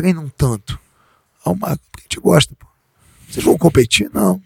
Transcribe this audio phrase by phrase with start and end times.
[0.00, 0.78] treinam tanto?
[1.44, 2.66] Ah, o Marco, porque a gente gosta, pô.
[3.28, 4.10] Vocês vão competir?
[4.12, 4.40] Não.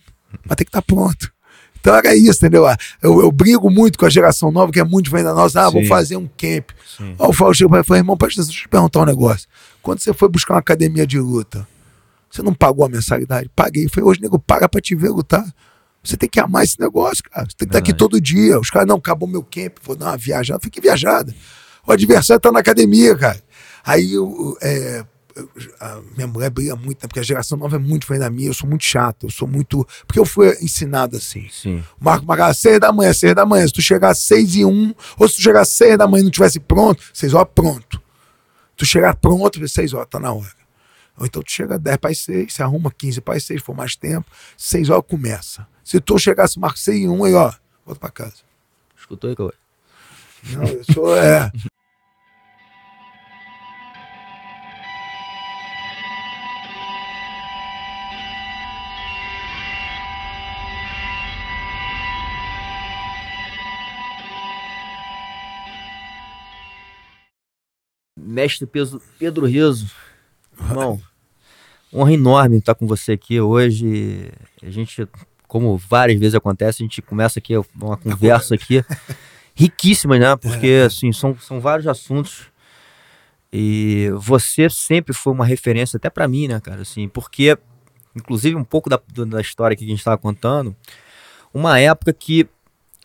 [0.45, 1.33] Mas tem que estar tá pronto.
[1.81, 2.67] Então era isso, entendeu?
[2.67, 5.67] Ah, eu, eu brigo muito com a geração nova, que é muito diferente da nossa.
[5.67, 6.71] Ah, vou fazer um camp.
[6.97, 7.15] Sim.
[7.19, 9.49] Aí eu falo, chego para irmão, presta atenção, deixa eu te perguntar um negócio.
[9.81, 11.67] Quando você foi buscar uma academia de luta,
[12.31, 13.51] você não pagou a mensalidade?
[13.55, 13.89] Paguei.
[13.89, 15.45] Falei, hoje, nego, paga pra te ver lutar.
[16.03, 17.47] Você tem que amar esse negócio, cara.
[17.47, 18.59] Você tem que estar aqui todo dia.
[18.59, 20.61] Os caras, não, acabou meu camp, vou dar uma viajada.
[20.61, 21.35] Fique viajada.
[21.87, 23.41] O adversário tá na academia, cara.
[23.85, 24.13] Aí
[24.63, 25.05] é,
[25.81, 27.09] a minha mulher briga muito, né?
[27.09, 29.49] porque a geração nova é muito diferente da minha, eu sou muito chato, eu sou
[29.49, 29.87] muito.
[30.07, 31.49] Porque eu fui ensinado assim.
[31.51, 31.83] Sim.
[31.99, 33.67] Marco Magalhães, seis da manhã, seis da manhã.
[33.67, 36.23] Se tu chegar às seis e um, ou se tu chegar às seis da manhã
[36.23, 38.01] e não tivesse pronto, seis horas pronto.
[38.77, 40.65] Tu chegar pronto, seis horas, tá na hora.
[41.19, 43.75] Ou então tu chega dez para as seis, se arruma quinze para as seis, for
[43.75, 45.67] mais tempo, seis horas começa.
[45.85, 47.53] Se tu chegasse, marco seis e um, aí ó,
[47.85, 48.43] volta para casa.
[48.97, 49.53] Escutou aí, Cauê?
[50.53, 51.51] Não, eu sou, é.
[68.35, 68.69] mestre
[69.19, 69.89] Pedro Riso.
[70.61, 71.01] Irmão,
[71.93, 74.31] honra enorme estar com você aqui hoje.
[74.63, 75.07] A gente,
[75.47, 78.85] como várias vezes acontece, a gente começa aqui uma conversa aqui
[79.55, 80.37] riquíssima, né?
[80.37, 80.85] Porque, é.
[80.85, 82.53] assim, são, são vários assuntos.
[83.53, 86.83] E você sempre foi uma referência até para mim, né, cara?
[86.83, 87.57] Assim, porque,
[88.17, 90.75] inclusive, um pouco da, da história que a gente estava contando,
[91.53, 92.49] uma época que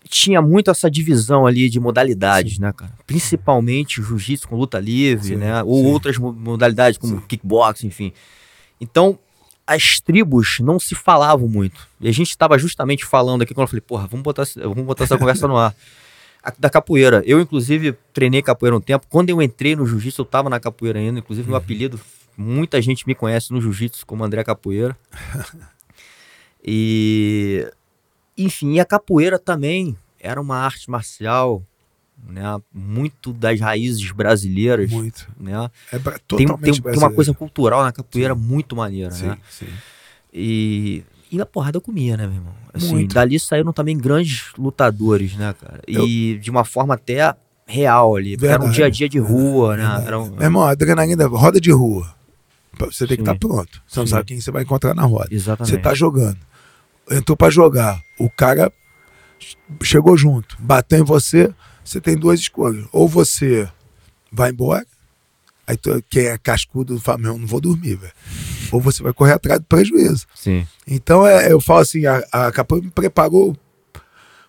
[0.07, 2.61] tinha muito essa divisão ali de modalidades, sim.
[2.61, 2.93] né, cara?
[3.05, 5.61] Principalmente jiu-jitsu com luta livre, sim, né?
[5.63, 5.91] Ou sim.
[5.91, 8.13] outras modalidades como kickboxing, enfim.
[8.79, 9.19] Então,
[9.67, 11.87] as tribos não se falavam muito.
[11.99, 15.03] E a gente estava justamente falando aqui quando eu falei, porra, vamos botar, vamos botar
[15.03, 15.75] essa conversa no ar.
[16.57, 17.21] da capoeira.
[17.25, 19.05] Eu, inclusive, treinei capoeira um tempo.
[19.09, 21.19] Quando eu entrei no jiu-jitsu, eu estava na capoeira ainda.
[21.19, 21.51] Inclusive, uhum.
[21.51, 21.99] meu apelido,
[22.37, 24.97] muita gente me conhece no jiu-jitsu como André Capoeira.
[26.63, 27.69] e
[28.45, 31.63] enfim, e a capoeira também era uma arte marcial
[32.27, 34.89] né, muito das raízes brasileiras.
[34.91, 35.27] Muito.
[35.39, 35.69] Né?
[35.91, 38.41] É tem, tem, tem, uma coisa cultural na capoeira sim.
[38.41, 39.37] muito maneira, sim, né?
[39.49, 39.67] Sim.
[40.33, 42.53] E, e a porrada eu comia, né, meu irmão?
[42.73, 43.13] Assim, muito.
[43.13, 45.81] dali saíram também grandes lutadores, né, cara?
[45.87, 46.39] E eu...
[46.39, 47.35] de uma forma até
[47.65, 48.37] real ali.
[48.41, 50.03] Era um dia a dia de rua, né?
[50.05, 50.29] Era um...
[50.29, 52.13] Meu irmão, a adrenalina, roda de rua.
[52.79, 53.81] Você tem que estar tá pronto.
[53.85, 55.27] Você não sabe quem você vai encontrar na roda.
[55.31, 55.71] Exatamente.
[55.71, 56.37] Você está jogando
[57.11, 58.71] entrou para jogar, o cara
[59.81, 61.53] chegou junto, bateu em você,
[61.83, 62.85] você tem duas escolhas.
[62.91, 63.67] Ou você
[64.31, 64.85] vai embora,
[65.65, 68.13] aí tu, quem é cascudo fala, meu, não vou dormir, velho.
[68.71, 70.27] Ou você vai correr atrás do prejuízo.
[70.35, 70.67] Sim.
[70.85, 73.57] Então é, eu falo assim, a, a capoeira me preparou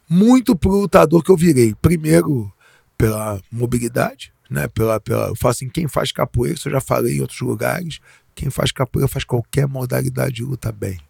[0.09, 1.75] muito pro lutador que eu virei.
[1.81, 2.53] Primeiro,
[2.99, 4.69] pela mobilidade, né?
[4.69, 8.01] Pela, pela, eu falo assim, quem faz capoeira, isso eu já falei em outros lugares,
[8.35, 11.01] quem faz capoeira faz qualquer modalidade de luta bem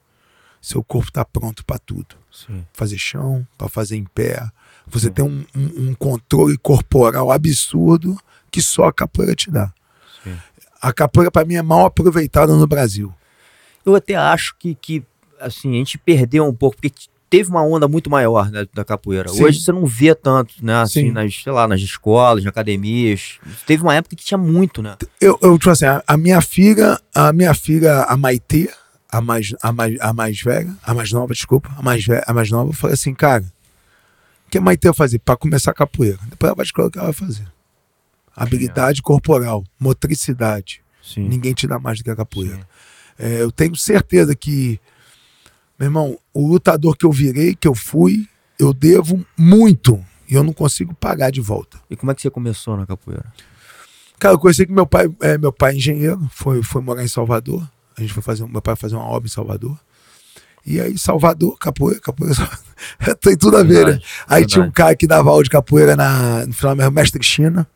[0.60, 2.16] seu corpo está pronto para tudo.
[2.31, 2.65] Sim.
[2.72, 4.48] Fazer chão, para fazer em pé.
[4.87, 5.12] Você Sim.
[5.12, 8.19] tem um, um, um, controle corporal absurdo
[8.50, 9.72] que só a capoeira te dá.
[10.22, 10.37] Sim.
[10.81, 13.12] A capoeira, para mim, é mal aproveitada no Brasil.
[13.84, 15.03] Eu até acho que, que
[15.41, 16.92] assim, a gente perdeu um pouco, porque
[17.31, 19.28] teve uma onda muito maior né, da capoeira.
[19.28, 19.44] Sim.
[19.44, 20.82] Hoje você não vê tanto, né?
[20.82, 23.38] Assim, nas, sei lá, nas escolas, nas academias.
[23.66, 24.97] Teve uma época que tinha muito, né?
[25.21, 28.69] Eu, eu tipo assim, a, a minha filha, a minha filha, a Maitê,
[29.12, 32.32] a mais, a mais, a mais velha, a mais nova, desculpa, a mais, velha, a
[32.32, 33.44] mais nova, eu falei assim, cara,
[34.47, 35.19] o que a Maite vai fazer?
[35.21, 36.19] Para começar a capoeira.
[36.28, 37.47] Depois ela vai escolher o que ela vai fazer.
[38.34, 40.82] Habilidade corporal, motricidade.
[41.03, 41.28] Sim.
[41.28, 42.66] Ninguém te dá mais do que a capoeira.
[43.19, 44.81] É, eu tenho certeza que,
[45.78, 48.27] meu irmão, o lutador que eu virei, que eu fui,
[48.59, 50.04] eu devo muito.
[50.28, 51.78] E eu não consigo pagar de volta.
[51.88, 53.25] E como é que você começou na capoeira?
[54.19, 57.09] Cara, eu conheci que meu pai, é, meu pai é engenheiro, foi, foi morar em
[57.09, 57.66] Salvador.
[58.00, 59.78] A gente foi fazer, meu pai fazer uma obra em Salvador.
[60.65, 62.34] E aí, Salvador, capoeira, capoeira,
[63.21, 64.00] tem tudo a ver, né?
[64.27, 67.66] Aí tinha um cara que dava aula de capoeira na, no final, meu mestre China.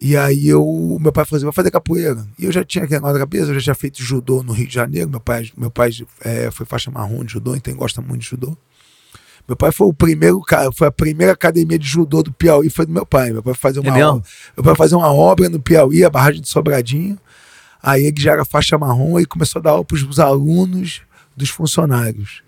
[0.00, 2.24] E aí eu, meu pai falou assim, vai fazer capoeira.
[2.38, 4.66] E eu já tinha aquele negócio na cabeça, eu já tinha feito judô no Rio
[4.66, 5.10] de Janeiro.
[5.10, 5.90] Meu pai, meu pai
[6.22, 8.56] é, foi faixa marrom de judô, então gosta muito de judô.
[9.46, 12.86] Meu pai foi o primeiro cara, foi a primeira academia de judô do Piauí, foi
[12.86, 13.32] do meu pai.
[13.32, 14.22] Meu pai fazer uma, é obra,
[14.56, 17.18] meu pai fazer uma obra no Piauí, a barragem de Sobradinho.
[17.82, 21.00] Aí ele já era faixa marrom e começou a dar aula para os alunos
[21.36, 22.42] dos funcionários.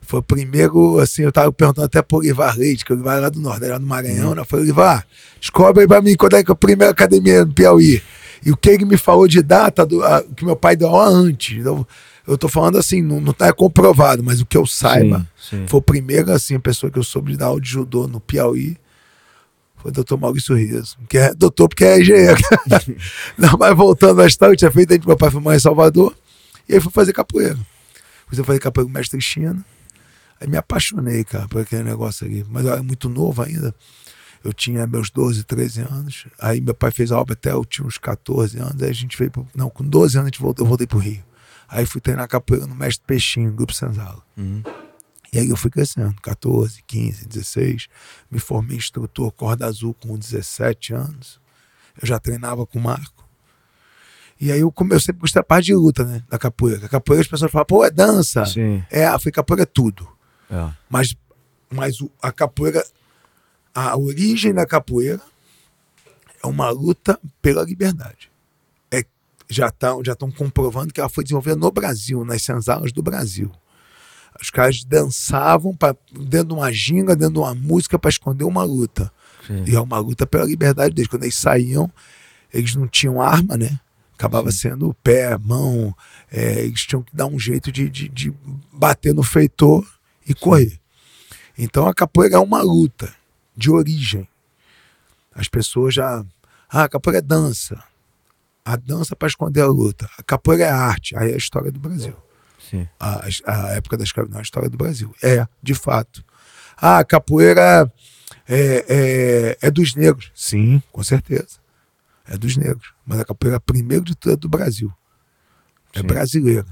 [0.00, 3.18] Foi o primeiro, assim, eu estava perguntando até para o Olivar Leite, que o Olivar
[3.18, 4.34] é lá do Nordeste, lá do Maranhão, uhum.
[4.34, 4.40] né?
[4.40, 5.06] Eu falei, Olivar,
[5.40, 8.02] descobre aí para mim quando é que é a primeira academia no Piauí.
[8.44, 11.06] E o que ele me falou de data, do, a, que meu pai deu aula
[11.08, 11.64] antes.
[11.64, 11.86] Eu,
[12.26, 15.66] eu tô falando assim, não, não tá comprovado, mas o que eu saiba, sim, sim.
[15.68, 18.18] foi o primeiro, assim, a pessoa que eu soube de dar aula de judô no
[18.18, 18.76] Piauí
[19.80, 22.40] Foi o doutor Maurício Riso, que é doutor porque é engenheiro.
[23.38, 26.14] Não, mas voltando à história, eu tinha feito, meu pai foi mãe em Salvador,
[26.68, 27.58] e aí fui fazer capoeira.
[28.26, 29.64] Fui fazer capoeira com o mestre China.
[30.40, 32.44] Aí me apaixonei, cara, por aquele negócio ali.
[32.48, 33.74] Mas eu era muito novo ainda.
[34.42, 36.26] Eu tinha meus 12, 13 anos.
[36.38, 38.82] Aí meu pai fez a obra até eu tinha uns 14 anos.
[38.82, 40.98] Aí a gente veio pro, Não, com 12 anos a gente voltou, eu voltei pro
[40.98, 41.22] Rio.
[41.68, 44.22] Aí fui treinar capoeira no Mestre Peixinho, Grupo Senzala.
[44.36, 44.62] Uhum.
[45.32, 47.88] E aí eu fui crescendo, 14, 15, 16.
[48.30, 51.40] Me formei instrutor corda azul com 17 anos.
[52.00, 53.28] Eu já treinava com o Marco.
[54.40, 56.22] E aí eu, eu sempre gostei da parte de luta, né?
[56.28, 56.86] Da capoeira.
[56.86, 58.44] A capoeira as pessoas falam, pô, é dança.
[58.46, 58.82] Sim.
[58.90, 60.08] É, falei, capoeira é tudo.
[60.50, 60.70] É.
[60.88, 61.14] Mas,
[61.70, 62.84] mas a capoeira,
[63.74, 65.20] a origem da capoeira
[66.42, 68.32] é uma luta pela liberdade.
[68.90, 69.04] É,
[69.48, 73.52] já estão já tão comprovando que ela foi desenvolvida no Brasil, nas senzalas do Brasil.
[74.40, 78.62] Os caras dançavam pra, dentro de uma ginga, dentro de uma música para esconder uma
[78.62, 79.12] luta.
[79.46, 79.64] Sim.
[79.66, 81.08] E é uma luta pela liberdade deles.
[81.08, 81.90] Quando eles saíam,
[82.52, 83.78] eles não tinham arma, né?
[84.14, 85.94] Acabava sendo pé, mão.
[86.30, 88.34] é, eles tinham que dar um jeito de, de, de
[88.72, 89.86] bater no feitor
[90.26, 90.78] e correr.
[91.56, 93.12] Então a capoeira é uma luta
[93.56, 94.28] de origem.
[95.34, 96.24] As pessoas já.
[96.68, 97.82] Ah, a capoeira é dança.
[98.64, 100.08] A dança para esconder a luta.
[100.18, 101.16] A capoeira é arte.
[101.16, 102.29] Aí é a história do Brasil Sim.
[102.98, 105.14] A, a época da escravidão, a história do Brasil.
[105.22, 106.24] É, de fato.
[106.76, 107.90] Ah, a capoeira
[108.48, 110.30] é, é, é dos negros.
[110.34, 111.60] Sim, com certeza.
[112.28, 112.92] É dos negros.
[113.04, 114.92] Mas a capoeira, primeiro de tudo, é do Brasil.
[115.94, 116.06] É Sim.
[116.06, 116.66] brasileira.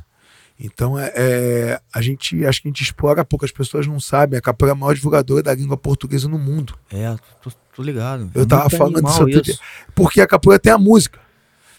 [0.61, 4.39] Então, é, é, a gente, acho que a gente explora pouco, as pessoas não sabem.
[4.39, 6.77] A capoeira é a maior divulgadora da língua portuguesa no mundo.
[6.93, 8.29] É, tô, tô ligado.
[8.35, 9.61] Eu tava Muito falando disso.
[9.95, 11.21] Porque a capoeira tem a música.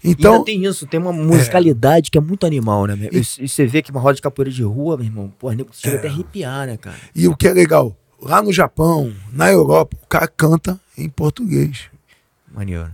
[0.04, 3.10] Então, Então, tem isso, tem uma musicalidade que é muito animal, né?
[3.12, 5.70] E, e você vê que uma roda de capoeira de rua, meu irmão, pô, nego
[5.74, 6.00] chega É.
[6.00, 6.96] até a arrepiar, né, cara?
[7.16, 11.86] e o que é legal, lá no Japão, na Europa, o cara canta em português.
[12.54, 12.90] Maneiro.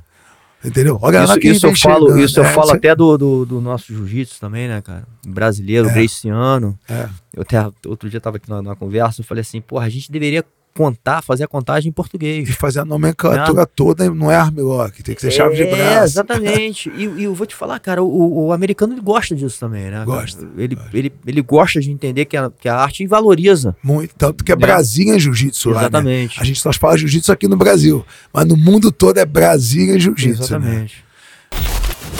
[0.63, 0.97] Entendeu?
[0.99, 3.17] Olha lá Isso, quem isso eu falo, chegando, isso eu é, falo isso- até do,
[3.19, 5.03] do, do nosso jiu-jitsu também, né, cara?
[5.27, 5.93] Brasileiro, É.
[5.93, 6.77] greciano.
[6.89, 7.07] É.
[7.35, 10.11] Eu até outro dia tava aqui na, na conversa, eu falei assim, porra, a gente
[10.11, 10.43] deveria
[10.75, 12.49] contar, fazer a contagem em E português.
[12.55, 16.03] fazer a nomenclatura toda não é armlock, tem que ser chave de É, braço.
[16.03, 16.89] exatamente.
[16.95, 20.03] E, e eu vou te falar, cara, o, o americano ele gosta disso também, né?
[20.05, 23.75] Gosta, Ele, Ele, ele gosta de entender que a, que a arte valoriza.
[23.81, 24.59] Muito, tanto que é Né?
[24.61, 25.81] Brasília Jiu-Jitsu lá, né?
[25.83, 26.41] Exatamente.
[26.41, 30.39] A gente só fala Jiu-Jitsu aqui no Brasil, mas no mundo todo é Brasília Jiu-Jitsu.
[30.59, 30.67] Né?
[30.75, 31.05] Exatamente.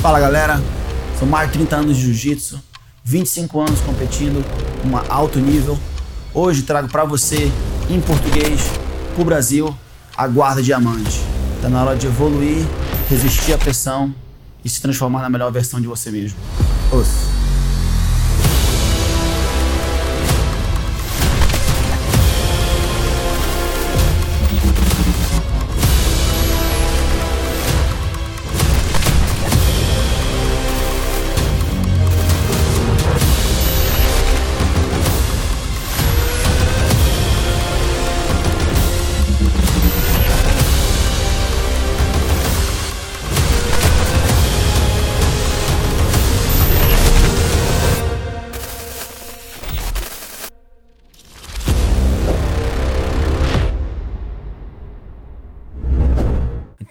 [0.02, 0.62] Fala galera,
[1.20, 2.62] são mais de 30 anos de jiu-jitsu,
[3.04, 4.44] 25 anos competindo,
[4.86, 5.78] um alto nível.
[6.38, 7.50] Hoje trago pra você,
[7.90, 8.60] em português,
[9.16, 9.74] pro Brasil,
[10.18, 11.22] a guarda diamante.
[11.62, 12.68] Tá na hora de evoluir,
[13.10, 14.14] resistir à pressão
[14.62, 16.38] e se transformar na melhor versão de você mesmo.
[16.92, 17.35] Os.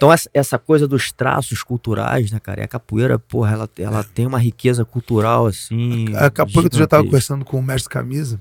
[0.05, 2.61] Então essa, coisa dos traços culturais, né, cara?
[2.61, 6.15] E a capoeira, porra, ela, ela tem uma riqueza cultural, assim.
[6.15, 7.03] A capoeira, tu já estava gigantesca.
[7.05, 8.39] conversando com o mestre Camisa.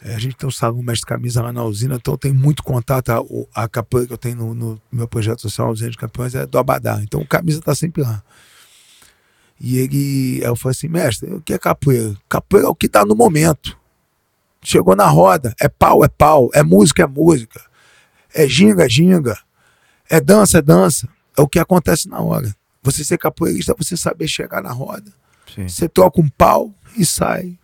[0.00, 3.10] É, a gente tem um salão mestre Camisa lá na usina, então tem muito contato.
[3.10, 6.46] A, a capoeira que eu tenho no, no meu projeto social Usina de Campeões é
[6.46, 7.00] do Abadá.
[7.02, 8.22] Então o Camisa tá sempre lá.
[9.60, 12.14] E ele, eu falei assim, mestre, o que é capoeira?
[12.28, 13.76] Capoeira é o que dá no momento.
[14.62, 17.60] Chegou na roda, é pau, é pau, é música, é música,
[18.32, 19.36] é ginga, é ginga,
[20.08, 21.08] é dança, é dança.
[21.36, 22.54] É o que acontece na hora.
[22.82, 25.10] Você ser capoeirista é você saber chegar na roda,
[25.54, 25.66] Sim.
[25.68, 27.58] você troca um pau e sai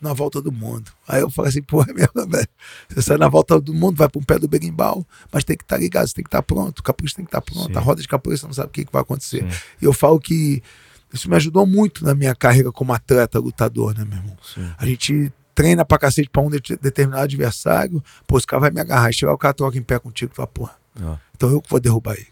[0.00, 0.92] na volta do mundo.
[1.08, 2.46] Aí eu falei assim, pô, é mesmo, velho.
[2.88, 5.64] Você sai na volta do mundo, vai para um pé do berimbau, mas tem que
[5.64, 7.66] estar ligado, você tem que estar pronto, o capoeira tem que estar pronto.
[7.72, 7.76] Sim.
[7.76, 9.40] A roda de capoeira você não sabe o que, que vai acontecer.
[9.50, 9.58] Sim.
[9.82, 10.62] E eu falo que
[11.12, 14.36] isso me ajudou muito na minha carreira como atleta, lutador, né, meu irmão?
[14.54, 14.70] Sim.
[14.78, 18.80] A gente treina pra cacete pra um de- determinado adversário, pô, esse cara vai me
[18.80, 21.16] agarrar, chegar o cara troca em pé contigo, tu fala, porra, Ó.
[21.34, 22.28] então eu que vou derrubar ele.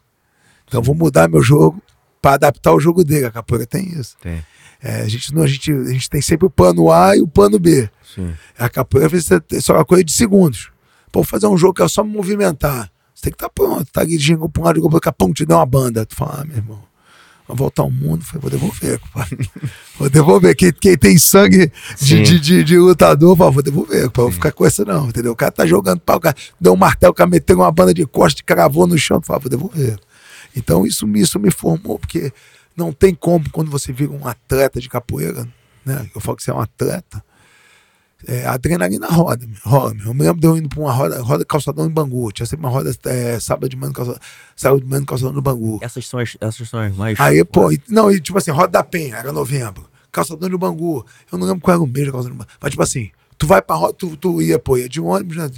[0.66, 1.82] Então eu vou mudar meu jogo
[2.20, 3.26] pra adaptar o jogo dele.
[3.26, 4.16] A capoeira tem isso.
[4.20, 4.44] Tem.
[4.82, 7.28] É, a, gente, não, a, gente, a gente tem sempre o plano A e o
[7.28, 7.88] plano B.
[8.14, 8.34] Sim.
[8.58, 10.70] A capoeira vezes, é só uma coisa de segundos.
[11.10, 12.90] Pô, fazer um jogo que é só me movimentar.
[13.14, 13.86] Você tem que estar pronto.
[13.90, 16.04] Tá ali gingo pra um lado, pro outro, pum, te deu uma banda.
[16.04, 16.82] Tu fala, ah, meu irmão,
[17.46, 18.24] Vai voltar ao mundo.
[18.24, 19.50] Falei, vou devolver, compadre.
[19.98, 20.56] vou devolver.
[20.56, 24.10] Quem, quem tem sangue de, de, de, de, lutador, vou devolver.
[24.10, 25.32] Pra vou ficar com essa, não, entendeu?
[25.32, 27.94] O cara tá jogando pau, o cara deu um martelo, o cara meteu uma banda
[27.94, 29.98] de costas, cravou no chão, falei, vou devolver.
[30.56, 32.32] Então isso, isso me formou, porque
[32.76, 35.46] não tem como, quando você vira um atleta de capoeira,
[35.84, 36.08] né?
[36.14, 37.22] Eu falo que você é um atleta,
[38.26, 39.96] é, adrenalina roda, roda.
[40.04, 42.32] Eu me lembro de eu indo pra uma roda, roda calçadão em Bangu.
[42.32, 44.20] Tinha sempre uma roda é, sábado de manhã calçadão,
[44.54, 45.78] sábado de manhã calçadão no Bangu.
[45.82, 47.20] Essas são as, essas são as mais.
[47.20, 49.88] Aí, pô, e, não, e tipo assim, roda da Penha, era novembro.
[50.10, 51.04] Calçadão de Bangu.
[51.30, 52.50] Eu não lembro qual era o mês calçadão de Bangu.
[52.60, 55.50] Mas, tipo assim, tu vai pra roda, tu, tu ia, pô, ia de ônibus, né?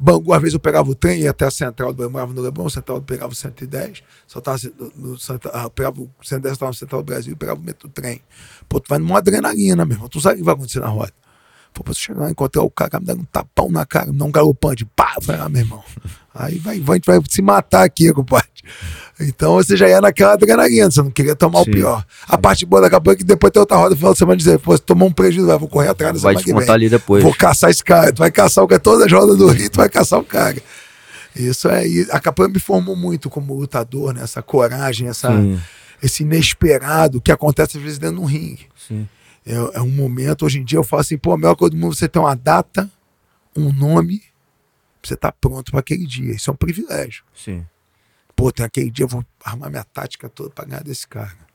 [0.00, 2.40] Bangu, às vezes eu pegava o trem, ia até a central do eu morava no
[2.40, 4.58] Leblon, central pegava o 110, só tava
[4.96, 5.18] no, no,
[5.52, 8.22] ah, pegava o 110, tava no central do Brasil, pegava o metrô trem.
[8.68, 10.08] Pô, tu vai numa adrenalina, meu irmão.
[10.08, 11.12] Tu sabe o que vai acontecer na roda.
[11.76, 14.24] Pô, você chegar lá, encontrar o cara, me dando um tapão na cara, me dar
[14.24, 15.84] um galopante, pá, vai lá, meu irmão.
[16.34, 18.48] Aí vai, vai, vai se matar aqui, compadre.
[19.20, 22.00] Então você já ia naquela adrenalina, você não queria tomar sim, o pior.
[22.00, 22.06] Sim.
[22.28, 24.36] A parte boa da campanha é que depois tem outra roda no final de semana
[24.38, 27.22] dizer, pô, você tomou um prejuízo, vai, vou correr atrás dessa Vai descontar ali depois.
[27.22, 29.76] Vou caçar esse cara, tu vai caçar o cara, todas as rodas do Rio, tu
[29.76, 30.56] vai caçar o cara.
[31.34, 34.22] Isso é, a campanha me formou muito como lutador, né?
[34.22, 35.30] Essa coragem, essa,
[36.02, 38.66] esse inesperado que acontece às vezes dentro de um ringue.
[38.88, 39.06] Sim
[39.46, 41.76] é, é, um momento, hoje em dia eu falo assim, pô, a melhor coisa do
[41.76, 42.90] mundo é você ter uma data,
[43.56, 44.20] um nome,
[45.00, 46.32] você tá pronto para aquele dia.
[46.32, 47.24] Isso é um privilégio.
[47.32, 47.64] Sim.
[48.34, 51.46] Pô, tem aquele dia, eu vou armar minha tática toda para ganhar desse cara.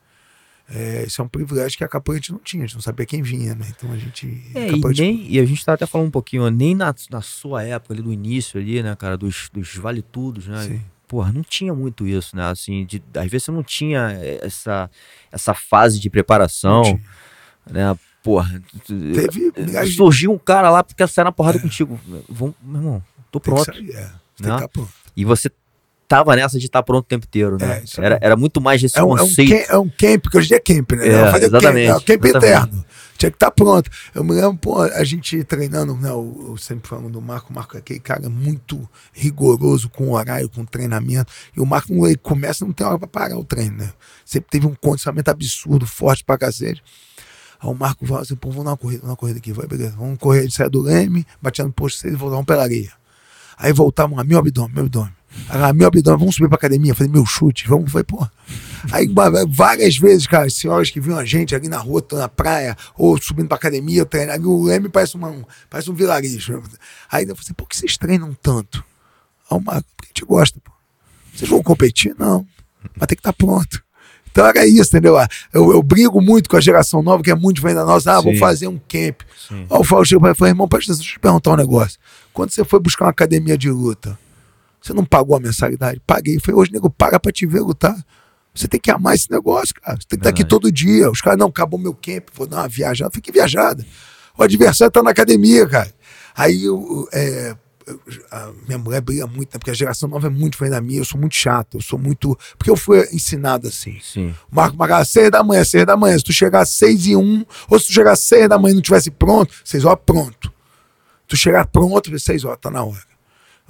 [0.74, 2.82] É, isso é um privilégio que a capoeira a gente não tinha, a gente não
[2.82, 3.68] sabia quem vinha, né?
[3.76, 4.42] Então a gente.
[4.56, 7.22] É, a, e, nem, e a gente tá até falando um pouquinho, nem na, na
[7.22, 10.64] sua época ali, do início ali, né, cara, dos, dos vale-tudos, né?
[10.64, 10.82] Sim.
[11.10, 12.50] Porra, não tinha muito isso, né?
[12.50, 14.90] Assim, de, às vezes você não tinha essa,
[15.30, 16.84] essa fase de preparação
[17.72, 17.98] né?
[18.24, 19.52] Porra, Teve,
[19.96, 21.62] surgiu um cara lá porque sair na porrada é.
[21.62, 22.00] contigo.
[22.30, 23.66] Vamos, meu irmão, tô pronto.
[23.66, 24.10] Sair, é.
[24.40, 24.60] né?
[24.60, 24.90] Tá pronto.
[25.16, 25.50] E você
[26.12, 27.82] tava nessa de estar tá pronto o tempo inteiro, né?
[27.98, 29.54] É, era, era muito mais esse é um, conceito.
[29.72, 31.08] É um, camp, que hoje dia é camp, né?
[31.08, 31.88] É, exatamente.
[31.88, 32.36] Camp, é camp exatamente.
[32.36, 32.86] eterno.
[33.18, 33.90] Tinha que estar tá pronto.
[34.14, 36.10] Eu me lembro, pô, a gente treinando, né?
[36.10, 40.50] Eu, eu sempre falando do Marco, o Marco é aquele cara muito rigoroso com horário,
[40.50, 41.32] com treinamento.
[41.56, 43.94] E o Marco, ele começa, não tem hora pra parar o treino, né?
[44.26, 46.84] Sempre teve um condicionamento absurdo, forte pra cacete.
[47.62, 49.96] Aí o Marco fala assim, pô, vamos dar uma corrida, uma corrida aqui, vai, beleza.
[49.98, 52.92] Vamos correr, ele sai do Leme, batia no posto 6 e voltamos pela areia.
[53.58, 55.14] Aí voltamos lá, meu abdômen, meu abdômen.
[55.48, 58.28] Aí, meu abdômen, vamos subir pra academia, fazer meu chute, vamos, foi, pô.
[58.92, 59.08] Aí
[59.48, 63.22] várias vezes, cara, as senhoras que viam a gente ali na rua, na praia, ou
[63.22, 66.64] subindo pra academia, treinando, o Leme parece, uma, um, parece um vilarejo.
[67.12, 68.84] Aí eu falei assim, por que vocês treinam tanto?
[69.50, 70.72] Aí o Marco, porque a gente gosta, pô.
[71.34, 72.16] Vocês vão competir?
[72.18, 72.46] Não.
[72.96, 73.84] Mas tem que estar tá pronto.
[74.32, 75.18] Então era isso, entendeu?
[75.18, 78.14] Ah, eu, eu brigo muito com a geração nova, que é muito diferente da nossa.
[78.14, 78.24] Ah, Sim.
[78.24, 79.22] vou fazer um camp.
[79.48, 79.68] Sim.
[79.70, 82.00] Aí eu falo, chego para irmão, presta deixa eu te perguntar um negócio.
[82.34, 84.18] Quando você foi buscar uma academia de luta,
[84.82, 86.02] você não pagou a mensalidade?
[86.08, 86.40] Paguei.
[86.40, 87.96] Falei, hoje, nego, paga para te ver lutar.
[88.54, 89.98] Você tem que amar esse negócio, cara.
[89.98, 91.10] Você tem que estar aqui todo dia.
[91.10, 93.12] Os caras, não, acabou meu camp, vou dar uma viajada.
[93.14, 93.86] Fique viajada.
[94.38, 95.92] O adversário tá na academia, cara.
[96.36, 96.64] Aí,
[97.14, 97.56] é,
[98.32, 99.60] a minha mulher briga muito, né?
[99.60, 101.98] porque a geração nova é muito diferente da minha, eu sou muito chato, eu sou
[101.98, 102.38] muito.
[102.58, 104.00] Porque eu fui ensinado assim.
[104.02, 104.36] Sim.
[104.50, 106.18] Marco Magalhães, seis da manhã, seis da manhã.
[106.18, 108.74] Se tu chegar às seis e um, ou se tu chegar às seis da manhã
[108.74, 110.54] e não tivesse pronto, seis horas pronto.
[111.28, 113.12] Tu chegar pronto, seis horas, tá na hora.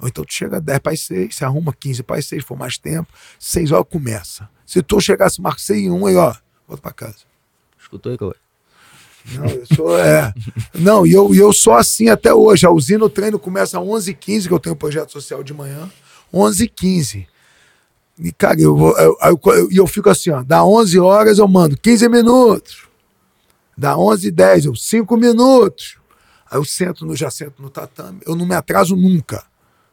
[0.00, 2.58] Ou então tu chega dez para as seis, se arruma quinze para as seis, for
[2.58, 4.48] mais tempo, seis horas começa.
[4.66, 6.34] Se tu chegasse, Marco, seis e um, aí ó,
[6.66, 7.18] volta para casa.
[7.78, 8.34] Escutou aí, Cauê?
[9.34, 10.32] Não, eu sou, é.
[10.74, 12.66] Não, e eu, eu sou assim até hoje.
[12.66, 15.90] A usina, o treino começa às 11h15, que eu tenho um projeto social de manhã.
[16.32, 17.26] 11h15.
[18.18, 20.42] E, cara, eu, eu, eu, eu, fico assim, ó.
[20.42, 22.86] Dá 11 horas, eu mando 15 minutos.
[23.76, 25.96] Dá 11 h 10, eu 5 minutos.
[26.50, 28.20] Aí eu sento no, já sento no tatame.
[28.26, 29.42] Eu não me atraso nunca,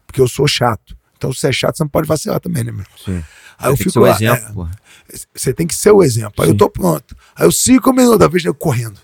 [0.06, 0.98] porque eu sou chato.
[1.18, 2.86] Então, se é chato, você não pode vacilar também, né, meu?
[3.04, 3.24] Sim.
[3.58, 4.12] Aí eu fico lá.
[4.12, 4.70] Exemplo,
[5.12, 6.36] é, você tem que ser o exemplo.
[6.40, 6.54] Aí Sim.
[6.54, 7.16] eu tô pronto.
[7.36, 9.00] Aí eu 5 minutos, às vezes eu correndo.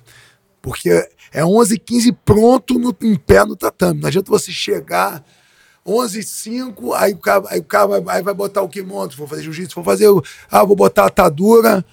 [0.65, 0.89] Porque
[1.31, 4.01] é 11 15 pronto no, em pé no tatame.
[4.01, 5.24] Não adianta você chegar
[5.86, 9.29] 11 5 aí o cara, aí o cara vai, aí vai botar o kimono, for
[9.29, 10.10] fazer jiu-jitsu, for fazer,
[10.50, 11.86] ah, vou botar a atadura,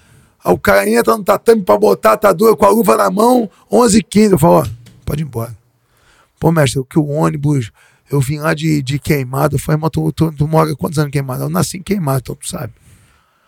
[0.43, 3.47] aí o cara entra no tatame para botar a atadura com a luva na mão,
[3.71, 4.65] 11 15 eu falo, ó,
[5.05, 5.55] pode ir embora.
[6.39, 7.71] Pô, mestre, que o ônibus,
[8.09, 11.43] eu vim lá de, de queimado, falei, mas tu, tu, tu mora quantos anos queimado?
[11.43, 12.73] Eu nasci em queimado, então tu sabe.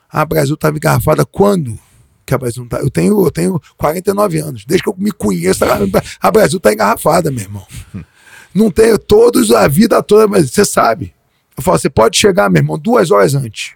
[0.07, 1.79] Ah, Brasil tava engarrafada quando?
[2.25, 2.79] Que a Brasil não tá.
[2.79, 4.65] Eu tenho, eu tenho 49 anos.
[4.65, 5.63] Desde que eu me conheço,
[6.19, 7.65] a Brasil tá engarrafada, meu irmão.
[8.53, 11.13] Não tenho todos a vida toda, mas você sabe.
[11.57, 13.73] Eu falo, você pode chegar, meu irmão, duas horas antes.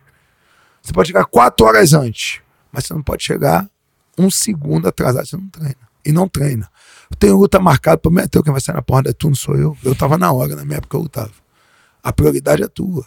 [0.82, 2.41] Você pode chegar quatro horas antes.
[2.72, 3.70] Mas você não pode chegar
[4.18, 5.89] um segundo atrasado, você não treina.
[6.06, 6.70] E não treina.
[7.10, 9.56] Eu tenho luta marcada para meter quem vai sair na porra é tu, não sou
[9.56, 9.77] eu.
[9.84, 11.32] Eu tava na hora, na minha época eu lutava.
[12.03, 13.06] A prioridade é tua.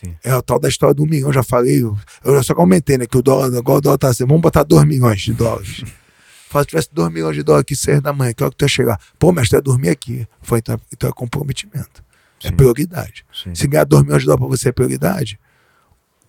[0.00, 0.16] Sim.
[0.22, 1.82] É o tal da história do milhão, já falei.
[2.24, 3.06] Eu só comentei, né?
[3.06, 5.82] Que o dólar, agora o dólar tá assim, vamos botar 2 milhões de dólares.
[6.48, 8.64] Fala, se tivesse 2 milhões de dólares aqui, 6 da manhã, que hora que tu
[8.64, 9.00] ia chegar?
[9.18, 10.26] Pô, mestre, ia dormir aqui.
[10.40, 12.02] Foi, então, então é comprometimento.
[12.42, 12.54] É Sim.
[12.54, 13.26] É prioridade.
[13.32, 13.54] Sim.
[13.54, 15.38] Se ganhar 2 milhões de dólares pra você é prioridade,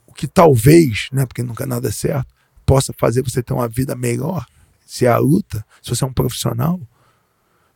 [0.08, 1.26] o que talvez, né?
[1.26, 2.28] Porque nunca nada é certo,
[2.66, 4.46] possa fazer você ter uma vida melhor,
[4.86, 6.80] se é a luta, se você é um profissional.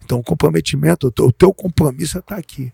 [0.04, 2.74] Então o comprometimento, o teu compromisso é estar tá aqui.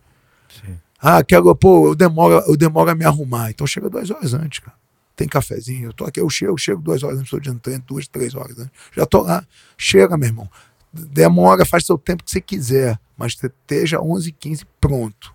[0.50, 0.80] Sim.
[1.02, 3.50] Ah, quero, pô, eu demoro, eu demoro a me arrumar.
[3.50, 4.78] Então chega duas horas antes, cara.
[5.16, 7.84] Tem cafezinho, eu tô aqui, eu chego, eu chego duas horas antes, estou de treino,
[7.86, 8.72] duas, três horas antes.
[8.96, 9.46] Já tô lá.
[9.78, 10.50] Chega, meu irmão.
[10.92, 15.34] Demora, faz seu tempo que você quiser, mas esteja 11, 15 pronto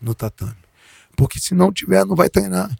[0.00, 0.56] no tatame.
[1.16, 2.74] Porque se não tiver, não vai treinar.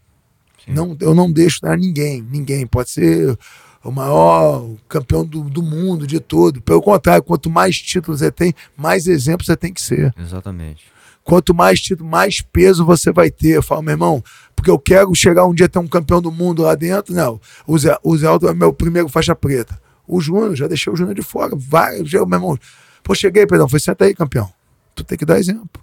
[0.67, 2.67] Não, eu não deixo treinar ninguém, ninguém.
[2.67, 3.39] Pode ser
[3.85, 6.61] o maior campeão do, do mundo, de tudo.
[6.61, 10.13] Pelo contrário, quanto mais títulos você tem, mais exemplos você tem que ser.
[10.19, 10.85] Exatamente.
[11.27, 13.57] Quanto mais título, mais peso você vai ter.
[13.57, 14.23] Eu falo, meu irmão,
[14.55, 17.13] porque eu quero chegar um dia ter um campeão do mundo lá dentro.
[17.13, 19.77] Não, o Zé, o Zé Aldo é meu primeiro faixa preta.
[20.07, 21.51] O Júnior, já deixei o Júnior de fora.
[21.57, 22.57] Vai, meu irmão.
[23.03, 24.49] Pô, cheguei, perdão, foi senta aí, campeão.
[24.95, 25.83] Tu tem que dar exemplo.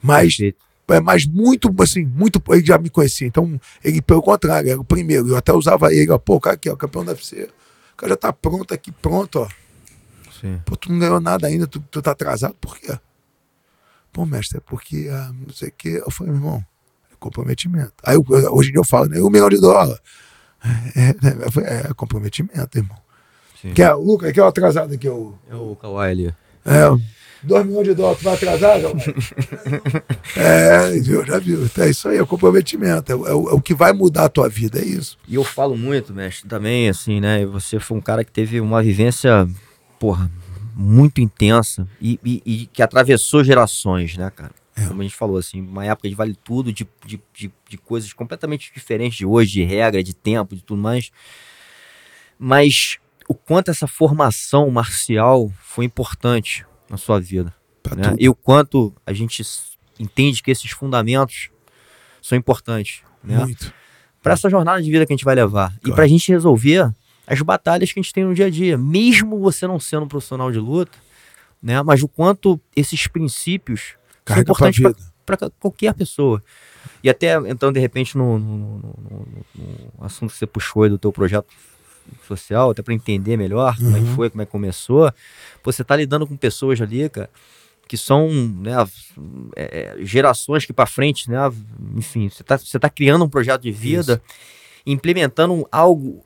[0.00, 3.26] Mas, é, mas muito, assim, muito, ele já me conhecia.
[3.26, 5.28] Então, ele, pelo contrário, era o primeiro.
[5.28, 7.50] Eu até usava ele, ó, pô, cara aqui, ó, campeão da UFC.
[7.92, 9.48] O cara já tá pronto aqui, pronto, ó.
[10.40, 10.62] Sim.
[10.64, 12.98] Pô, tu não ganhou nada ainda, tu, tu tá atrasado, por quê?
[14.14, 15.88] Pô, mestre, é porque ah, não sei o que.
[15.88, 16.64] Eu falei, meu irmão,
[17.12, 17.92] é comprometimento.
[18.04, 19.20] Aí eu, hoje em dia eu falo, né?
[19.20, 20.00] Um milhão de dólares.
[20.94, 22.96] É, é, é comprometimento, irmão.
[23.60, 23.74] Sim.
[23.74, 25.34] Que é o Lucas, que é o atrasado aqui, o.
[25.50, 26.34] É o Kawhi ali.
[26.64, 26.88] É,
[27.42, 28.78] dois milhões de dólares, tu vai atrasar,
[30.36, 31.68] É, viu, já viu.
[31.76, 33.10] É isso aí, é o comprometimento.
[33.10, 35.18] É, é, é, o, que vai mudar a tua vida, é isso.
[35.26, 37.44] E eu falo muito, mestre, também, assim, né?
[37.46, 39.48] Você foi um cara que teve uma vivência,
[39.98, 40.30] porra,
[40.74, 44.52] muito intensa e, e, e que atravessou gerações, né, cara?
[44.76, 44.86] É.
[44.86, 48.12] Como a gente falou, assim, uma época de vale tudo, de, de, de, de, coisas
[48.12, 51.12] completamente diferentes de hoje, de regra, de tempo, de tudo mais.
[52.36, 57.54] Mas o quanto essa formação marcial foi importante na sua vida.
[57.96, 58.16] Né?
[58.18, 59.42] E o quanto a gente
[59.98, 61.50] entende que esses fundamentos
[62.20, 63.02] são importantes.
[63.22, 63.38] Né?
[63.38, 63.72] Muito.
[64.20, 65.68] Para essa jornada de vida que a gente vai levar.
[65.68, 65.80] Claro.
[65.84, 66.92] E para a gente resolver
[67.26, 70.08] as batalhas que a gente tem no dia a dia, mesmo você não sendo um
[70.08, 70.96] profissional de luta,
[71.62, 71.82] né?
[71.82, 73.94] Mas o quanto esses princípios
[74.24, 76.42] Carrega são importantes para qualquer pessoa.
[77.02, 80.98] E até entrando de repente no, no, no, no, assunto que você puxou aí do
[80.98, 81.52] teu projeto
[82.26, 83.84] social, até para entender melhor uhum.
[83.84, 84.14] como é que uhum.
[84.14, 85.12] foi, como é que começou,
[85.62, 87.30] você tá lidando com pessoas ali, cara,
[87.88, 88.72] que são né,
[89.56, 91.38] é, é gerações que para frente, né,
[91.96, 94.38] enfim, você tá, você tá criando um projeto de vida, Isso.
[94.86, 96.24] implementando algo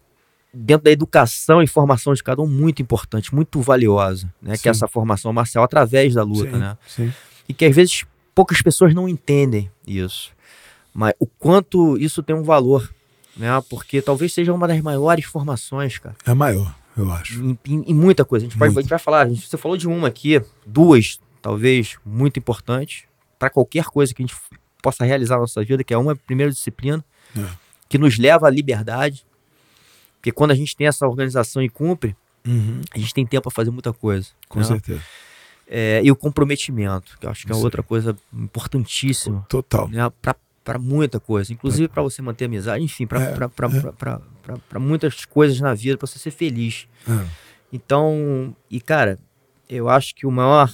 [0.52, 4.56] dentro da educação e formação de cada um muito importante, muito valiosa, né?
[4.56, 4.62] Sim.
[4.62, 6.78] Que é essa formação marcial através da luta, sim, né?
[6.86, 7.12] Sim.
[7.48, 10.30] E que às vezes poucas pessoas não entendem isso.
[10.92, 12.90] Mas o quanto isso tem um valor,
[13.36, 13.48] né?
[13.68, 16.16] Porque talvez seja uma das maiores formações, cara.
[16.26, 17.42] É maior, eu acho.
[17.42, 18.46] Em, em, em muita coisa.
[18.46, 21.96] A gente, vai, a gente vai falar, gente, você falou de uma aqui, duas, talvez,
[22.04, 23.04] muito importantes,
[23.38, 24.36] para qualquer coisa que a gente
[24.82, 27.04] possa realizar na nossa vida, que é uma primeira disciplina,
[27.36, 27.44] é.
[27.88, 29.24] que nos leva à liberdade,
[30.18, 32.80] porque quando a gente tem essa organização e cumpre, uhum.
[32.92, 34.28] a gente tem tempo para fazer muita coisa.
[34.48, 34.64] Com né?
[34.64, 35.02] certeza.
[35.66, 37.62] É, e o comprometimento, que eu acho que é Sim.
[37.62, 39.44] outra coisa importantíssima.
[39.48, 39.88] Total.
[39.88, 40.10] Né?
[40.64, 44.78] Para muita coisa, inclusive para você manter amizade, enfim, para é, é.
[44.78, 46.86] muitas coisas na vida, para você ser feliz.
[47.08, 47.26] É.
[47.72, 49.18] Então, e cara,
[49.68, 50.70] eu acho que o maior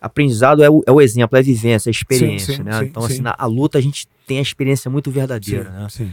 [0.00, 2.78] aprendizado é o, é o exemplo, é a vivência, a experiência, sim, sim, né?
[2.78, 5.88] Sim, então, assim, na, a luta a gente tem a experiência muito verdadeira, né?
[5.88, 6.10] Sim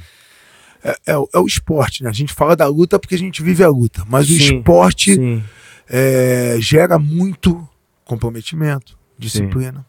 [0.87, 2.09] é, é, é, o esporte, né?
[2.09, 5.43] A gente fala da luta porque a gente vive a luta, mas sim, o esporte
[5.89, 7.67] é, gera muito
[8.05, 9.85] comprometimento, disciplina.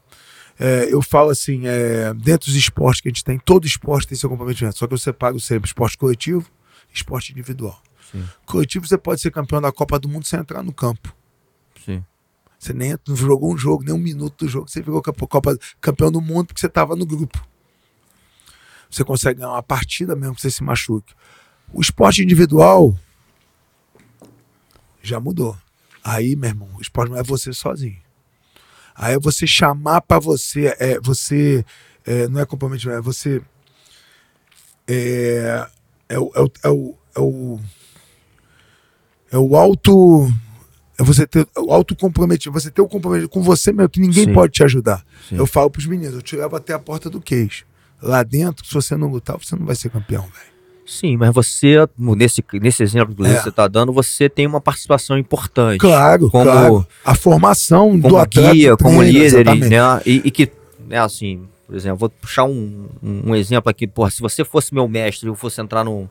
[0.59, 4.17] É, eu falo assim, é, dentro dos esportes que a gente tem, todo esporte tem
[4.17, 6.45] seu comprometimento, só que eu separo sempre esporte coletivo
[6.91, 7.81] e esporte individual.
[8.11, 8.25] Sim.
[8.45, 11.15] Coletivo você pode ser campeão da Copa do Mundo sem entrar no campo.
[11.85, 12.03] Sim.
[12.59, 15.01] Você nem jogou um jogo, nem um minuto do jogo, você virou
[15.79, 17.39] campeão do mundo porque você estava no grupo
[18.89, 21.13] você consegue ganhar uma partida mesmo que você se machuque.
[21.71, 22.97] O esporte individual
[25.01, 25.55] já mudou.
[26.03, 28.01] Aí, meu irmão, o esporte não é você sozinho.
[28.95, 31.63] Aí é você chamar para você, é você
[32.05, 33.41] é, não é comprometimento, é você
[34.87, 35.67] é,
[36.09, 37.59] é, o, é, o, é, o, é o
[39.31, 40.27] é o auto
[40.97, 44.25] é você ter o auto comprometimento, você ter o comprometimento com você mesmo, que ninguém
[44.25, 44.33] Sim.
[44.33, 45.05] pode te ajudar.
[45.29, 45.37] Sim.
[45.37, 47.68] Eu falo pros meninos, eu te levo até a porta do queijo
[48.01, 50.49] lá dentro, se você não lutar, você não vai ser campeão, velho.
[50.85, 53.39] Sim, mas você, nesse, nesse exemplo que é.
[53.39, 55.79] você está dando, você tem uma participação importante.
[55.79, 56.87] Claro, como, claro.
[57.05, 58.53] A formação como do atleta.
[58.53, 60.01] Guia, como líder, né?
[60.03, 60.51] E, e, que,
[60.87, 64.73] né, assim, Por exemplo, vou puxar um, um, um exemplo aqui, porra, se você fosse
[64.73, 66.09] meu mestre e eu fosse entrar no,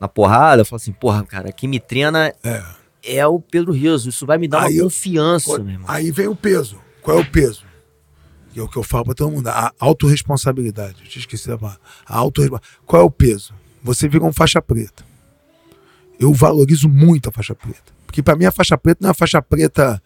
[0.00, 2.62] na porrada, eu falo assim, porra, cara, quem me treina É.
[3.04, 4.08] é o Pedro Riso.
[4.08, 5.86] Isso vai me dar Aí uma eu- confiança, meu irmão.
[5.88, 6.76] Aí vem o peso.
[7.02, 7.62] Qual é o peso?
[8.60, 9.48] É o que eu falo pra todo mundo.
[9.48, 10.96] A autorresponsabilidade.
[11.02, 11.80] Eu tinha esquecido da palavra.
[12.06, 12.82] A autorresponsabilidade.
[12.86, 13.54] Qual é o peso?
[13.82, 15.04] Você vira um faixa preta.
[16.18, 17.92] Eu valorizo muito a faixa preta.
[18.06, 20.02] Porque pra mim a faixa preta não é a faixa preta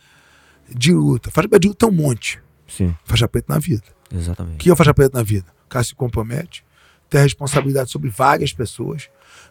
[0.68, 1.28] de luta.
[1.30, 2.40] A faixa preta de luta é um monte.
[2.68, 3.84] Sim, Faixa preta na vida.
[4.12, 4.56] O exatamente.
[4.58, 5.46] que é a faixa preta na vida?
[5.66, 6.64] O cara se compromete,
[7.08, 9.08] tem a responsabilidade sobre várias pessoas.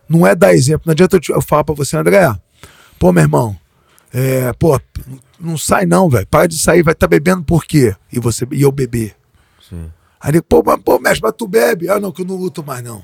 [0.09, 0.83] Não é dar exemplo.
[0.85, 2.31] Não adianta eu, te- eu falar pra você, André.
[2.99, 3.57] Pô, meu irmão,
[4.13, 4.79] é, pô,
[5.41, 6.27] não sai não, velho.
[6.27, 7.95] Para de sair, vai estar bebendo por quê?
[8.11, 9.15] E, você, e eu beber.
[9.67, 9.91] Sim.
[10.19, 11.89] Aí ele, pô, mas, pô, mestre, mas tu bebe?
[11.89, 13.03] Ah, não, que eu não luto mais, não.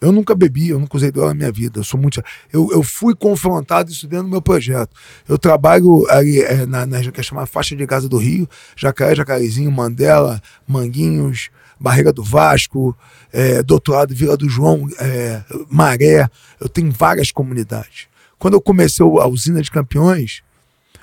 [0.00, 1.80] Eu nunca bebi, eu nunca usei droga na minha vida.
[1.80, 2.22] Eu sou muito.
[2.52, 4.94] Eu, eu fui confrontado isso dentro do meu projeto.
[5.26, 8.46] Eu trabalho ali é, na, na que é chamada faixa de Gaza do Rio,
[8.76, 11.48] Jacaré, Jacarezinho, Mandela, Manguinhos,
[11.80, 12.94] Barreira do Vasco,
[13.32, 16.28] é, do outro lado, Vila do João, é, Maré.
[16.60, 18.06] Eu tenho várias comunidades.
[18.38, 20.42] Quando eu comecei a usina de campeões,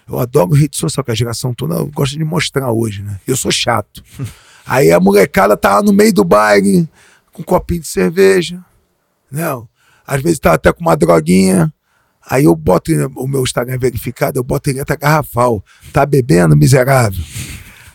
[0.08, 3.20] eu adoro rede social, que a geração toda eu gosto de mostrar hoje, né?
[3.28, 4.04] Eu sou chato.
[4.66, 6.88] Aí a molecada tá lá no meio do baile,
[7.32, 8.64] com um copinho de cerveja,
[9.32, 9.44] né?
[10.06, 11.74] Às vezes tá até com uma droguinha.
[12.30, 15.64] Aí eu boto o meu Instagram verificado, eu boto em letra garrafal.
[15.92, 17.24] Tá bebendo, miserável?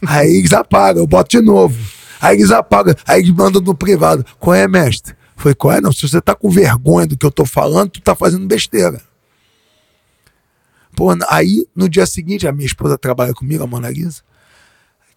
[0.07, 1.77] Aí eles apagam, eu boto de novo.
[2.21, 4.25] Aí eles apagam, aí eles mandam no privado.
[4.39, 5.15] Qual é, mestre?
[5.37, 5.81] Foi qual é?
[5.81, 9.01] Não, se você tá com vergonha do que eu tô falando, tu tá fazendo besteira.
[10.97, 14.23] Pô, aí no dia seguinte, a minha esposa trabalha comigo, a Mona Lisa.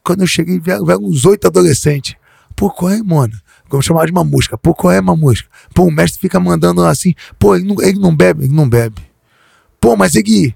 [0.04, 2.16] Quando eu cheguei, vieram, vieram uns oito adolescentes.
[2.54, 3.42] Pô, qual é, Mona?
[3.70, 4.58] Vamos chamar de mamusca.
[4.58, 5.48] Pô, qual é, mamusca?
[5.74, 7.16] Pô, o mestre fica mandando assim.
[7.40, 9.02] Pô, ele não, ele não bebe, ele não bebe.
[9.80, 10.54] Pô, mas ele.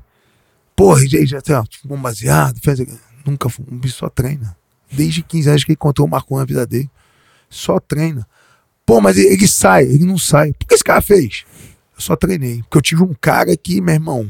[0.76, 1.40] Pô, ele já
[1.82, 2.80] fumou um baseado, fez.
[3.26, 4.58] Nunca o bicho só treina.
[4.92, 6.90] Desde 15 anos que ele encontrou o Marcon na vida dele.
[7.50, 8.28] Só treina.
[8.86, 10.52] Pô, mas ele, ele sai, ele não sai.
[10.52, 11.46] Por que esse cara fez?
[11.96, 12.62] Eu só treinei.
[12.64, 14.30] Porque eu tive um cara que, meu irmão,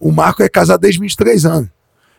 [0.00, 1.68] o Marco é casado desde 23 anos.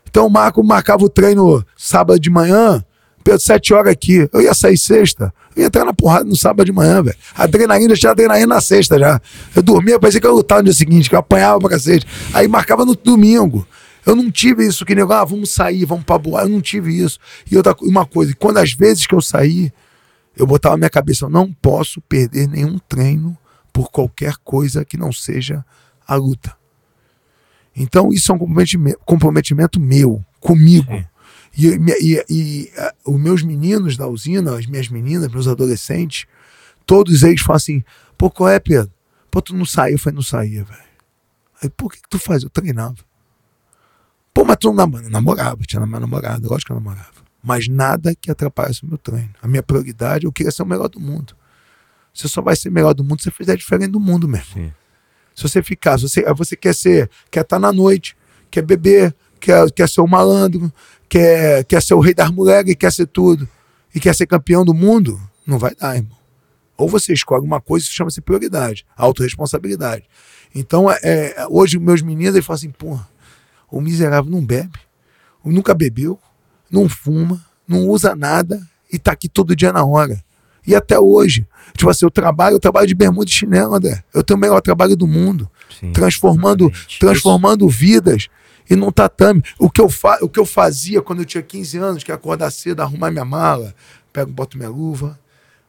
[0.10, 2.84] Então o Marco marcava o treino sábado de manhã,
[3.24, 4.30] Pedro, 7 horas aqui.
[4.32, 5.34] Eu ia sair sexta.
[5.54, 7.18] Eu ia entrar na porrada no sábado de manhã, velho.
[7.36, 9.20] Adrenalina já tinha adrenalina na sexta já.
[9.54, 12.08] Eu dormia, parecia que eu lutar no dia seguinte, que eu apanhava pra cacete.
[12.34, 13.68] Aí marcava no domingo.
[14.06, 16.44] Eu não tive isso, que nego, ah, vamos sair, vamos pra boa.
[16.44, 17.20] Eu não tive isso.
[17.52, 19.74] E outra, uma coisa, quando às vezes que eu saí,
[20.34, 23.38] eu botava na minha cabeça, eu não posso perder nenhum treino
[23.74, 25.66] por qualquer coisa que não seja
[26.08, 26.56] a luta.
[27.78, 30.92] Então, isso é um comprometimento, comprometimento meu, comigo.
[30.92, 31.06] Sim.
[31.56, 31.68] E,
[32.02, 32.72] e, e,
[33.06, 36.26] os meus meninos da usina, as minhas meninas, meus adolescentes,
[36.86, 37.84] todos eles falam assim:
[38.18, 38.92] pô, qual é, Pedro?
[39.30, 40.00] Pô, tu não saiu?
[40.00, 40.88] Falei: não saía, velho.
[41.62, 42.44] Aí, por que, que tu faz?
[42.44, 42.98] Eu treinava.
[44.34, 45.10] Pô, mas tu não namorava?
[45.10, 47.18] namorava, tinha minha namorada, lógico que eu namorava.
[47.44, 49.34] Mas nada que atrapalhasse o meu treino.
[49.42, 51.36] A minha prioridade, eu queria ser o melhor do mundo.
[52.14, 54.54] Você só vai ser melhor do mundo se você fizer diferente do mundo mesmo.
[54.54, 54.74] Sim.
[55.38, 58.18] Se você ficar, se você, você quer ser, quer estar na noite,
[58.50, 60.74] quer beber, quer, quer ser o malandro,
[61.08, 63.48] quer, quer ser o rei das mulheres, quer ser tudo,
[63.94, 66.18] e quer ser campeão do mundo, não vai dar, irmão.
[66.76, 70.06] Ou você escolhe uma coisa que chama-se prioridade, autorresponsabilidade.
[70.56, 73.08] Então, é, é, hoje, meus meninos, eles falam assim, porra,
[73.70, 74.80] o miserável não bebe,
[75.46, 76.20] nunca bebeu,
[76.68, 78.60] não fuma, não usa nada
[78.92, 80.20] e tá aqui todo dia na hora.
[80.68, 81.48] E até hoje.
[81.76, 84.04] Tipo assim, eu trabalho, eu trabalho de bermuda e chinelo, André.
[84.14, 85.50] Eu tenho o melhor trabalho do mundo.
[85.80, 87.00] Sim, transformando, exatamente.
[87.00, 88.28] transformando vidas
[88.70, 89.44] e num tatame.
[89.58, 92.16] O que, eu fa o que eu fazia quando eu tinha 15 anos, que é
[92.16, 93.74] acordar cedo, arrumar minha mala,
[94.12, 95.20] pego, boto minha luva,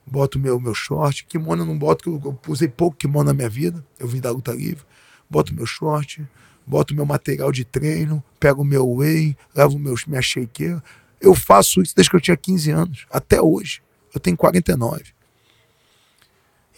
[0.06, 1.24] boto meu, meu short.
[1.26, 3.84] Kimono eu não boto, que eu, eu usei pouco kimono na minha vida.
[3.98, 4.82] Eu vim da luta livre.
[5.30, 6.26] Boto meu short,
[6.66, 10.82] boto meu material de treino, pego meu whey, levo meus, minha shakeira.
[11.20, 13.82] Eu faço isso desde que eu tinha 15 anos, até hoje.
[14.14, 15.04] Eu tenho 49.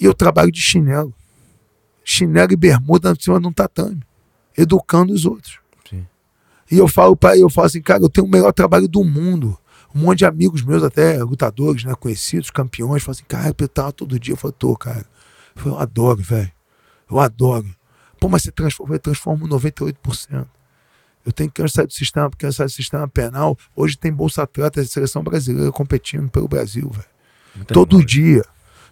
[0.01, 1.15] E eu trabalho de chinelo.
[2.05, 4.03] Chinelo e bermuda em cima de um tatame.
[4.57, 5.59] Educando os outros.
[5.89, 6.07] Sim.
[6.71, 9.59] E eu falo para eu falo assim, cara, eu tenho o melhor trabalho do mundo.
[9.95, 13.93] Um monte de amigos meus, até lutadores, né, conhecidos, campeões, falam assim, cara, eu tava
[13.93, 14.33] todo dia.
[14.33, 15.05] Eu falo, tô, cara.
[15.55, 16.53] Eu, falo, eu adoro, velho.
[17.11, 17.69] Eu adoro.
[18.19, 20.47] Pô, mas você transforma, eu transformo 98%.
[21.25, 23.59] Eu tenho que sair do sistema, porque sair do sistema penal.
[23.77, 27.20] Hoje tem Bolsa Atleta seleção brasileira competindo pelo Brasil, velho.
[27.67, 28.45] Todo dia.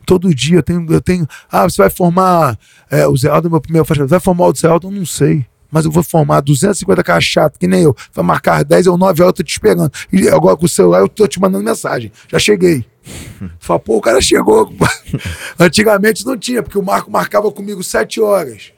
[0.07, 1.27] Todo dia eu tenho, eu tenho.
[1.51, 2.59] Ah, você vai formar
[2.91, 4.07] é, o Zé Aldo, meu primeiro faixa.
[4.07, 4.89] Vai formar o Zé Aldo?
[4.89, 5.47] Eu não sei.
[5.71, 7.95] Mas eu vou formar 250 caras chato, que nem eu.
[8.13, 9.93] Vai marcar 10 ou 9 horas, eu tô te esperando.
[10.11, 12.11] E agora com o celular eu tô te mandando mensagem.
[12.27, 12.87] Já cheguei.
[13.61, 14.73] Fala, pô, o cara chegou.
[15.61, 18.73] Antigamente não tinha, porque o Marco marcava comigo 7 horas.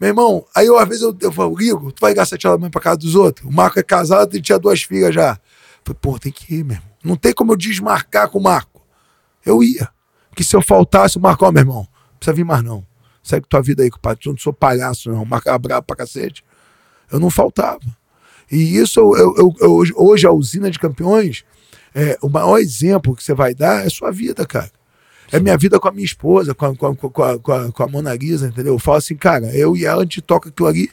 [0.00, 2.58] Meu irmão, aí eu, às vezes eu, eu falo, Ligo, tu vai ligar 7 horas
[2.58, 3.46] da manhã pra casa dos outros?
[3.46, 5.38] O Marco é casado e tinha duas filhas já.
[5.84, 6.90] Falei, pô, tem que ir, meu irmão.
[7.04, 8.69] Não tem como eu desmarcar com o Marco.
[9.44, 9.88] Eu ia.
[10.28, 12.84] Porque se eu faltasse, o Marco, ó, meu irmão, não precisa vir mais não.
[13.22, 14.26] Segue tua vida aí, compadre.
[14.26, 15.24] Eu não sou palhaço, não.
[15.24, 16.44] Marcava brabo pra cacete.
[17.10, 17.80] Eu não faltava.
[18.50, 21.44] E isso, eu, eu, eu, hoje, hoje, a usina de campeões,
[21.94, 24.70] é, o maior exemplo que você vai dar é sua vida, cara.
[25.32, 27.72] É minha vida com a minha esposa, com a, com a, com a, com a,
[27.72, 28.74] com a Mona Lisa, entendeu?
[28.74, 30.90] Eu falo assim, cara, eu e ela, a gente toca aquilo ali,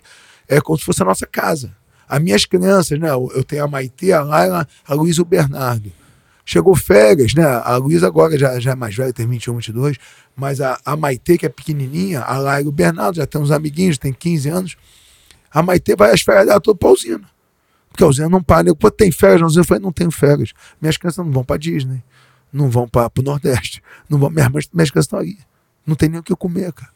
[0.48, 1.76] é como se fosse a nossa casa.
[2.08, 3.10] As minhas crianças, né?
[3.10, 5.92] Eu tenho a Maite, a Laila, a Luísa e o Bernardo.
[6.50, 7.44] Chegou férias, né?
[7.44, 9.98] A Luísa agora já, já é mais velha, tem 21, 22,
[10.34, 13.52] mas a, a Maite, que é pequenininha, a Laila e o Bernardo, já tem uns
[13.52, 14.78] amiguinhos, tem 15 anos.
[15.52, 17.30] A Maite vai às férias dela toda pra usina.
[17.90, 18.74] Porque a usina não para.
[18.74, 19.60] Pô, tem férias na usina?
[19.60, 20.54] Eu falei, não tenho férias.
[20.80, 22.02] Minhas crianças não vão pra Disney,
[22.54, 25.38] não vão para o Nordeste, não vão, minhas, minhas crianças estão ali.
[25.86, 26.94] Não tem nem o que comer, cara.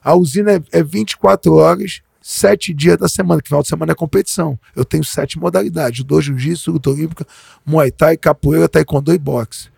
[0.00, 3.94] A usina é, é 24 horas sete dias da semana, que final de semana é
[3.94, 4.58] competição.
[4.74, 7.24] Eu tenho sete modalidades: judô, jiu-jitsu, luta olímpica,
[7.64, 9.68] muay thai, capoeira, taekwondo e boxe.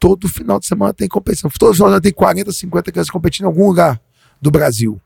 [0.00, 1.48] Todo final de semana tem competição.
[1.48, 4.00] Todo final de semana tem 40, 50 crianças competindo em algum lugar
[4.40, 5.00] do Brasil.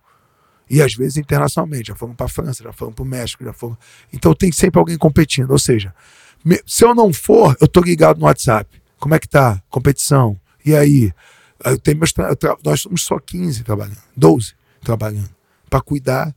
[0.70, 1.88] E às vezes internacionalmente.
[1.88, 3.76] Já foram para a França, já foram para o México, já foram.
[4.11, 5.50] Então tem sempre alguém competindo.
[5.50, 5.94] Ou seja,
[6.66, 8.70] se eu não for, eu tô ligado no WhatsApp.
[8.98, 9.62] Como é que tá?
[9.68, 10.40] Competição.
[10.64, 11.12] E aí?
[11.62, 12.35] Eu tenho meus tra...
[12.64, 15.30] Nós somos só 15 trabalhando, 12 trabalhando,
[15.68, 16.35] para cuidar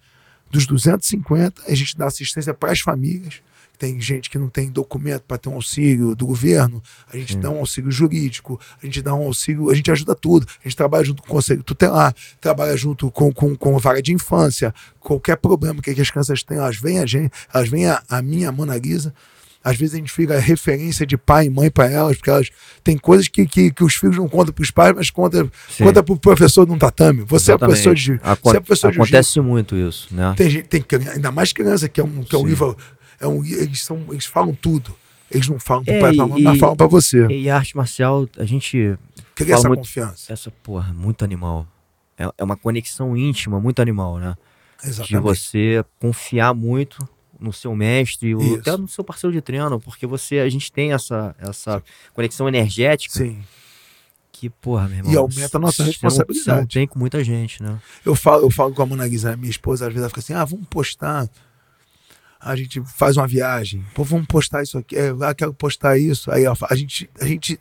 [0.50, 3.42] dos 250, a gente dá assistência para as famílias.
[3.78, 7.40] Tem gente que não tem documento para ter um auxílio do governo, a gente Sim.
[7.40, 10.46] dá um auxílio jurídico, a gente dá um auxílio, a gente ajuda tudo.
[10.60, 14.02] A gente trabalha junto com o Conselho Tutelar, trabalha junto com, com, com a vaga
[14.02, 18.04] de infância, qualquer problema que, as crianças têm, elas vêm a gente, elas vêm a,
[18.10, 19.14] a minha, Mona Lisa,
[19.64, 22.50] às vezes a gente fica referência de pai e mãe para elas, porque elas
[22.84, 26.02] têm coisas que, que, que os filhos não contam para os pais, mas conta, conta
[26.02, 27.24] para o professor de um tatame.
[27.24, 27.80] Você Exatamente.
[27.80, 28.14] é professor de.
[28.24, 30.34] É professor acontece de muito isso, né?
[30.38, 32.78] Tem, tem, ainda mais criança, que é um, que é um livro.
[33.20, 34.96] É um, eles, são, eles falam tudo.
[35.30, 37.28] Eles não falam para o é, pai, e, mas falam para você.
[37.28, 38.98] E a arte marcial, a gente.
[39.36, 40.32] Cria essa muito, confiança.
[40.32, 41.68] Essa, porra, muito animal.
[42.18, 44.36] É, é uma conexão íntima, muito animal, né?
[44.84, 45.10] Exatamente.
[45.10, 47.08] De você confiar muito
[47.40, 50.92] no seu mestre, ou até no seu parceiro de treino, porque você, a gente tem
[50.92, 51.82] essa, essa
[52.14, 53.14] conexão energética.
[53.14, 53.42] Sim.
[54.32, 55.12] Que, porra, meu irmão.
[55.12, 56.60] E aumenta a nossa responsabilidade.
[56.62, 57.78] Não tem com muita gente, né?
[58.06, 60.34] Eu falo, eu falo com a Mona Guizar, minha esposa, às vezes ela fica assim:
[60.34, 61.30] ah, vamos postar.
[62.40, 63.86] A gente faz uma viagem.
[63.94, 64.96] Pô, vamos postar isso aqui.
[64.96, 66.32] É, ah, quero postar isso.
[66.32, 67.10] Aí a gente.
[67.20, 67.60] A gente,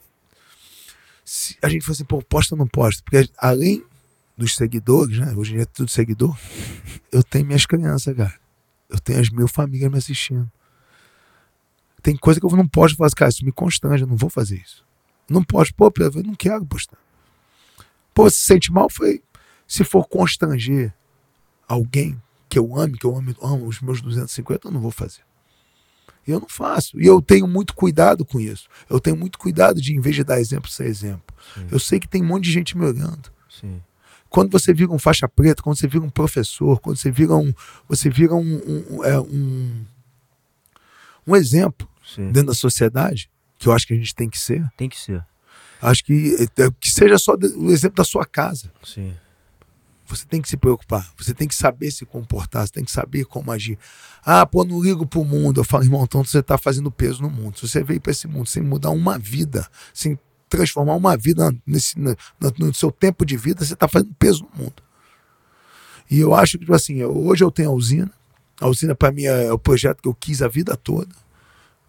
[1.60, 3.02] a gente fala assim, pô, posta ou não posta?
[3.02, 3.82] Porque além
[4.36, 5.34] dos seguidores, né?
[5.36, 6.38] Hoje em dia é tudo seguidor.
[7.10, 8.34] Eu tenho minhas crianças, cara.
[8.88, 10.50] Eu tenho as mil famílias me assistindo.
[12.02, 14.56] Tem coisa que eu não posso fazer, cara, isso me constrange, eu não vou fazer
[14.56, 14.84] isso.
[15.28, 16.98] Não posso, pô, eu não quero postar.
[18.14, 19.22] Pô, se sente mal, foi.
[19.66, 20.94] Se for constranger
[21.68, 25.20] alguém que eu ame, que eu ame, amo os meus 250, eu não vou fazer.
[26.26, 27.00] E eu não faço.
[27.00, 28.68] E eu tenho muito cuidado com isso.
[28.88, 31.34] Eu tenho muito cuidado de, em vez de dar exemplo, ser exemplo.
[31.54, 31.66] Sim.
[31.70, 33.30] Eu sei que tem um monte de gente me olhando.
[33.48, 33.80] Sim.
[34.28, 37.52] Quando você vira um faixa preta, quando você vira um professor, quando você vira um,
[37.88, 38.40] você vira um,
[38.90, 39.84] um, é, um,
[41.26, 42.26] um exemplo Sim.
[42.30, 44.66] dentro da sociedade, que eu acho que a gente tem que ser.
[44.76, 45.24] Tem que ser.
[45.80, 48.70] Acho que, é, que seja só o exemplo da sua casa.
[48.82, 49.14] Sim.
[50.06, 53.26] Você tem que se preocupar, você tem que saber se comportar, você tem que saber
[53.26, 53.78] como agir.
[54.24, 55.60] Ah, pô, não ligo pro mundo.
[55.60, 57.58] Eu falo, irmão, então você tá fazendo peso no mundo.
[57.58, 61.98] Se você veio para esse mundo sem mudar uma vida, sem transformar uma vida nesse,
[61.98, 62.16] no,
[62.58, 64.82] no seu tempo de vida, você está fazendo peso no mundo.
[66.10, 68.10] E eu acho que, tipo assim, hoje eu tenho a usina.
[68.60, 71.14] A usina, para mim, é o projeto que eu quis a vida toda.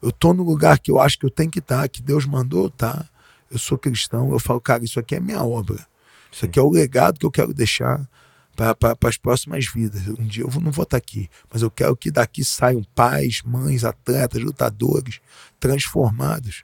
[0.01, 2.25] Eu tô no lugar que eu acho que eu tenho que estar, tá, que Deus
[2.25, 2.97] mandou estar.
[2.97, 3.09] Tá.
[3.49, 4.31] Eu sou cristão.
[4.31, 5.87] Eu falo, cara, isso aqui é minha obra.
[6.31, 8.07] Isso aqui é o legado que eu quero deixar
[8.55, 10.07] para as próximas vidas.
[10.07, 13.41] Um dia eu não vou estar tá aqui, mas eu quero que daqui saiam pais,
[13.43, 15.21] mães, atletas, lutadores
[15.59, 16.63] transformados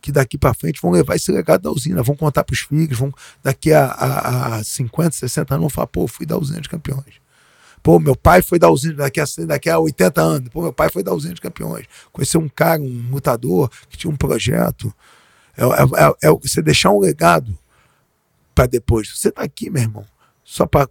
[0.00, 2.98] que daqui para frente vão levar esse legado da usina, vão contar para os filhos,
[2.98, 6.68] vão daqui a, a, a 50, 60 anos vão falar, pô, fui da usina de
[6.68, 7.20] campeões.
[7.82, 10.48] Pô, meu pai foi da usina daqui a, daqui a 80 anos.
[10.48, 11.86] Pô, meu pai foi da usina de campeões.
[12.10, 14.92] Conhecer um cara, um lutador que tinha um projeto.
[15.56, 17.56] É, é, é, é você deixar um legado
[18.54, 19.16] para depois.
[19.16, 20.04] Você está aqui, meu irmão,
[20.42, 20.88] só para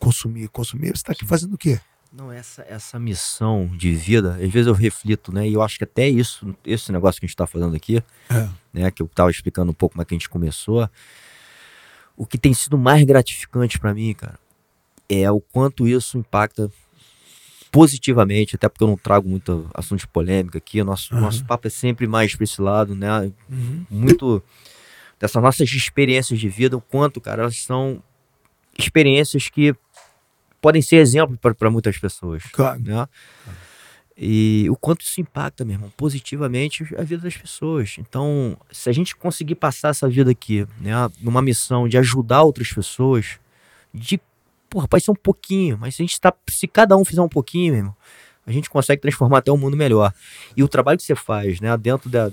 [0.00, 0.88] consumir, consumir.
[0.88, 1.78] Você está aqui fazendo o quê?
[2.12, 5.48] Não, essa, essa missão de vida, às vezes eu reflito, né?
[5.48, 8.48] E eu acho que até isso, esse negócio que a gente está fazendo aqui, é.
[8.72, 8.90] né?
[8.90, 10.88] Que eu estava explicando um pouco como é que a gente começou.
[12.16, 14.38] O que tem sido mais gratificante para mim, cara,
[15.08, 16.70] é o quanto isso impacta
[17.70, 20.80] positivamente, até porque eu não trago muito assunto de polêmica aqui.
[20.80, 21.20] O nosso, uhum.
[21.20, 23.32] nosso papo é sempre mais para esse lado, né?
[23.48, 23.86] Uhum.
[23.88, 24.42] Muito
[25.18, 28.02] dessas nossas experiências de vida, o quanto, cara, elas são
[28.76, 29.74] experiências que
[30.60, 32.42] podem ser exemplo para muitas pessoas.
[32.52, 32.80] Claro.
[32.80, 33.08] Né?
[34.16, 37.96] E o quanto isso impacta, meu irmão, positivamente a vida das pessoas.
[37.98, 42.70] Então, se a gente conseguir passar essa vida aqui, né, numa missão de ajudar outras
[42.70, 43.38] pessoas,
[43.94, 44.20] de,
[44.68, 47.28] porra, pode ser um pouquinho, mas se a gente tá, se cada um fizer um
[47.30, 47.96] pouquinho, meu irmão,
[48.46, 50.12] a gente consegue transformar até um mundo melhor.
[50.54, 52.30] E o trabalho que você faz, né, dentro da,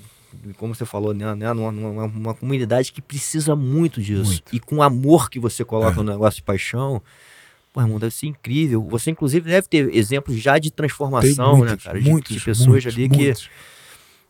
[0.57, 4.31] como você falou, né, né numa, numa, numa comunidade que precisa muito disso.
[4.31, 4.55] Muito.
[4.55, 6.03] E com o amor que você coloca é.
[6.03, 7.01] no negócio de paixão,
[7.77, 8.81] Pô, irmão, deve ser incrível.
[8.89, 12.01] Você, inclusive, deve ter exemplos já de transformação, muitos, né, cara?
[12.01, 13.45] De, muitos, de pessoas muitos, ali muitos,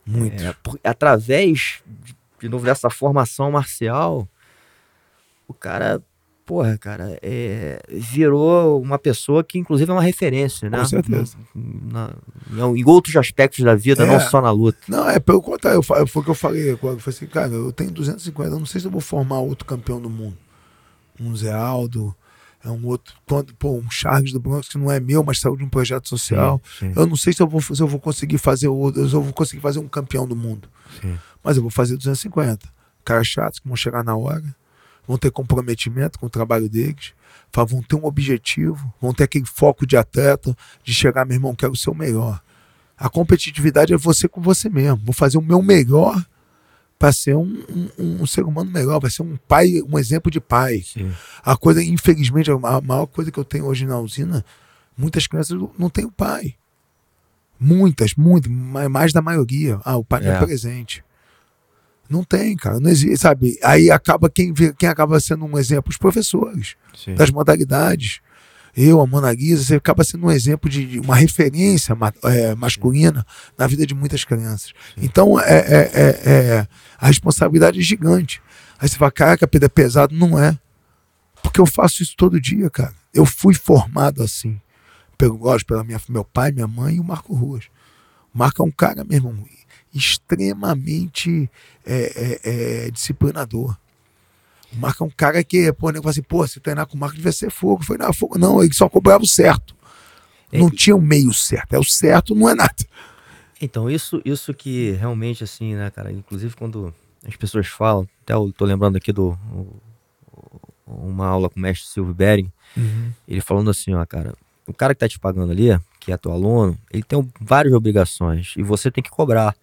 [0.04, 0.10] que.
[0.10, 0.44] Muitos.
[0.44, 4.28] É, por, através, de, de novo, dessa formação marcial,
[5.48, 6.02] o cara
[6.44, 10.80] porra, cara, é, virou uma pessoa que, inclusive, é uma referência, né?
[10.80, 11.38] Com certeza.
[11.54, 12.10] Na,
[12.50, 14.78] na, em outros aspectos da vida, é, não só na luta.
[14.88, 15.82] Não, é pelo contrário.
[15.82, 16.72] Foi o que eu falei.
[16.72, 19.64] Eu falei assim, cara, eu tenho 250, eu não sei se eu vou formar outro
[19.64, 20.36] campeão do mundo.
[21.18, 22.14] Um Zé Aldo,
[22.68, 23.14] é um outro,
[23.58, 26.60] pô, um Charles do Bronx que não é meu, mas saiu de um projeto social.
[26.78, 27.00] Sim, sim.
[27.00, 29.32] Eu não sei se eu vou, se eu vou conseguir fazer outro, se eu vou
[29.32, 30.68] conseguir fazer um campeão do mundo.
[31.00, 31.18] Sim.
[31.42, 32.68] Mas eu vou fazer 250.
[33.04, 34.54] Caras chatos que vão chegar na hora,
[35.06, 37.14] vão ter comprometimento com o trabalho deles,
[37.66, 40.54] vão ter um objetivo, vão ter aquele foco de atleta,
[40.84, 42.40] de chegar, meu irmão, quero ser o melhor.
[42.96, 45.00] A competitividade é você com você mesmo.
[45.04, 46.22] Vou fazer o meu melhor
[46.98, 47.62] para ser um,
[47.96, 50.82] um, um, ser humano melhor, vai ser um pai, um exemplo de pai.
[50.84, 51.12] Sim.
[51.42, 54.44] A coisa, infelizmente, a maior coisa que eu tenho hoje na usina,
[54.96, 56.56] muitas crianças não têm o pai.
[57.58, 59.80] Muitas, muito, mais da maioria.
[59.84, 60.24] Ah, o pai é.
[60.24, 61.04] não é presente.
[62.10, 63.58] Não tem, cara, não existe, sabe?
[63.62, 67.14] Aí acaba quem, quem acaba sendo um exemplo, os professores Sim.
[67.14, 68.20] das modalidades
[68.80, 73.26] eu, a Mona Lisa, você acaba sendo um exemplo de, uma referência é, masculina
[73.58, 74.72] na vida de muitas crianças.
[74.96, 78.40] Então, é, é, é, é, a responsabilidade é gigante.
[78.78, 80.14] Aí você fala, caraca, Pedro, é pesado.
[80.14, 80.56] Não é.
[81.42, 82.94] Porque eu faço isso todo dia, cara.
[83.12, 84.60] Eu fui formado assim.
[85.16, 87.64] Pelo, lógico, pela minha, meu pai, minha mãe e o Marco Ruas.
[88.32, 89.44] O Marco é um cara, meu irmão,
[89.92, 91.50] extremamente
[91.84, 93.76] é, é disciplinador.
[94.72, 97.16] O Marco é um cara que, pô, nego assim, pô, se treinar com o Marco
[97.16, 97.84] devia ser fogo.
[97.84, 98.38] Foi na fogo.
[98.38, 99.74] Não, ele só cobrava o certo.
[100.52, 101.74] É, não tinha o meio certo.
[101.74, 102.74] É o certo, não é nada.
[103.60, 106.94] Então, isso, isso que realmente, assim, né, cara, inclusive quando
[107.26, 109.36] as pessoas falam, até eu tô lembrando aqui do
[110.86, 113.12] uma aula com o mestre Silvio Bering, uhum.
[113.26, 114.34] ele falando assim, ó, cara,
[114.66, 118.54] o cara que tá te pagando ali, que é teu aluno, ele tem várias obrigações
[118.56, 119.54] e você tem que cobrar,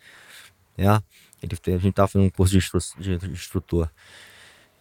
[0.78, 1.02] né?
[1.42, 3.90] Ele, a gente tava fazendo um curso de, instru, de instrutor.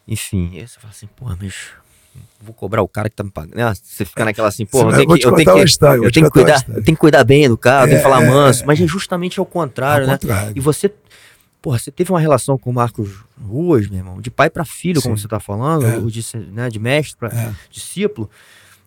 [0.07, 1.73] Enfim, aí você fala assim, pô, mas
[2.41, 3.59] vou cobrar o cara que tá me pagando.
[3.59, 6.27] Ah, você fica naquela assim, pô, eu tenho que, eu tenho que, história, eu tenho
[6.27, 8.63] que cuidar, eu tenho que cuidar bem do cara, é, tenho que falar é, manso,
[8.63, 10.19] é, mas é justamente ao contrário, ao né?
[10.19, 10.53] Contrário.
[10.55, 10.93] E você,
[11.63, 13.11] porra, você teve uma relação com o Marcos
[13.43, 15.09] Ruas, meu irmão, de pai para filho, Sim.
[15.09, 16.01] como você tá falando, é.
[16.11, 17.53] de, né, de mestre para é.
[17.71, 18.31] discípulo.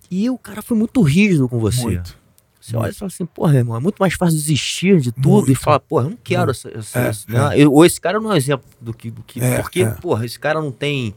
[0.10, 1.82] E o cara foi muito rígido com você.
[1.82, 2.17] Muito.
[2.67, 5.30] Você olha e fala assim, porra, meu irmão, é muito mais fácil desistir de tudo
[5.30, 5.51] muito.
[5.53, 7.62] e falar, porra, eu não quero essa, essa, é, essa né?
[7.62, 7.65] é.
[7.65, 9.10] ou esse cara não é um exemplo do que.
[9.10, 9.91] Do que é, porque, é.
[9.91, 11.15] porra, esse cara não tem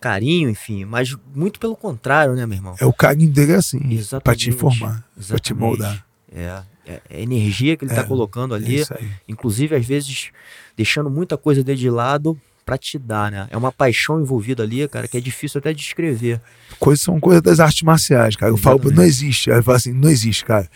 [0.00, 2.74] carinho, enfim, mas muito pelo contrário, né, meu irmão?
[2.80, 4.24] É o carinho dele é assim, Exatamente.
[4.24, 6.04] pra te informar, pra te moldar.
[6.32, 8.82] É, é, é a energia que ele tá é, colocando ali,
[9.28, 10.32] inclusive às vezes
[10.76, 13.48] deixando muita coisa dele de lado para te dar, né?
[13.50, 16.40] É uma paixão envolvida ali, cara, que é difícil até descrever.
[16.78, 18.52] Coisas são coisas das artes marciais, cara.
[18.52, 18.82] Eu Exatamente.
[18.82, 19.50] falo, não existe.
[19.50, 20.68] Aí eu falo assim, não existe, cara.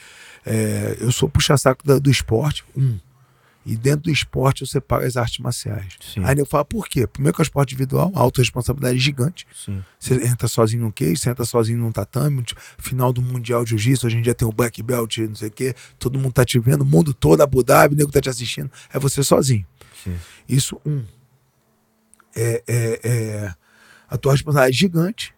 [0.45, 2.99] É, eu sou puxa-saco do, do esporte, um.
[3.67, 5.95] E dentro do esporte eu separo as artes marciais.
[6.13, 6.23] Sim.
[6.25, 7.07] Aí eu falo, por quê?
[7.07, 9.47] Primeiro que é o esporte individual, a autorresponsabilidade é gigante.
[9.55, 9.83] Sim.
[9.99, 12.45] Você entra sozinho no case, você entra sozinho no tatame,
[12.77, 15.51] final do Mundial de Jiu-Jitsu, hoje em dia tem o Black Belt, não sei o
[15.51, 18.29] quê, todo mundo tá te vendo, o mundo todo, Abu Dhabi, o nego tá te
[18.29, 19.65] assistindo, é você sozinho.
[20.03, 20.15] Sim.
[20.47, 21.03] Isso, um
[22.35, 23.55] é, é, é,
[24.09, 25.35] a tua responsabilidade é gigante.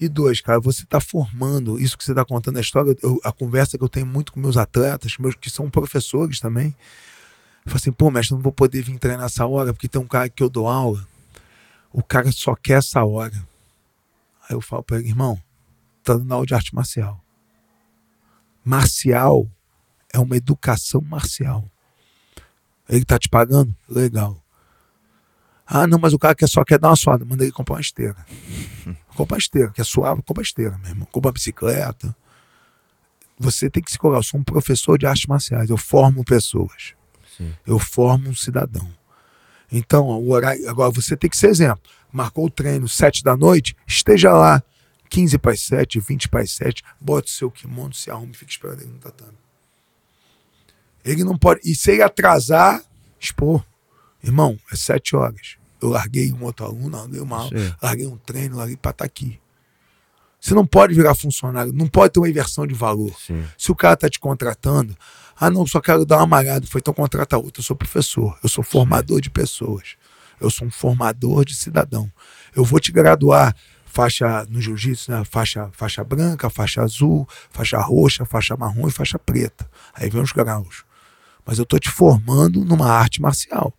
[0.00, 3.32] E dois, cara, você está formando isso que você está contando a história, eu, a
[3.32, 6.68] conversa que eu tenho muito com meus atletas, meus que são professores também.
[7.66, 10.06] Eu falo assim, pô, mestre, não vou poder vir treinar essa hora, porque tem um
[10.06, 11.04] cara que eu dou aula,
[11.92, 13.34] o cara só quer essa hora.
[14.48, 15.38] Aí eu falo para ele, irmão,
[16.04, 17.20] tá dando aula de arte marcial.
[18.64, 19.50] Marcial
[20.12, 21.64] é uma educação marcial.
[22.88, 23.74] Ele tá te pagando?
[23.88, 24.40] Legal.
[25.70, 27.26] Ah, não, mas o cara quer só quer dar uma suada.
[27.26, 28.16] Manda ele comprar uma esteira.
[29.14, 29.70] compra uma esteira.
[29.70, 31.06] Quer suave, compra esteira, meu irmão.
[31.12, 32.16] Compra uma bicicleta.
[33.38, 34.20] Você tem que se colocar.
[34.20, 35.68] Eu sou um professor de artes marciais.
[35.68, 36.94] Eu formo pessoas.
[37.36, 37.52] Sim.
[37.66, 38.90] Eu formo um cidadão.
[39.70, 40.68] Então, o horário.
[40.70, 41.82] Agora, você tem que ser exemplo.
[42.10, 44.62] Marcou o treino sete da noite, esteja lá.
[45.10, 48.36] 15 para as 7, 20 para as 7, bote o seu kimono, se arrume e
[48.36, 49.38] fique esperando ele no tatame.
[51.02, 51.60] Ele não pode.
[51.64, 52.82] E se ele atrasar,
[53.18, 53.64] expor.
[54.22, 55.57] Irmão, é sete horas.
[55.80, 59.06] Eu larguei um outro aluno, larguei uma aula, larguei um treino, larguei para estar tá
[59.06, 59.40] aqui.
[60.40, 63.12] Você não pode virar funcionário, não pode ter uma inversão de valor.
[63.18, 63.44] Sim.
[63.56, 64.96] Se o cara tá te contratando,
[65.38, 67.60] ah, não, só quero dar uma malhada, foi então contrata outro.
[67.60, 69.96] Eu sou professor, eu sou formador de pessoas,
[70.40, 72.10] eu sou um formador de cidadão.
[72.54, 73.54] Eu vou te graduar
[73.84, 75.24] faixa no jiu-jitsu, né?
[75.24, 79.68] faixa, faixa branca, faixa azul, faixa roxa, faixa marrom e faixa preta.
[79.94, 80.84] Aí vem os graus.
[81.44, 83.72] Mas eu tô te formando numa arte marcial.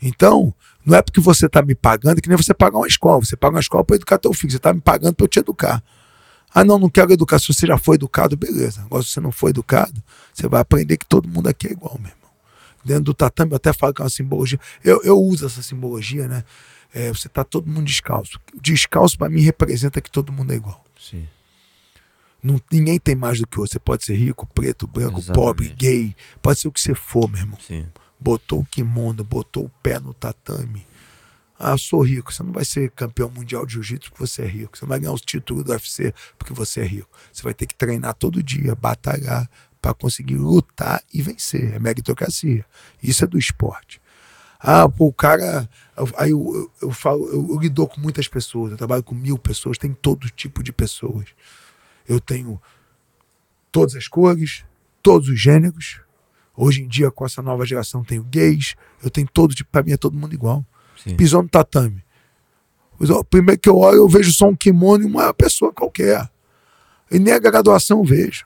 [0.00, 0.54] Então,
[0.84, 3.20] não é porque você está me pagando que nem você pagar uma escola.
[3.24, 4.50] Você paga uma escola para educar teu filho.
[4.50, 5.82] Você está me pagando para eu te educar.
[6.52, 7.38] Ah, não, não quero educar.
[7.38, 8.82] Se você já foi educado, beleza.
[8.82, 10.02] Agora, se você não foi educado,
[10.32, 12.30] você vai aprender que todo mundo aqui é igual, meu irmão.
[12.84, 14.58] Dentro do tatame, eu até falo que é uma simbologia.
[14.82, 16.44] Eu, eu uso essa simbologia, né?
[16.92, 18.40] É, você está todo mundo descalço.
[18.60, 20.84] Descalço, para mim, representa que todo mundo é igual.
[20.98, 21.28] Sim.
[22.42, 23.74] Não, ninguém tem mais do que você.
[23.74, 25.34] Você pode ser rico, preto, branco, Exatamente.
[25.34, 26.16] pobre, gay.
[26.40, 27.86] Pode ser o que você for, meu irmão Sim.
[28.20, 30.86] Botou o kimono, botou o pé no tatame.
[31.58, 32.32] Ah, sou rico.
[32.32, 34.76] Você não vai ser campeão mundial de jiu-jitsu porque você é rico.
[34.76, 37.10] Você não vai ganhar os títulos do UFC porque você é rico.
[37.30, 39.48] Você vai ter que treinar todo dia, batalhar
[39.80, 41.74] para conseguir lutar e vencer.
[41.74, 42.64] É meritocracia.
[43.02, 44.00] Isso é do esporte.
[44.58, 45.68] Ah, pô, o cara.
[46.16, 49.38] Aí eu, eu, eu falo, eu, eu lido com muitas pessoas, eu trabalho com mil
[49.38, 51.28] pessoas, tem todo tipo de pessoas.
[52.08, 52.60] Eu tenho
[53.72, 54.64] todas as cores,
[55.02, 56.00] todos os gêneros.
[56.62, 59.92] Hoje em dia, com essa nova geração, tenho gays, eu tenho todo tipo, pra mim
[59.92, 60.62] é todo mundo igual.
[61.02, 61.16] Sim.
[61.16, 62.04] Pisou no tatame.
[63.00, 66.28] O primeiro que eu olho, eu vejo só um kimono e uma pessoa qualquer.
[67.10, 68.44] E nem a graduação eu vejo.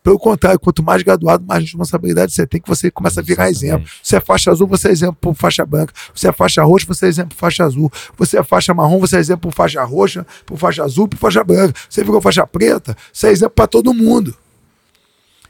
[0.00, 3.88] Pelo contrário, quanto mais graduado, mais responsabilidade você tem, que você começa a virar exemplo.
[4.00, 5.92] Você é faixa azul, você é exemplo por faixa branca.
[6.14, 7.90] Você é faixa roxa, você é exemplo por faixa azul.
[8.16, 11.42] Você é faixa marrom, você é exemplo por faixa roxa, por faixa azul, por faixa
[11.42, 11.74] branca.
[11.90, 14.32] Você virou faixa preta, você é exemplo para todo mundo.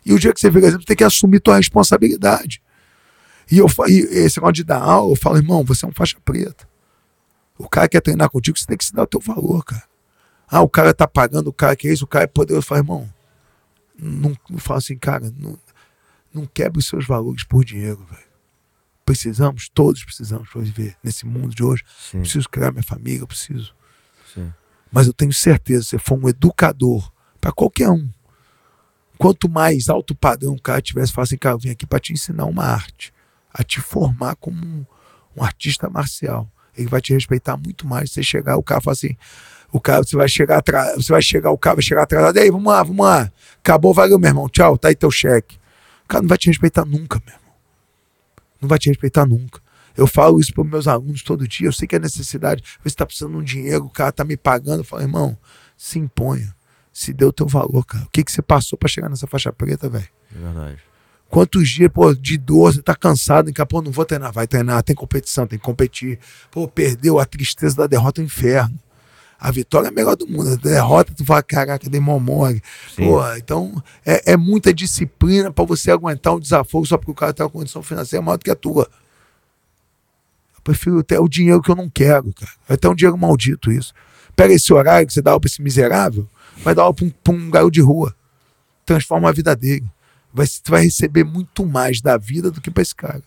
[0.06, 2.62] E o dia que você vira exemplo, você tem que assumir tua responsabilidade.
[3.50, 6.16] E, eu, e esse negócio de dar aula, eu falo, irmão, você é um faixa
[6.24, 6.68] preta.
[7.58, 9.82] O cara quer treinar contigo, você tem que se dar o teu valor, cara.
[10.48, 12.64] Ah, o cara tá pagando, o cara que é isso, o cara é poderoso.
[12.64, 13.12] Eu falo, irmão,
[13.98, 15.58] não, não fala assim, cara, não,
[16.32, 18.26] não quebre os seus valores por dinheiro, velho.
[19.04, 21.82] Precisamos, todos precisamos para viver nesse mundo de hoje.
[21.98, 22.20] Sim.
[22.20, 23.74] Preciso criar minha família, eu preciso.
[24.32, 24.52] Sim.
[24.92, 28.08] Mas eu tenho certeza, se você for um educador para qualquer um,
[29.18, 32.12] quanto mais alto padrão o cara tivesse, fala assim, cara, eu vim aqui para te
[32.12, 33.12] ensinar uma arte,
[33.52, 34.84] a te formar como um,
[35.36, 36.50] um artista marcial.
[36.76, 38.12] Ele vai te respeitar muito mais.
[38.12, 39.16] Você chegar, o cara fala assim,
[39.72, 42.50] o cara, você vai chegar atrás, você vai chegar, o cara vai chegar atrasado, aí,
[42.50, 43.30] vamos lá, vamos lá.
[43.58, 44.48] Acabou, valeu, meu irmão.
[44.48, 45.56] Tchau, tá aí teu cheque.
[46.04, 47.54] O cara não vai te respeitar nunca, meu irmão.
[48.60, 49.60] Não vai te respeitar nunca.
[49.96, 51.68] Eu falo isso para meus alunos todo dia.
[51.68, 52.62] Eu sei que é necessidade.
[52.80, 54.80] Você está precisando de um dinheiro, o cara tá me pagando.
[54.80, 55.36] Eu falo, irmão,
[55.76, 56.54] se imponha.
[56.96, 58.04] Se dê o teu valor, cara.
[58.04, 60.08] O que, que você passou para chegar nessa faixa preta, velho?
[60.34, 60.78] É verdade.
[61.28, 64.32] Quantos dias, pô, de dor, você tá cansado, daqui a pouco não vou treinar.
[64.32, 66.18] Vai treinar, tem competição, tem que competir.
[66.50, 68.78] Pô, perdeu a tristeza da derrota é um inferno.
[69.38, 70.54] A vitória é a melhor do mundo.
[70.54, 72.62] A derrota, tu fala, caraca, dei mó mole.
[72.96, 77.34] Pô, então é, é muita disciplina para você aguentar um desafogo só porque o cara
[77.34, 78.88] tem uma condição financeira maior do que a tua.
[80.56, 82.52] Eu prefiro ter o dinheiro que eu não quero, cara.
[82.70, 83.92] É até um dinheiro maldito isso.
[84.34, 86.26] Pega esse horário que você dá pra esse miserável,
[86.62, 88.14] vai dar pra um, pra um garoto de rua.
[88.84, 89.88] Transforma a vida dele.
[90.32, 93.22] Vai, você vai receber muito mais da vida do que pra esse cara.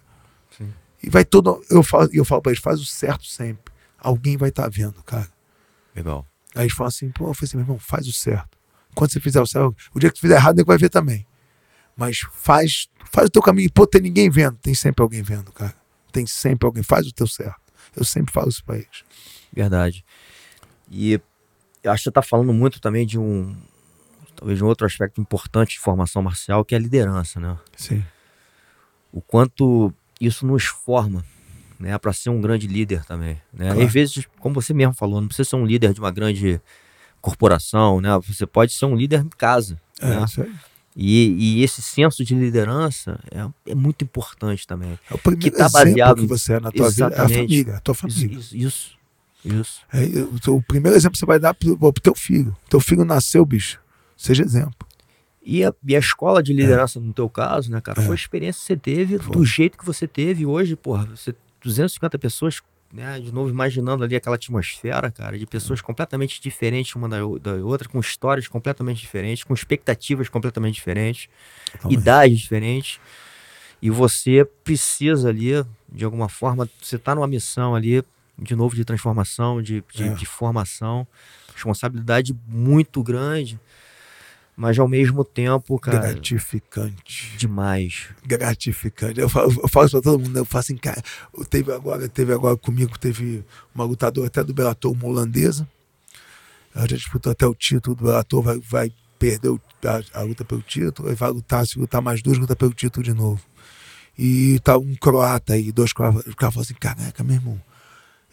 [0.57, 0.71] Sim.
[1.01, 1.63] E vai todo.
[1.69, 3.73] Eu falo, eu falo pra eles, faz o certo sempre.
[3.97, 5.27] Alguém vai estar vendo, cara.
[5.95, 6.25] Legal.
[6.55, 8.57] Aí eles falam assim, pô, eu falei assim, meu irmão, faz o certo.
[8.95, 11.25] Quando você fizer o certo, o dia que tu fizer errado, ele vai ver também.
[11.95, 13.71] Mas faz, faz o teu caminho.
[13.71, 14.57] Pô, tem ninguém vendo.
[14.57, 15.75] Tem sempre alguém vendo, cara.
[16.11, 16.81] Tem sempre alguém.
[16.81, 17.59] Faz o teu certo.
[17.95, 19.03] Eu sempre falo isso pra eles.
[19.53, 20.05] Verdade.
[20.89, 21.19] E
[21.83, 23.55] eu acho que você está falando muito também de um.
[24.35, 27.57] Talvez um outro aspecto importante de formação marcial, que é a liderança, né?
[27.75, 28.03] Sim.
[29.11, 31.25] O quanto isso nos forma,
[31.79, 31.97] né?
[31.97, 33.41] Para ser um grande líder também.
[33.53, 33.65] Né?
[33.65, 33.81] Claro.
[33.81, 36.61] Às vezes, como você mesmo falou, não precisa ser um líder de uma grande
[37.21, 38.09] corporação, né?
[38.27, 39.79] Você pode ser um líder em casa.
[39.99, 40.25] É, né?
[40.25, 40.55] isso aí.
[40.95, 44.97] E, e esse senso de liderança é, é muito importante também.
[45.09, 47.05] É o primeiro tá exemplo baseado que você é na tua vida.
[47.05, 48.37] É a família, a tua família.
[48.37, 48.98] isso, isso.
[49.43, 49.81] Isso.
[49.93, 52.55] É, o, primeiro exemplo que você vai dar pro, pro teu filho.
[52.69, 53.79] Teu filho nasceu, bicho.
[54.17, 54.87] Seja exemplo.
[55.41, 58.05] E a, e a escola de liderança, no teu caso, né, cara, É.
[58.05, 59.31] foi a experiência que você teve, Foi.
[59.35, 62.61] do jeito que você teve hoje, porra, você 250 pessoas,
[62.93, 67.53] né, de novo imaginando ali aquela atmosfera, cara, de pessoas completamente diferentes uma da, da
[67.65, 71.29] outra, com histórias completamente diferentes, com expectativas completamente diferentes,
[71.83, 71.93] aí.
[71.93, 72.99] idades diferentes.
[73.81, 75.51] E você precisa ali,
[75.91, 78.03] de alguma forma, você tá numa missão ali,
[78.41, 80.13] de novo, de transformação, de, de, É.
[80.13, 81.05] de formação,
[81.53, 83.59] responsabilidade muito grande,
[84.55, 87.35] mas ao mesmo tempo, cara, Gratificante.
[87.37, 88.07] demais.
[88.25, 89.19] gratificante.
[89.19, 91.01] Eu falo, eu falo isso pra todo mundo, eu falo assim, cara,
[91.49, 95.67] teve agora, teve agora comigo, teve uma lutadora até do Bellator, uma holandesa,
[96.75, 100.61] Ela já disputou até o título do Bellator, vai, vai perder a, a, luta pelo
[100.61, 103.41] título, e vai lutar, se lutar mais duas, luta pelo título de novo.
[104.17, 106.25] E tá um croata aí, dois croatas.
[106.27, 107.61] O cara falou assim: caraca, meu irmão,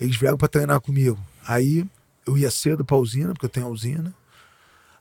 [0.00, 1.18] eles vieram pra treinar comigo.
[1.46, 1.86] Aí
[2.26, 4.14] eu ia cedo pra usina, porque eu tenho a usina.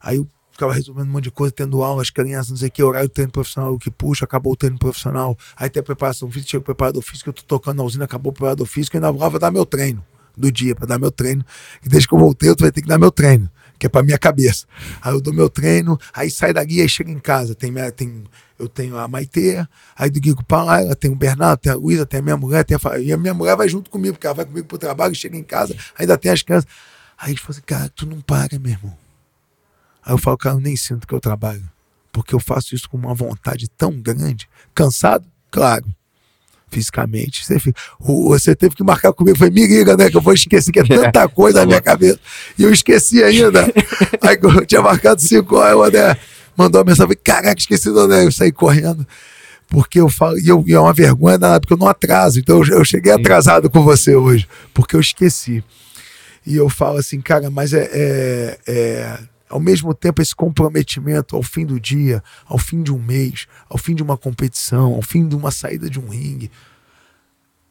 [0.02, 2.72] Aí eu ficava resolvendo um monte de coisa, tendo aula, as crianças, não sei o
[2.72, 5.38] que, horário do treino profissional, o que puxa, acabou o treino profissional.
[5.58, 8.32] Aí tem a preparação física, chega o preparador físico, eu tô tocando na usina, acabou
[8.32, 10.04] o preparador físico, e ainda vou dar meu treino
[10.38, 11.46] do dia, para dar meu treino.
[11.84, 14.04] E desde que eu voltei, eu vai ter que dar meu treino, que é para
[14.04, 14.66] minha cabeça.
[15.02, 17.56] Aí eu dou meu treino, aí sai daqui e chega em casa.
[17.56, 18.24] Tem, tem,
[18.58, 22.20] eu tenho a Maite, aí do Guigo Palaia, tem o Bernardo, tem a Luísa, tem
[22.20, 24.46] a minha mulher, tem a, e a minha mulher vai junto comigo, porque ela vai
[24.46, 26.70] comigo pro trabalho, chega em casa, ainda tem as crianças.
[27.18, 28.98] Aí eles falam assim, cara, tu não para, meu irmão.
[30.04, 31.68] Aí eu falo, cara, eu nem sinto que eu trabalho.
[32.12, 34.48] Porque eu faço isso com uma vontade tão grande.
[34.74, 35.26] Cansado?
[35.52, 35.86] Claro.
[36.76, 37.46] Fisicamente.
[37.46, 39.38] Você, fica, você teve que marcar comigo.
[39.38, 40.10] Foi, me liga, né?
[40.10, 42.20] Que eu vou esquecer que é tanta coisa na minha cabeça.
[42.60, 43.64] E eu esqueci ainda.
[44.22, 46.18] Aí eu tinha marcado cinco horas, o André
[46.58, 47.16] mandou uma mensagem.
[47.24, 48.26] Caraca, esqueci do André.
[48.26, 49.08] Eu saí correndo.
[49.70, 52.40] Porque eu falo, e, eu, e é uma vergonha nada, porque eu não atraso.
[52.40, 55.64] Então eu, eu cheguei atrasado com você hoje, porque eu esqueci.
[56.46, 59.18] E eu falo assim, cara, mas é, é, é
[59.50, 63.78] ao mesmo tempo esse comprometimento ao fim do dia, ao fim de um mês, ao
[63.78, 66.52] fim de uma competição, ao fim de uma saída de um ringue,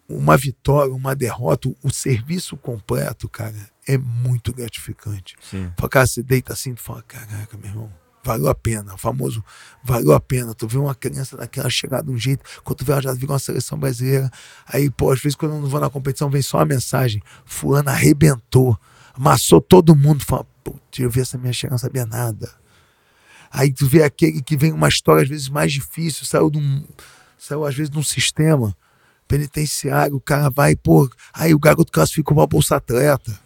[0.09, 3.55] uma vitória, uma derrota, o serviço completo, cara,
[3.87, 5.35] é muito gratificante.
[5.77, 9.45] Fala, cara, você deita assim, tu fala, caraca, meu irmão, valeu a pena, o famoso
[9.83, 10.55] valeu a pena.
[10.55, 13.33] Tu vê uma criança daquela chegar de um jeito, quando tu vê ela já virou
[13.33, 14.31] uma seleção brasileira,
[14.67, 17.91] aí, pô, às vezes quando eu não vou na competição, vem só uma mensagem, fulano
[17.91, 18.79] arrebentou,
[19.15, 22.51] amassou todo mundo, fala, Putz, eu vi essa minha chega, não sabia nada.
[23.51, 26.85] Aí tu vê aquele que vem uma história às vezes mais difícil, saiu de um,
[27.39, 28.77] saiu às vezes de um sistema
[29.29, 33.39] penitenciário, o cara vai, pô, aí o garoto classificou uma bolsa atleta,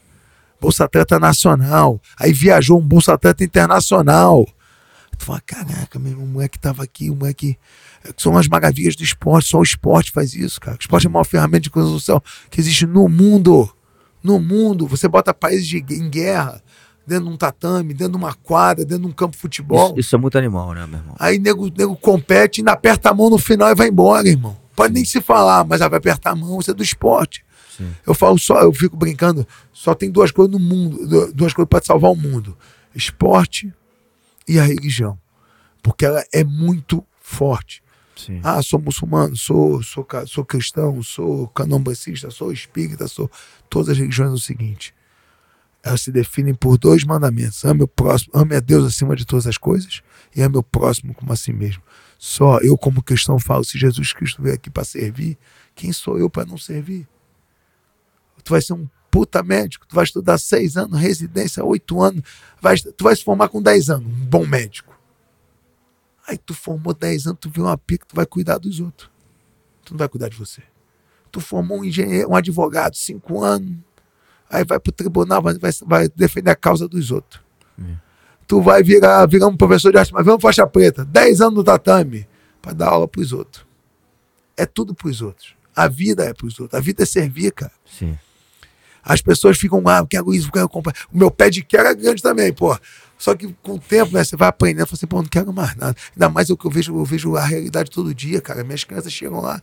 [0.60, 4.46] bolsa atleta nacional, aí viajou um bolsa atleta internacional.
[5.18, 7.58] Tu fala, caraca, meu moleque tava aqui, o moleque.
[8.04, 10.76] É são as maravilhas do esporte, só o esporte faz isso, cara.
[10.76, 13.68] O esporte é a maior ferramenta de social que existe no mundo.
[14.22, 14.86] No mundo.
[14.86, 16.62] Você bota países de, em guerra,
[17.08, 19.90] dentro de um tatame, dentro de uma quadra, dentro de um campo de futebol.
[19.90, 21.16] Isso, isso é muito animal, né, meu irmão?
[21.18, 24.56] Aí nego, nego compete, ainda aperta a mão no final e vai embora, irmão.
[24.76, 24.94] Pode Sim.
[24.94, 27.44] nem se falar, mas vai apertar a mão, isso é do esporte.
[27.76, 27.90] Sim.
[28.06, 31.84] Eu falo só, eu fico brincando, só tem duas coisas no mundo, duas coisas para
[31.84, 32.56] salvar o mundo:
[32.94, 33.72] esporte
[34.46, 35.18] e a religião.
[35.82, 37.82] Porque ela é muito forte.
[38.16, 38.40] Sim.
[38.42, 43.30] Ah, sou muçulmano, sou, sou, sou cristão, sou candomblessista, sou espírita, sou.
[43.70, 44.92] Todas as religiões é o seguinte:
[45.82, 49.46] elas se definem por dois mandamentos: ame o próximo, ame a Deus acima de todas
[49.46, 50.02] as coisas
[50.34, 51.82] e ame o próximo como a si mesmo.
[52.18, 55.38] Só eu, como cristão, falo: se Jesus Cristo veio aqui para servir,
[55.74, 57.06] quem sou eu para não servir?
[58.42, 62.22] Tu vai ser um puta médico, tu vai estudar seis anos, residência, oito anos,
[62.60, 64.96] vai, tu vai se formar com dez anos, um bom médico.
[66.26, 69.10] Aí tu formou dez anos, tu viu uma pica, tu vai cuidar dos outros.
[69.84, 70.62] Tu não vai cuidar de você.
[71.32, 73.78] Tu formou um engenheiro, um advogado, cinco anos,
[74.50, 75.54] aí vai pro tribunal, vai,
[75.86, 77.40] vai defender a causa dos outros.
[77.80, 77.94] É.
[78.46, 81.64] Tu vai virar, virar um professor de arte, mas vamos faixa preta, 10 anos no
[81.64, 82.26] tatame,
[82.62, 83.66] para dar aula pros outros.
[84.56, 85.54] É tudo pros outros.
[85.76, 86.78] A vida é pros outros.
[86.78, 87.72] A vida é servir, cara.
[87.86, 88.18] Sim.
[89.02, 90.94] As pessoas ficam, ah, eu quero isso, eu quero comprar.
[91.12, 92.76] O meu pé de quero é grande também, pô.
[93.16, 95.74] Só que com o tempo, né, você vai aprendendo, você assim, pô, não quero mais
[95.76, 95.96] nada.
[96.14, 98.62] Ainda mais o que eu vejo, eu vejo a realidade todo dia, cara.
[98.62, 99.60] Minhas crianças chegam lá,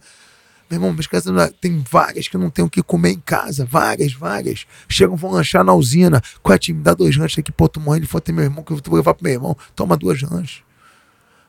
[0.69, 3.65] meu irmão, minhas crianças tem várias que não tem o que comer em casa.
[3.65, 4.65] Várias, várias.
[4.89, 6.21] Chegam, vão lanchar na usina.
[6.41, 6.81] Qual é time?
[6.81, 8.95] Dá dois lanches aqui, pô, tu morre, ele for ter meu irmão, que eu vou
[8.95, 9.55] levar pro meu irmão.
[9.75, 10.63] Toma duas lanches.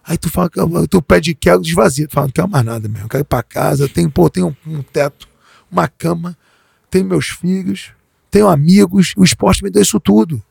[0.05, 0.51] Aí tu fala,
[0.89, 2.07] tu pede quero, desvazia.
[2.07, 3.09] Tu fala, não quero mais nada mesmo.
[3.09, 3.89] Quero ir pra casa.
[3.89, 5.27] Tenho, pô, tenho um teto,
[5.71, 6.37] uma cama,
[6.91, 7.93] tenho meus filhos,
[8.31, 9.14] tenho amigos.
[9.17, 10.43] O esporte me deu isso tudo.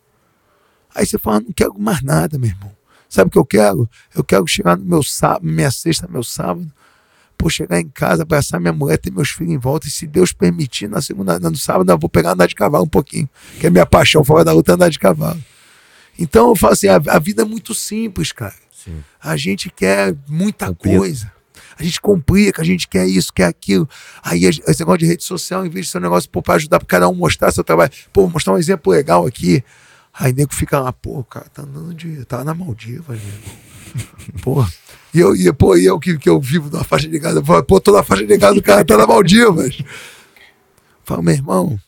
[0.94, 2.72] Aí você fala, não quero mais nada, meu irmão.
[3.08, 3.88] Sabe o que eu quero?
[4.14, 6.72] Eu quero chegar no meu sábado, minha sexta, meu sábado
[7.38, 10.32] por chegar em casa, abraçar minha mulher, ter meus filhos em volta, e se Deus
[10.32, 13.30] permitir, na segunda, no sábado, eu vou pegar andar de cavalo um pouquinho,
[13.60, 15.42] que é minha paixão fora da luta andar de cavalo.
[16.18, 18.56] Então eu falo assim, a, a vida é muito simples, cara.
[18.72, 19.04] Sim.
[19.22, 21.32] A gente quer muita coisa.
[21.78, 23.88] A gente complica, a gente quer isso, quer aquilo.
[24.24, 26.88] Aí esse negócio de rede social, em vez de ser um negócio para ajudar para
[26.88, 29.64] cada um mostrar seu trabalho, pô, mostrar um exemplo legal aqui.
[30.14, 32.24] Aí nego fica lá, pô, cara, tá andando de.
[32.24, 33.65] tá na Maldivas, meu
[34.42, 34.72] Porra.
[35.14, 37.80] E eu, e, pô, e eu que, que eu vivo na faixa de casa, pô,
[37.80, 39.82] toda a faixa de casa do cara tá na Maldivas.
[41.04, 41.80] Falo, meu irmão.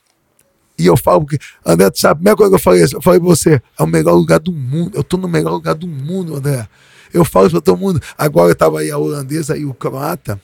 [0.80, 3.20] E eu falo que, André, tu sabe, a primeira coisa que eu falei, eu falei
[3.20, 4.92] pra você, é o melhor lugar do mundo.
[4.96, 6.68] Eu tô no melhor lugar do mundo, André.
[7.14, 8.02] Eu falo pra todo mundo.
[8.18, 10.40] Agora eu tava aí a holandesa e o croata.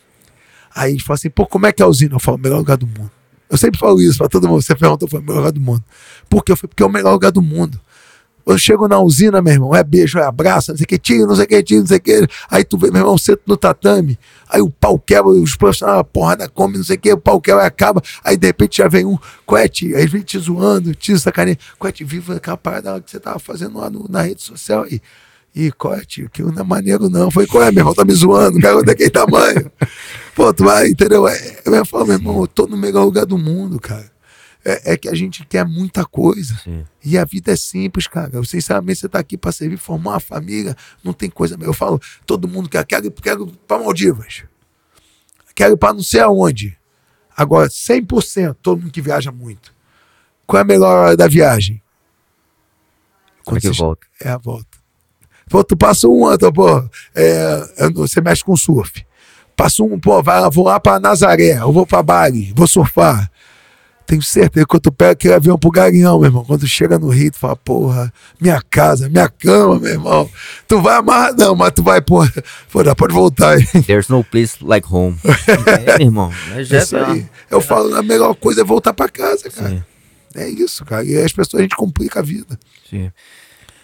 [0.74, 2.16] Aí eles falam assim, pô, como é que é a usina?
[2.16, 3.12] Eu falo, melhor lugar do mundo.
[3.50, 4.62] Eu sempre falo isso pra todo mundo.
[4.62, 5.84] Você pergunta, falo, melhor lugar do mundo.
[6.28, 6.52] Por quê?
[6.52, 7.80] Eu falei, porque é o melhor lugar do mundo.
[8.46, 11.28] Eu chego na usina, meu irmão, é beijo, é abraço, não sei o que, tiro,
[11.28, 12.28] não sei o que, tiro, não sei o que.
[12.50, 14.20] Aí tu vê, meu irmão, senta no tatame,
[14.50, 17.40] aí o pau quebra, os profissionais, a porrada come, não sei o que, o pau
[17.40, 19.96] quebra, acaba, aí de repente já vem um, qual é, tio?
[19.96, 22.06] Aí vem te zoando, te sacaneia, qual é, tio?
[22.06, 25.02] Viva aquela parada que você tava fazendo lá no, na rede social aí.
[25.56, 26.30] E qual é, tio?
[26.32, 27.30] Que não é maneiro, não.
[27.30, 27.94] Foi qual é, meu irmão?
[27.94, 29.72] Tá me zoando, cara, daquele tamanho.
[30.36, 31.28] Pô, tu vai, entendeu?
[31.28, 34.13] É, eu falo, meu irmão, eu tô no melhor lugar do mundo, cara.
[34.66, 36.56] É, é que a gente quer muita coisa.
[36.64, 36.86] Sim.
[37.04, 38.30] E a vida é simples, cara.
[38.34, 41.58] Eu, sinceramente, você tá aqui para servir, formar uma família, não tem coisa.
[41.60, 44.44] Eu falo, todo mundo quer, quero, quero ir para Maldivas.
[45.54, 46.78] Quero ir para não sei aonde.
[47.36, 49.74] Agora, 100%, todo mundo que viaja muito.
[50.48, 51.82] Qual é a melhor hora da viagem?
[53.44, 54.08] Quando é que você- volta?
[54.22, 54.78] É a volta.
[55.50, 59.06] Pô, tu passa um ano, pô, é, você mexe com surf.
[59.56, 63.30] Passa um, pô, vai, vou lá pra Nazaré, eu vou pra Bali, vou surfar.
[64.06, 67.00] Tenho certeza que quando tu pega aquele avião pro Garinhão, meu irmão, quando tu chega
[67.00, 70.30] no Rio, tu fala, porra, minha casa, minha cama, meu irmão.
[70.68, 72.24] Tu vai amarradão, mas tu vai, pô,
[72.84, 73.66] dá, pode voltar aí.
[73.84, 75.18] There's no place like home.
[75.88, 76.32] é, meu irmão.
[76.56, 77.26] É isso aí.
[77.50, 79.70] Eu falo, a melhor coisa é voltar pra casa, cara.
[79.70, 79.84] Sim.
[80.36, 81.04] É isso, cara.
[81.04, 82.60] E as pessoas, a gente complica a vida.
[82.90, 83.12] Sim.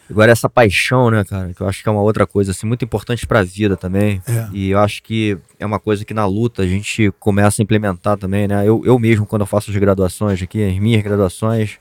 [0.10, 2.84] Agora essa paixão, né, cara, que eu acho que é uma outra coisa assim muito
[2.84, 4.22] importante pra vida também.
[4.28, 4.50] É.
[4.52, 8.18] E eu acho que é uma coisa que na luta a gente começa a implementar
[8.18, 8.68] também, né?
[8.68, 11.78] Eu, eu mesmo quando eu faço as graduações aqui, as minhas graduações,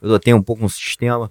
[0.00, 1.30] eu tenho um pouco um sistema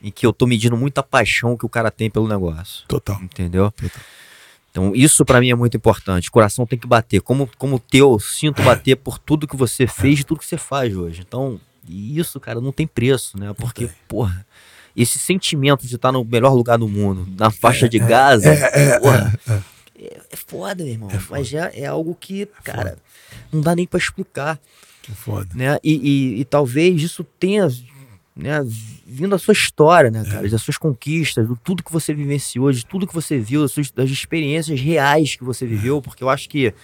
[0.00, 3.20] em que eu tô medindo muita paixão que o cara tem pelo negócio, Total.
[3.20, 3.72] entendeu?
[3.72, 4.02] Total.
[4.70, 6.28] Então isso pra mim é muito importante.
[6.28, 9.56] O coração tem que bater, como como o teu, eu sinto bater por tudo que
[9.56, 11.22] você fez e tudo que você faz hoje.
[11.26, 13.52] Então, isso, cara, não tem preço, né?
[13.54, 14.46] Porque, porra,
[14.96, 18.50] esse sentimento de estar no melhor lugar do mundo, na faixa de Gaza,
[19.00, 20.36] porra, é, é.
[20.46, 21.08] Foda, meu irmão.
[21.30, 22.98] Mas já é algo que, cara,
[23.52, 24.58] não dá nem pra explicar,
[25.02, 25.48] Que foda.
[25.54, 25.78] né?
[25.82, 25.92] E,
[26.36, 27.68] e- e talvez isso tenha,
[28.36, 28.58] né,
[29.06, 32.84] vindo da sua história, né, cara, das suas conquistas, do tudo que você vivenciou, de
[32.84, 36.48] tudo que você viu, das, suas, das experiências reais que você viveu, porque eu acho
[36.48, 36.74] que,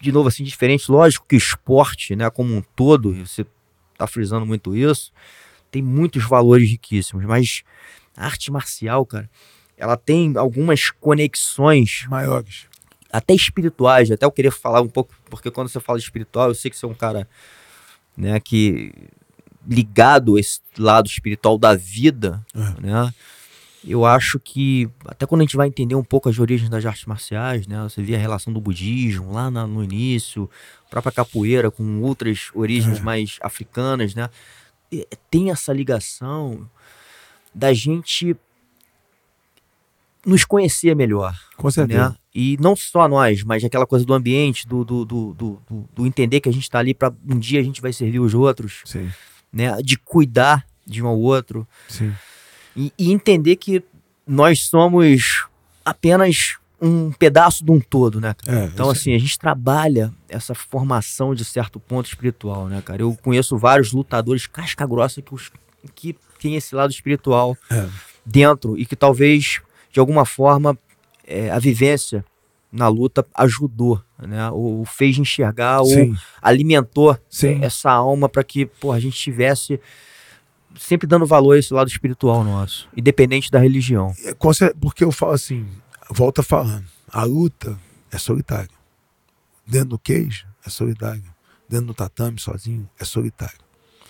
[0.00, 3.44] de novo, assim, diferente, lógico que o esporte, né, como um todo, você
[3.98, 5.12] tá frisando muito isso,
[5.74, 7.64] tem muitos valores riquíssimos, mas
[8.16, 9.28] a arte marcial, cara,
[9.76, 12.66] ela tem algumas conexões Maiores.
[13.12, 16.70] até espirituais, até eu queria falar um pouco, porque quando você fala espiritual, eu sei
[16.70, 17.28] que você é um cara,
[18.16, 18.92] né, que
[19.66, 22.80] ligado a esse lado espiritual da vida, É.
[22.80, 23.14] né?
[23.86, 27.04] Eu acho que até quando a gente vai entender um pouco as origens das artes
[27.04, 27.82] marciais, né?
[27.82, 30.48] Você vê a relação do budismo lá na- no início,
[30.86, 33.02] a própria capoeira com outras origens É.
[33.02, 34.30] mais africanas, né?
[34.94, 36.68] E- Tem essa ligação
[37.54, 38.36] da gente
[40.26, 42.10] nos conhecer melhor Com certeza.
[42.10, 42.16] né?
[42.34, 46.06] E não só nós, mas aquela coisa do ambiente, do, do, do, do, do- do
[46.06, 48.80] entender que a gente está ali para um dia a gente vai servir os outros,
[48.84, 49.10] Sim,
[49.52, 49.76] né?
[49.82, 52.12] De cuidar de um ao outro sim.
[52.76, 53.82] e, e entender que
[54.26, 55.46] nós somos
[55.84, 58.34] apenas um pedaço de um todo, né?
[58.46, 63.02] É, Então, assim, a gente trabalha essa formação de certo ponto espiritual, né, cara?
[63.02, 65.50] Eu conheço vários lutadores casca grossa que, os,
[65.94, 67.86] que tem esse lado espiritual É.
[68.26, 69.60] dentro e que talvez,
[69.92, 70.76] de alguma forma,
[71.26, 72.24] é, a vivência
[72.70, 74.50] na luta ajudou, né?
[74.50, 77.60] Ou fez enxergar, ou Sim, alimentou sim.
[77.62, 79.80] essa alma para que pô, a gente tivesse
[80.76, 84.12] sempre dando valor a esse lado espiritual nosso, independente da religião.
[84.24, 84.34] É,
[84.80, 85.64] Porque eu falo assim,
[86.10, 87.78] volta falando, a luta
[88.10, 88.70] é solitária.
[89.66, 91.34] Dentro do queijo é solitário.
[91.68, 93.58] Dentro do tatame, sozinho, é solitário.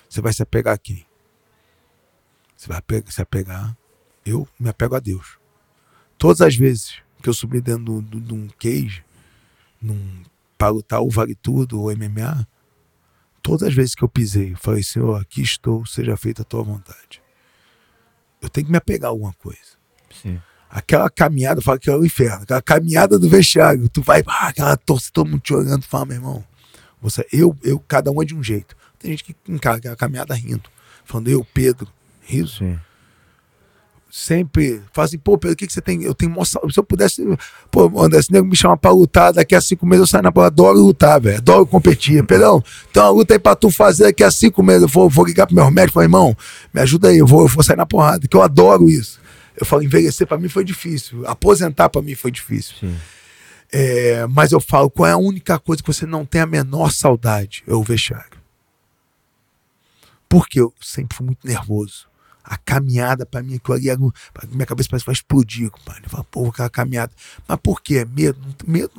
[0.08, 1.06] Você vai se apegar a quem?
[2.56, 3.76] Você vai se apegar.
[4.24, 5.38] Eu me apego a Deus.
[6.18, 9.04] Todas as vezes que eu subi dentro de um cage,
[9.80, 10.22] num,
[10.58, 12.46] para lutar o Vale Tudo ou MMA,
[13.42, 16.62] todas as vezes que eu pisei, eu falei, Senhor, aqui estou, seja feita a tua
[16.62, 17.22] vontade.
[18.40, 19.78] Eu tenho que me apegar a alguma coisa
[20.22, 20.40] Sim.
[20.74, 24.48] Aquela caminhada, eu falo que é o inferno, aquela caminhada do vestiário, tu vai, ah,
[24.48, 26.44] aquela torce, todo mundo te olhando, fala, meu irmão,
[27.00, 28.74] você, eu, eu, cada um é de um jeito.
[28.98, 30.68] Tem gente que encara aquela caminhada rindo,
[31.04, 31.86] falando, eu, Pedro,
[32.22, 32.76] riso, Sim.
[34.10, 36.02] sempre fala assim, pô, Pedro, o que, que você tem?
[36.02, 36.74] Eu tenho saúde.
[36.74, 37.22] Se eu pudesse,
[37.70, 40.32] pô, André, esse nego me chama pra lutar, daqui a cinco meses eu saio na
[40.32, 42.24] bola, adoro lutar, velho, adoro competir.
[42.26, 42.60] Pedrão,
[42.92, 44.82] tem uma luta aí pra tu fazer daqui a cinco meses.
[44.82, 46.36] Eu vou, vou ligar pro meu médico, falar, irmão,
[46.72, 49.22] me ajuda aí, eu vou, eu vou sair na porrada, que eu adoro isso.
[49.56, 52.76] Eu falo, envelhecer pra mim foi difícil, aposentar pra mim foi difícil.
[53.72, 56.90] É, mas eu falo, qual é a única coisa que você não tem a menor
[56.92, 57.62] saudade?
[57.66, 58.38] É o vestiário.
[60.28, 62.06] Porque eu sempre fui muito nervoso.
[62.42, 63.86] A caminhada, pra mim, aquilo ali,
[64.50, 66.02] minha cabeça parece que vai explodir, compadre.
[66.04, 67.12] Eu falo, pô, aquela caminhada.
[67.48, 68.04] Mas por quê?
[68.04, 68.38] Medo?
[68.44, 68.92] Não tem- Medo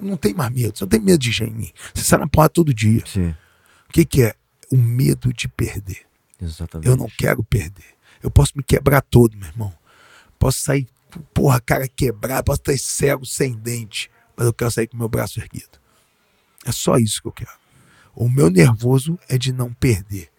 [0.00, 0.78] não tem mais medo.
[0.78, 1.74] Você não tem medo de gente.
[1.94, 3.02] Você sai na porra todo dia.
[3.06, 3.34] Sim.
[3.88, 4.34] O que, que é?
[4.70, 6.02] O medo de perder.
[6.40, 6.88] Exatamente.
[6.88, 7.84] Eu não quero perder.
[8.22, 9.72] Eu posso me quebrar todo, meu irmão.
[10.38, 10.86] Posso sair,
[11.32, 15.40] porra, cara quebrar, posso estar cego, sem dente, mas eu quero sair com meu braço
[15.40, 15.78] erguido.
[16.64, 17.58] É só isso que eu quero.
[18.14, 20.30] O meu nervoso é de não perder.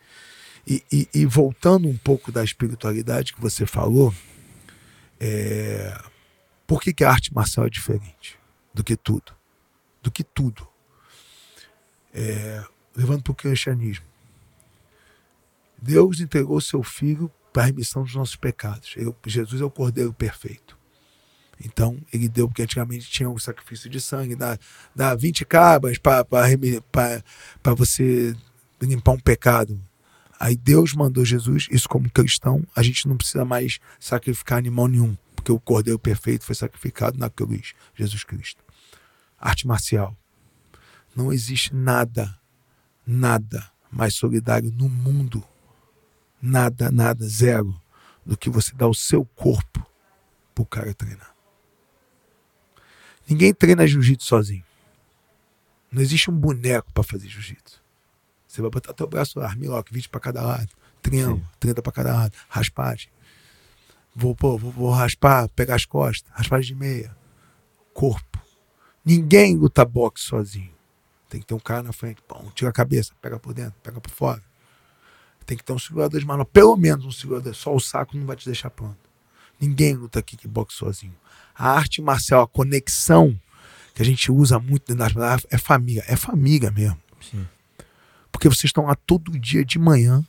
[0.65, 4.13] E, e, e voltando um pouco da espiritualidade que você falou,
[5.19, 5.97] é...
[6.65, 8.37] por que, que a arte marcial é diferente
[8.73, 9.33] do que tudo?
[10.03, 10.67] Do que tudo.
[12.13, 12.63] É...
[12.95, 14.05] Levando para o cristianismo.
[15.81, 18.93] Deus entregou seu filho para a remissão dos nossos pecados.
[18.95, 20.77] Eu, Jesus é o Cordeiro perfeito.
[21.59, 24.59] Então, ele deu, porque antigamente tinha um sacrifício de sangue, dá,
[24.95, 26.23] dá 20 cabras para
[27.75, 28.35] você
[28.79, 29.81] limpar um pecado.
[30.39, 35.17] Aí Deus mandou Jesus, isso como cristão, a gente não precisa mais sacrificar animal nenhum,
[35.35, 38.63] porque o Cordeiro perfeito foi sacrificado na cruz, Jesus Cristo.
[39.41, 40.15] Arte marcial.
[41.15, 42.37] Não existe nada,
[43.03, 45.43] nada mais solidário no mundo
[46.47, 47.79] nada, nada, zero,
[48.25, 49.85] do que você dar o seu corpo
[50.55, 51.35] pro cara treinar.
[53.27, 54.63] Ninguém treina jiu-jitsu sozinho.
[55.91, 57.81] Não existe um boneco para fazer jiu-jitsu.
[58.47, 60.69] Você vai botar teu braço lá, armlock, 20 para cada lado,
[61.01, 61.57] triângulo, Sim.
[61.59, 63.09] 30 para cada lado, raspagem.
[64.15, 67.15] Vou, pô, vou, vou raspar, pegar as costas, raspagem de meia.
[67.93, 68.41] Corpo.
[69.05, 70.73] Ninguém luta boxe sozinho.
[71.29, 72.21] Tem que ter um cara na frente.
[72.21, 74.43] Pum, tira a cabeça, pega por dentro, pega por fora.
[75.47, 77.55] Tem que ter um segurador de manopla, pelo menos um segurador.
[77.55, 78.97] Só o saco não vai te deixar pronto.
[79.59, 81.15] Ninguém luta kickbox sozinho.
[81.55, 83.39] A arte marcial, a conexão
[83.95, 86.03] que a gente usa muito dentro das é família.
[86.05, 86.99] É família mesmo.
[87.21, 87.47] Sim.
[88.29, 90.23] Porque vocês estão lá todo dia de manhã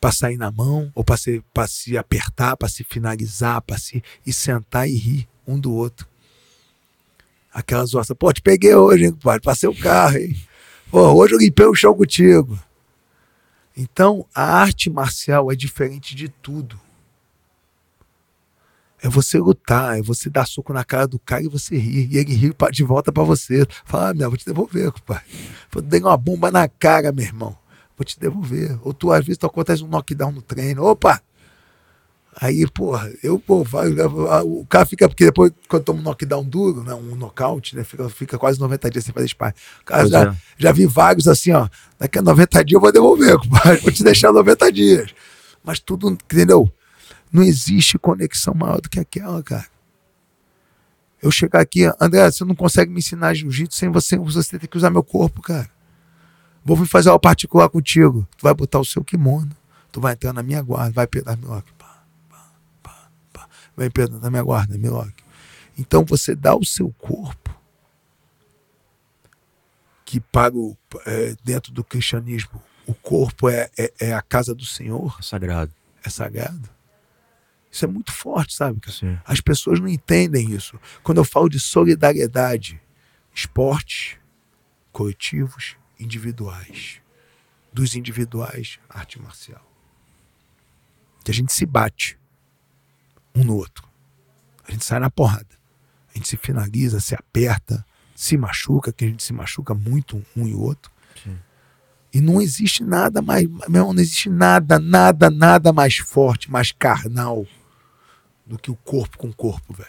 [0.00, 4.32] para sair na mão, ou para se, se apertar, para se finalizar, para se e
[4.32, 6.08] sentar e rir um do outro.
[7.52, 9.42] Aquelas osas, pô, te peguei hoje, hein, compadre?
[9.42, 10.36] Passei o carro, hein?
[10.90, 12.58] Pô, hoje eu limpei o chão contigo.
[13.76, 16.78] Então, a arte marcial é diferente de tudo.
[19.02, 22.08] É você lutar, é você dar soco na cara do cara e você rir.
[22.10, 23.66] E ele rir de volta para você.
[23.84, 25.22] Fala, ah, meu, vou te devolver, pai.
[25.82, 27.56] Dar uma bomba na cara, meu irmão.
[27.98, 28.78] Vou te devolver.
[28.82, 30.84] Ou tu, às vezes, tu acontece um knockdown no treino.
[30.84, 31.20] Opa!
[32.40, 33.88] Aí, porra, eu, pô, vai,
[34.44, 38.08] o cara fica, porque depois, quando toma um knockdown duro, né, um nocaute, né, fica,
[38.08, 39.54] fica quase 90 dias sem fazer sparring.
[39.84, 40.36] Cara, já, é.
[40.58, 41.68] já vi vários assim, ó,
[41.98, 45.14] daqui a 90 dias eu vou devolver, compadre, vou te deixar 90 dias.
[45.62, 46.70] Mas tudo, entendeu?
[47.32, 49.66] Não existe conexão maior do que aquela, cara.
[51.22, 54.76] Eu chegar aqui, André, você não consegue me ensinar jiu-jitsu sem você, você ter que
[54.76, 55.70] usar meu corpo, cara.
[56.64, 58.26] Vou vir fazer uma particular contigo.
[58.36, 59.50] Tu vai botar o seu kimono,
[59.92, 61.52] tu vai entrar na minha guarda, vai pegar meu
[63.76, 65.12] Vem, Pedro, na minha guarda, Miloc.
[65.76, 67.54] Então você dá o seu corpo,
[70.04, 74.64] que para o, é, dentro do cristianismo, o corpo é, é, é, a casa do
[74.64, 75.16] Senhor.
[75.18, 75.72] É sagrado.
[76.04, 76.68] É sagrado.
[77.70, 78.80] Isso é muito forte, sabe?
[78.88, 79.18] Sim.
[79.24, 80.78] As pessoas não entendem isso.
[81.02, 82.80] Quando eu falo de solidariedade,
[83.34, 84.16] esportes,
[84.92, 87.00] coletivos, individuais.
[87.72, 89.68] Dos individuais, arte marcial.
[91.24, 92.16] Que a gente se bate
[93.34, 93.84] um no outro.
[94.66, 95.46] A gente sai na porrada.
[96.14, 100.46] A gente se finaliza, se aperta, se machuca, que a gente se machuca muito um
[100.46, 100.90] e o outro.
[101.22, 101.36] Sim.
[102.12, 107.44] E não existe nada mais, meu, não existe nada, nada, nada mais forte, mais carnal
[108.46, 109.88] do que o corpo com o corpo, velho.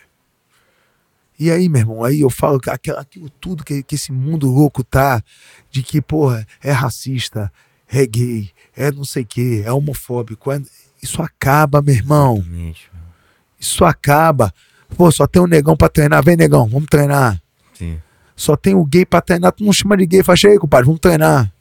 [1.37, 4.83] E aí, meu irmão, aí eu falo aquilo, aquilo tudo que, que esse mundo louco
[4.83, 5.21] tá,
[5.69, 7.51] de que, porra, é racista,
[7.87, 10.61] é gay, é não sei o que, é homofóbico, é,
[11.03, 12.37] isso acaba, meu irmão.
[12.37, 12.94] Exatamente.
[13.65, 14.53] Isso acaba.
[14.95, 16.23] Pô, só tem um negão pra treinar.
[16.23, 17.41] Vem, negão, vamos treinar.
[17.73, 17.99] Sim.
[18.35, 19.51] Só tem o gay pra treinar.
[19.51, 21.51] Tu não chama de gay, faz aí, compadre, vamos treinar.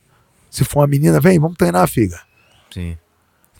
[0.51, 2.21] Se for uma menina, vem, vamos treinar, filha.
[2.73, 2.97] Sim.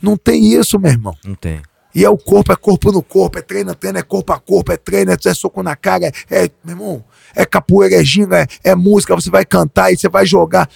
[0.01, 1.17] Não tem isso, meu irmão.
[1.25, 1.61] Não tem.
[1.93, 4.71] E é o corpo, é corpo no corpo, é treino, treino, é corpo a corpo,
[4.71, 8.41] é treino, é, é soco na cara, é, é, meu irmão, é capoeira, é ginga,
[8.41, 10.69] é, é música, você vai cantar e você vai jogar.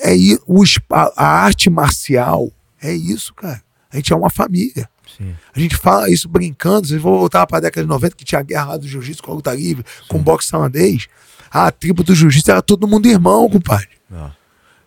[0.00, 0.12] É
[0.46, 0.62] o,
[0.92, 3.62] a, a arte marcial é isso, cara.
[3.90, 4.88] A gente é uma família.
[5.18, 5.34] Sim.
[5.54, 6.86] A gente fala isso brincando.
[6.86, 9.22] Se vou voltar para a década de 90, que tinha a guerra lá do jiu-jitsu
[9.22, 10.04] com a luta livre, Sim.
[10.08, 11.08] com o boxe tailandês.
[11.50, 13.88] A tribo do jiu-jitsu era todo mundo irmão, compadre.
[14.12, 14.30] Ah.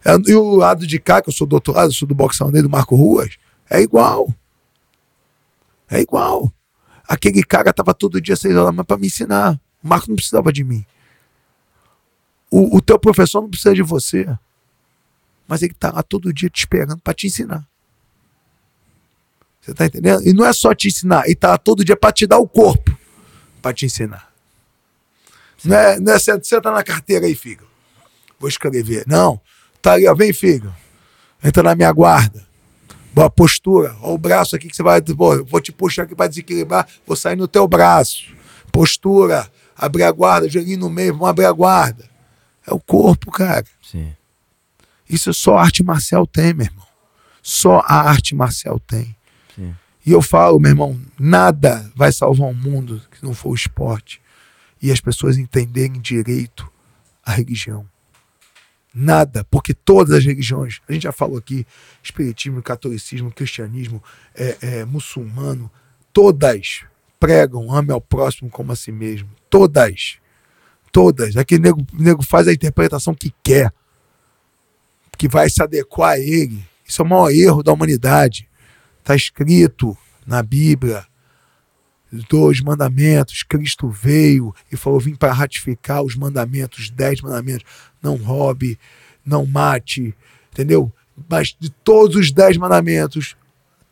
[0.03, 2.63] É, e o lado de cá, que eu sou doutorado, eu sou do boxe tailandês
[2.63, 3.37] do Marco Ruas,
[3.69, 4.33] é igual.
[5.89, 6.51] É igual.
[7.07, 9.59] Aquele cara tava todo dia seis horas para me ensinar.
[9.83, 10.85] O Marco não precisava de mim.
[12.49, 14.27] O, o teu professor não precisa de você.
[15.47, 17.67] Mas ele tá lá todo dia te esperando para te ensinar.
[19.61, 20.27] Você tá entendendo?
[20.27, 22.97] E não é só te ensinar, e tá todo dia para te dar o corpo
[23.61, 24.31] para te ensinar.
[25.63, 27.67] Não é, não é você tá na carteira aí, filho.
[28.39, 29.03] Vou escrever.
[29.07, 29.39] Não.
[29.81, 30.73] Tá ali, ó, vem, filho.
[31.43, 32.43] Entra na minha guarda.
[33.13, 33.95] Boa postura.
[34.01, 35.01] Olha o braço aqui que você vai.
[35.01, 38.25] Pô, vou te puxar aqui para desequilibrar, vou sair no teu braço.
[38.71, 39.49] Postura.
[39.75, 42.07] Abrir a guarda, joguinho no meio, vamos abrir a guarda.
[42.67, 43.65] É o corpo, cara.
[43.81, 44.13] Sim.
[45.09, 46.85] Isso só a arte marcial tem, meu irmão.
[47.41, 49.15] Só a arte marcial tem.
[49.55, 49.73] Sim.
[50.05, 54.21] E eu falo, meu irmão, nada vai salvar o mundo que não for o esporte.
[54.81, 56.67] E as pessoas entenderem direito
[57.23, 57.87] a religião.
[58.93, 61.65] Nada, porque todas as religiões, a gente já falou aqui,
[62.03, 64.03] espiritismo, catolicismo, cristianismo,
[64.35, 65.71] é, é, muçulmano,
[66.11, 66.83] todas
[67.19, 69.29] pregam, ame ao próximo como a si mesmo.
[69.49, 70.17] Todas.
[70.91, 71.37] Todas.
[71.37, 73.71] Aqui nego, nego faz a interpretação que quer,
[75.17, 76.65] que vai se adequar a ele.
[76.85, 78.49] Isso é o maior erro da humanidade.
[79.01, 81.05] Está escrito na Bíblia,
[82.29, 83.43] dois mandamentos.
[83.43, 87.65] Cristo veio e falou: vim para ratificar os mandamentos, dez mandamentos.
[88.01, 88.79] Não roube,
[89.25, 90.15] não mate,
[90.51, 90.91] entendeu?
[91.29, 93.35] Mas de todos os dez mandamentos,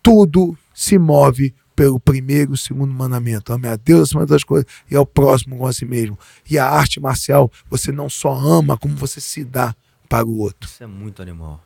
[0.01, 3.53] tudo se move pelo primeiro e segundo mandamento.
[3.53, 6.17] Ame a Deus acima das coisas e ao próximo com a si mesmo.
[6.49, 9.75] E a arte marcial, você não só ama, como você se dá
[10.07, 10.69] para o outro.
[10.69, 11.63] Isso é muito animal.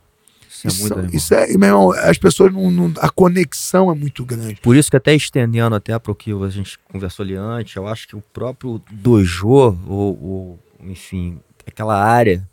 [0.53, 1.15] Isso, Isso, é muito animal.
[1.15, 4.55] isso é, meu irmão, as pessoas não, não- A conexão é muito grande.
[4.61, 7.87] Por isso que até estendendo até para o que a gente conversou ali antes, eu
[7.87, 9.77] acho que o próprio dojo, ou,
[10.21, 12.47] ou, enfim, aquela área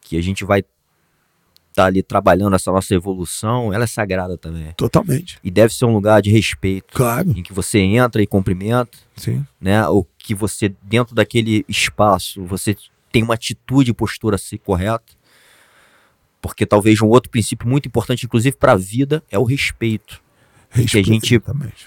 [0.00, 0.64] que a gente vai
[1.70, 4.72] estar ali trabalhando essa nossa evolução, ela é sagrada também.
[4.76, 5.38] Totalmente.
[5.44, 7.30] E deve ser um lugar de respeito, Claro.
[7.36, 9.46] em que você entra e cumprimenta, Sim.
[9.60, 9.86] né?
[9.86, 12.76] Ou que você, dentro daquele espaço, você
[13.12, 15.04] tem uma atitude e postura assim correta.
[16.40, 20.20] Porque talvez um outro princípio muito importante, inclusive para a vida, é o respeito.
[20.70, 21.86] Respeito, gente- Exatamente.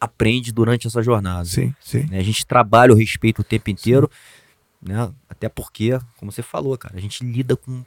[0.00, 1.44] Aprende durante essa jornada.
[1.44, 2.04] Sim, sim.
[2.10, 2.18] né?
[2.18, 4.10] A gente trabalha o respeito o tempo inteiro,
[4.80, 5.10] né?
[5.28, 7.84] Até porque, como você falou, cara, a gente lida com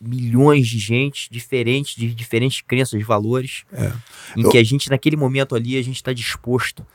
[0.00, 3.92] milhões de gente diferentes, de diferentes crenças, valores, É.
[4.36, 6.86] em Eu- que a gente, naquele momento ali, a gente está disposto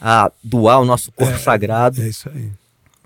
[0.00, 2.52] a doar o nosso corpo sagrado É isso aí.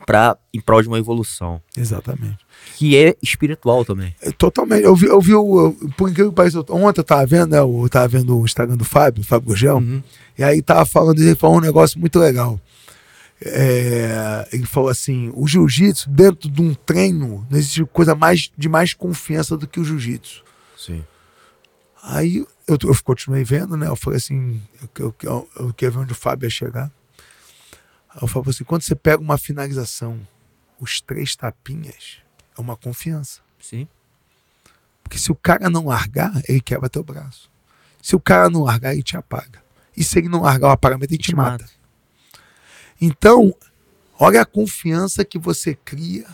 [0.08, 2.38] Para em prol de uma evolução, Exatamente.
[2.76, 4.14] que é espiritual também.
[4.22, 4.82] É, Totalmente.
[4.82, 5.72] Eu vi, eu vi o.
[5.98, 7.58] Por incrível que pareça, ontem eu tava vendo, né?
[7.58, 10.02] Eu tava vendo o Instagram do Fábio, Fábio Gurgel, Uhum.
[10.38, 12.58] e aí tava falando, ele falou um negócio muito legal.
[13.44, 18.68] É, ele falou assim: o jiu-jitsu, dentro de um treino, não existe coisa mais, de
[18.68, 20.42] mais confiança do que o jiu-jitsu.
[20.76, 21.04] Sim.
[22.02, 23.86] Aí eu, eu continuei vendo, né?
[23.88, 24.60] Eu falei assim:
[24.98, 26.90] eu, eu, eu, eu queria ver onde o Fábio ia chegar.
[28.10, 30.18] Aí eu falei assim: quando você pega uma finalização,
[30.80, 32.18] os três tapinhas,
[32.56, 33.40] é uma confiança.
[33.60, 33.86] Sim.
[35.02, 37.50] Porque se o cara não largar, ele quebra teu braço.
[38.02, 39.62] Se o cara não largar, ele te apaga.
[39.96, 41.64] E se ele não largar o apagamento, ele te, Te mata.
[41.64, 41.70] mata.
[43.00, 43.54] Então,
[44.18, 46.26] olha a confiança que você cria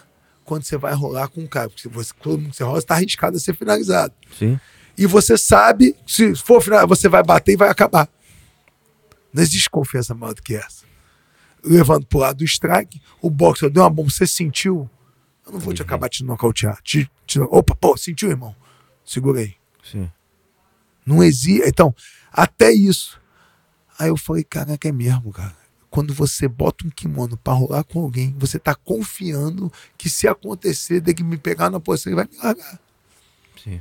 [0.45, 1.68] quando você vai rolar com o cara.
[1.70, 4.12] Porque você, todo mundo que você rola está arriscado a ser finalizado.
[4.39, 4.59] Sim.
[4.97, 8.09] E você sabe, se for final, você vai bater e vai acabar.
[9.33, 10.85] Não existe confiança maior do que essa.
[11.65, 14.89] Levando pro lado do strike, o boxer deu uma bomba, você sentiu?
[15.47, 16.81] Eu não vou te acabar te nocautear.
[16.83, 18.55] Te, te, opa, pô, sentiu, irmão?
[19.05, 19.57] Segurei.
[19.83, 20.11] Sim.
[21.05, 21.67] Não existe.
[21.67, 21.95] Então,
[22.33, 23.21] até isso.
[23.99, 25.55] Aí eu falei, caraca, é mesmo, cara.
[25.91, 31.01] Quando você bota um kimono pra rolar com alguém, você tá confiando que se acontecer,
[31.01, 32.81] de que me pegar na posição, ele vai me largar.
[33.62, 33.81] Sim.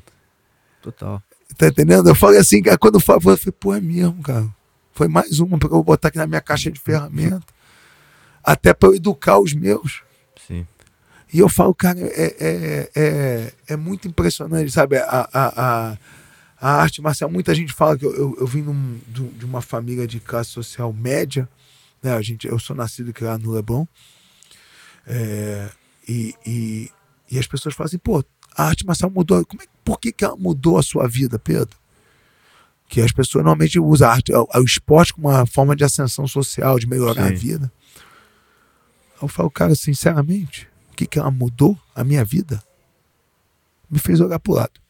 [0.81, 1.23] Total.
[1.57, 2.07] Tá entendendo?
[2.07, 4.47] Eu falei assim, cara, quando eu falei, eu falei, pô, é mesmo, cara.
[4.91, 7.41] Foi mais uma pra eu botar aqui na minha caixa de ferramenta.
[8.43, 10.01] Até pra eu educar os meus.
[10.47, 10.67] Sim.
[11.33, 14.97] E eu falo, cara, é, é, é, é muito impressionante, sabe?
[14.97, 15.53] A, a,
[15.91, 15.97] a,
[16.61, 20.05] a arte marcial, muita gente fala que eu, eu, eu vim num- de uma família
[20.05, 21.49] de classe social média,
[22.03, 22.13] né?
[22.13, 23.85] A gente, eu sou nascido e criado no Leblon.
[25.07, 25.69] É,
[26.07, 26.91] e, e,
[27.31, 28.23] e as pessoas falam assim, pô,
[28.55, 29.43] a arte marcial mudou.
[29.45, 31.75] Como é, por que, que ela mudou a sua vida, Pedro?
[32.87, 36.27] Que as pessoas normalmente usam a arte, o, o esporte como uma forma de ascensão
[36.27, 37.33] social, de melhorar Sim.
[37.33, 37.71] a vida.
[39.23, 42.61] Eu falo, cara, sinceramente, o que, que ela mudou a minha vida?
[43.89, 44.81] Me fez olhar pro lado.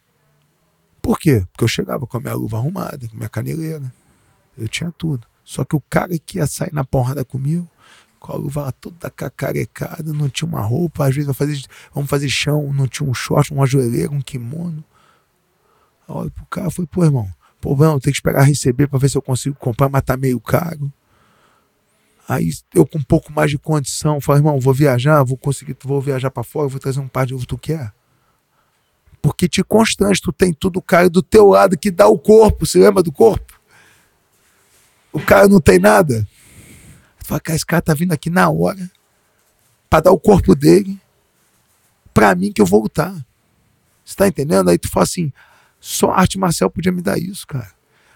[0.99, 1.45] Por quê?
[1.51, 3.93] Porque eu chegava com a minha luva arrumada, com a minha caneleira.
[4.57, 5.27] Eu tinha tudo.
[5.43, 7.69] Só que o cara que ia sair na porrada comigo,
[8.19, 11.61] com a luva toda cacarecada, não tinha uma roupa, às vezes fazer,
[11.93, 14.83] vamos fazer chão, não tinha um short, uma joelheira, um kimono.
[16.09, 17.29] Eu Olho pro cara e falei, pô, irmão,
[17.61, 20.39] pô, não, tem que esperar receber pra ver se eu consigo comprar, mas tá meio
[20.39, 20.91] caro.
[22.27, 25.99] Aí eu com um pouco mais de condição, falei, irmão, vou viajar, vou conseguir, vou
[25.99, 27.93] viajar pra fora, vou trazer um par de ovo, tu quer?
[29.21, 32.65] Porque te constrange, tu tem tudo o cara do teu lado que dá o corpo,
[32.65, 33.59] você lembra do corpo?
[35.11, 36.27] O cara não tem nada.
[37.19, 38.89] Tu fala, cara, esse cara tá vindo aqui na hora
[39.89, 40.99] pra dar o corpo dele
[42.13, 43.13] pra mim que eu vou lutar.
[44.03, 44.69] Você tá entendendo?
[44.69, 45.31] Aí tu fala assim,
[45.79, 47.71] Só arte marcial podia me dar isso, cara.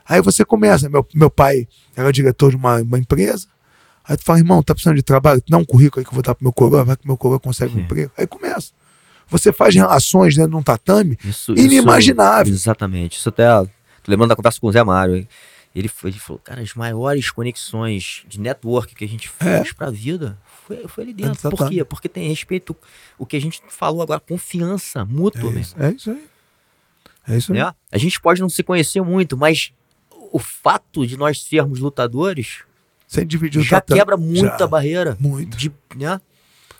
[0.05, 3.47] Aí você começa, meu, meu pai era diretor de uma, uma empresa,
[4.07, 5.41] aí tu fala, irmão, tá precisando de trabalho?
[5.47, 7.39] Dá um currículo aí que eu vou dar pro meu coroa, vai que meu coroa
[7.39, 7.81] consegue um Sim.
[7.83, 8.11] emprego.
[8.17, 8.71] Aí começa.
[9.29, 12.53] Você faz relações dentro de um tatame Isso, inimaginável.
[12.53, 13.17] Isso, exatamente.
[13.17, 13.45] Isso até.
[14.03, 15.27] Tô lembrando da conversa com o Zé Mário.
[15.75, 19.57] Ele, ele falou, cara, as maiores conexões de network que a gente É.
[19.61, 21.33] fez pra vida foi, foi ali dentro.
[21.41, 21.75] Por Exatamente.
[21.75, 21.83] quê?
[21.83, 22.75] Porque tem respeito.
[23.17, 26.23] O que a gente falou agora, confiança mútua, É meu isso, é isso aí.
[27.27, 27.59] É isso aí.
[27.59, 27.73] né?
[27.91, 29.71] A gente pode não se conhecer muito, mas
[30.31, 32.63] o fato de nós sermos lutadores
[33.07, 33.99] Você dividiu o já tatame.
[33.99, 34.67] quebra muita Já.
[34.67, 35.17] barreira.
[35.19, 35.55] Muito.
[35.57, 36.19] De, né?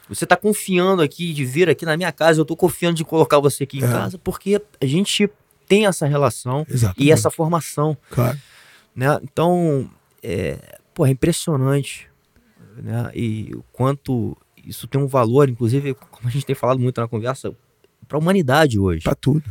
[0.10, 3.40] Você tá confiando aqui de vir aqui na minha casa, eu tô confiando de colocar
[3.40, 3.88] você aqui em É.
[3.88, 5.30] casa, porque a gente
[5.68, 7.04] tem essa relação Exatamente.
[7.08, 8.38] e essa formação, Claro.
[8.96, 9.20] né?
[9.24, 9.90] Então,
[10.24, 12.08] é, pô, é impressionante,
[12.78, 13.10] né?
[13.14, 17.08] E o quanto isso tem um valor, inclusive, como a gente tem falado muito na
[17.08, 17.54] conversa,
[18.08, 19.04] para a humanidade hoje.
[19.04, 19.44] Pra tudo.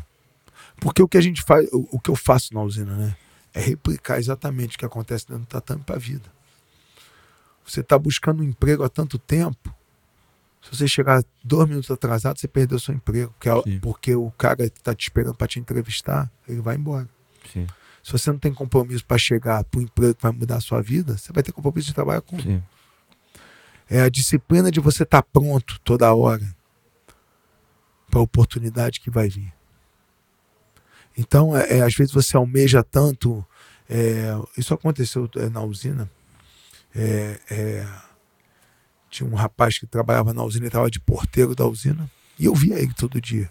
[0.80, 3.16] Porque o que a gente faz, o, o que eu faço na usina, né?
[3.52, 6.34] É replicar exatamente o que acontece dentro do tatame pra vida.
[7.66, 9.74] Você tá buscando um emprego há tanto tempo.
[10.62, 13.32] Se você chegar dois minutos atrasado, você perdeu seu emprego.
[13.38, 13.78] Porque, Sim.
[13.80, 17.08] porque o cara que tá te esperando pra te entrevistar, ele vai embora.
[17.52, 17.66] Sim,
[18.02, 20.80] Se você não tem compromisso para chegar para um emprego que vai mudar a sua
[20.82, 22.38] vida, você vai ter compromisso de trabalhar com.
[22.40, 22.62] sim.
[23.88, 26.44] É a disciplina de você estar pronto toda hora
[28.10, 29.52] para a oportunidade que vai vir.
[31.16, 33.46] Então, é, é, às vezes você almeja tanto.
[33.88, 36.10] é, isso aconteceu é, na usina.
[36.98, 37.86] É, é,
[39.10, 42.10] tinha um rapaz que trabalhava na usina e estava de porteiro da usina.
[42.38, 43.50] E eu via ele todo dia,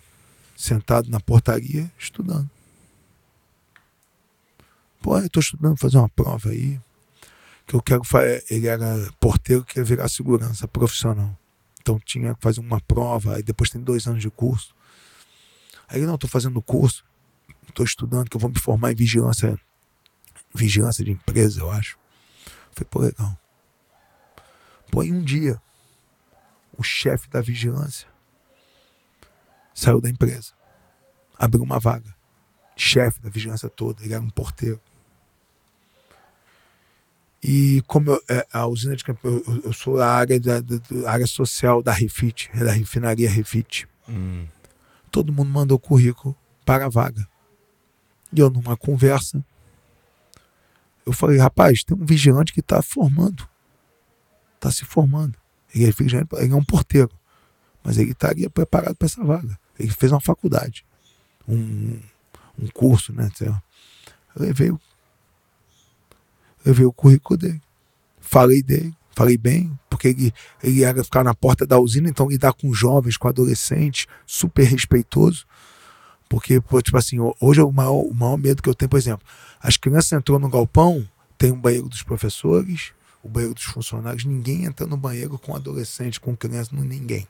[0.56, 2.50] sentado na portaria, estudando.
[5.02, 6.80] Pô, eu estou estudando fazer uma prova aí
[7.68, 8.43] que eu quero fazer.
[8.50, 11.38] Ele era porteiro que queria virar segurança profissional.
[11.80, 14.76] Então tinha que fazer uma prova, aí depois tem dois anos de curso.
[15.88, 17.06] Aí ele, não, estou fazendo curso,
[17.68, 19.60] estou estudando, que eu vou me formar em vigilância,
[20.54, 22.00] vigilância de empresa, eu acho.
[22.76, 23.38] Falei, pô, legal.
[24.91, 25.59] Pô, em um dia,
[26.78, 28.07] o chefe da vigilância
[29.73, 30.51] saiu da empresa,
[31.38, 32.13] abriu uma vaga.
[32.76, 34.80] Chefe da vigilância toda, ele era um porteiro.
[37.43, 40.78] E como eu- é, a usina de Campo, eu, eu- sou a área, da, da-
[40.78, 43.88] da área social da Refit, da refinaria Refit.
[44.09, 44.47] Hum,
[45.11, 47.26] Todo mundo mandou currículo para a vaga.
[48.34, 49.41] E eu, numa conversa,
[51.06, 53.47] eu falei, rapaz, tem um vigilante que está formando.
[54.56, 55.38] Está se formando.
[55.74, 57.12] Ele é vigilante, ele é um porteiro.
[57.84, 59.60] Mas ele estaria preparado para essa vaga.
[59.78, 60.86] Ele fez uma faculdade.
[61.47, 61.99] Um,
[62.58, 63.30] um curso, né?
[63.39, 63.56] Eu
[64.36, 64.80] levei o
[66.66, 67.62] levei o currículo dele.
[68.20, 70.34] Falei dele, falei bem, porque ele,
[70.64, 75.45] ele era ficar na porta da usina, então lidar com jovens, com adolescentes, super respeitoso.
[76.30, 78.97] Porque, pô, tipo assim, ho- hoje o maior, o maior medo que eu tenho, por
[78.97, 79.26] exemplo,
[79.59, 81.07] as crianças entrou no galpão,
[81.38, 82.91] tem um banheiro dos professores,
[83.23, 87.28] o banheiro dos funcionários, ninguém entra no banheiro com adolescente, com criança, não, ninguém.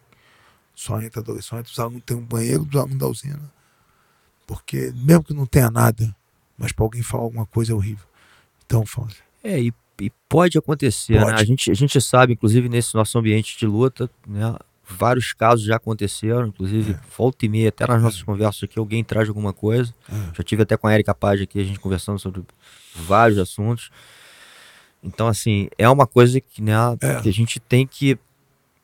[0.73, 3.51] Só entra adolescente, os alunos, tem um banheiro dos alunos da usina.
[4.47, 6.15] Porque, mesmo que não tenha nada,
[6.57, 8.05] mas para alguém falar alguma coisa é horrível.
[8.65, 9.09] Então, fala.
[9.43, 11.23] É, e, e pode acontecer, né?
[11.25, 11.41] Pode.
[11.41, 14.55] A gente, a gente sabe, inclusive, nesse nosso ambiente de luta, né?
[14.87, 19.27] Vários casos já aconteceram, inclusive, volta e meia, até nas nossas conversas aqui, alguém traz
[19.27, 19.93] alguma coisa.
[20.11, 20.35] É.
[20.37, 22.43] Já tive até com a Erika Paz aqui, a gente conversando sobre
[22.95, 23.89] vários assuntos.
[25.03, 27.21] Então, assim, é uma coisa que, né, É.
[27.21, 28.17] que a gente tem que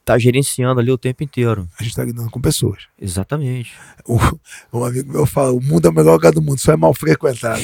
[0.02, 1.68] estar gerenciando ali o tempo inteiro.
[1.80, 2.84] A gente está lidando com pessoas.
[3.00, 3.72] Exatamente.
[4.06, 4.18] O,
[4.74, 6.94] um amigo meu fala: o mundo é o melhor lugar do mundo, só é mal
[6.94, 7.62] frequentado.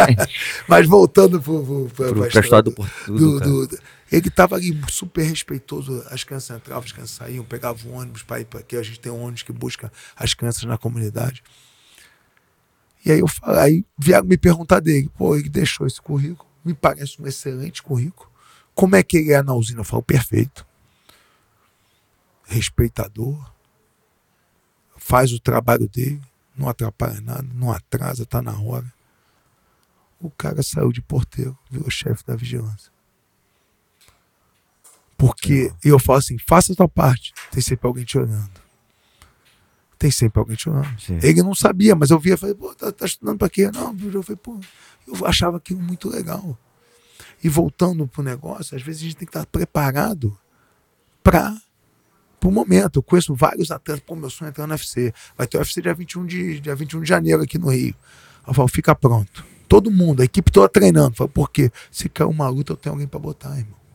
[0.68, 2.70] Mas voltando pra pra história do,
[3.06, 3.78] do- do, do-
[4.10, 6.04] ele estava ali super respeitoso.
[6.10, 8.76] As crianças entravam, as crianças saíam, pegavam um ônibus para ir para aqui.
[8.76, 11.42] A gente tem um ônibus que busca as crianças na comunidade.
[13.04, 16.74] E aí eu falei, aí vieram me perguntar dele, pô, ele deixou esse currículo, me
[16.74, 18.30] parece um excelente currículo.
[18.74, 19.80] Como é que ele é na usina?
[19.80, 20.66] Eu falo, perfeito.
[22.44, 23.52] Respeitador,
[24.96, 26.20] faz o trabalho dele,
[26.56, 28.92] não atrapalha nada, não atrasa, tá na hora.
[30.20, 32.95] O cara saiu de porteiro, virou chefe da vigilância.
[35.16, 38.50] Porque eu falo assim, faça a tua parte, tem sempre alguém te olhando.
[39.98, 41.00] Tem sempre alguém te olhando.
[41.00, 41.18] Sim.
[41.22, 43.70] Ele não sabia, mas eu via, falei, pô, tá, tá estudando pra quê?
[43.72, 44.60] Não, eu falei, pô,
[45.06, 46.58] eu achava aquilo muito legal.
[47.42, 50.36] E voltando pro negócio, às vezes a gente tem que estar preparado
[51.22, 51.56] para
[52.44, 52.98] o momento.
[52.98, 55.14] Eu conheço vários atletas, pô, meu sonho é entrar no UFC.
[55.36, 57.94] Vai ter o UFC dia 21 de, dia 21 de janeiro aqui no Rio.
[58.46, 59.44] Eu falo, fica pronto.
[59.66, 61.10] Todo mundo, a equipe toda treinando.
[61.10, 61.70] Eu falo, por quê?
[61.90, 63.85] Se cair uma luta, eu tenho alguém para botar, irmão.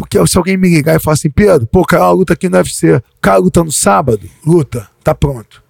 [0.00, 2.56] Porque se alguém me ligar e falar assim, Pedro, pô, caiu uma luta aqui no
[2.56, 2.94] UFC.
[2.94, 5.62] O cara luta no sábado, luta, tá pronto.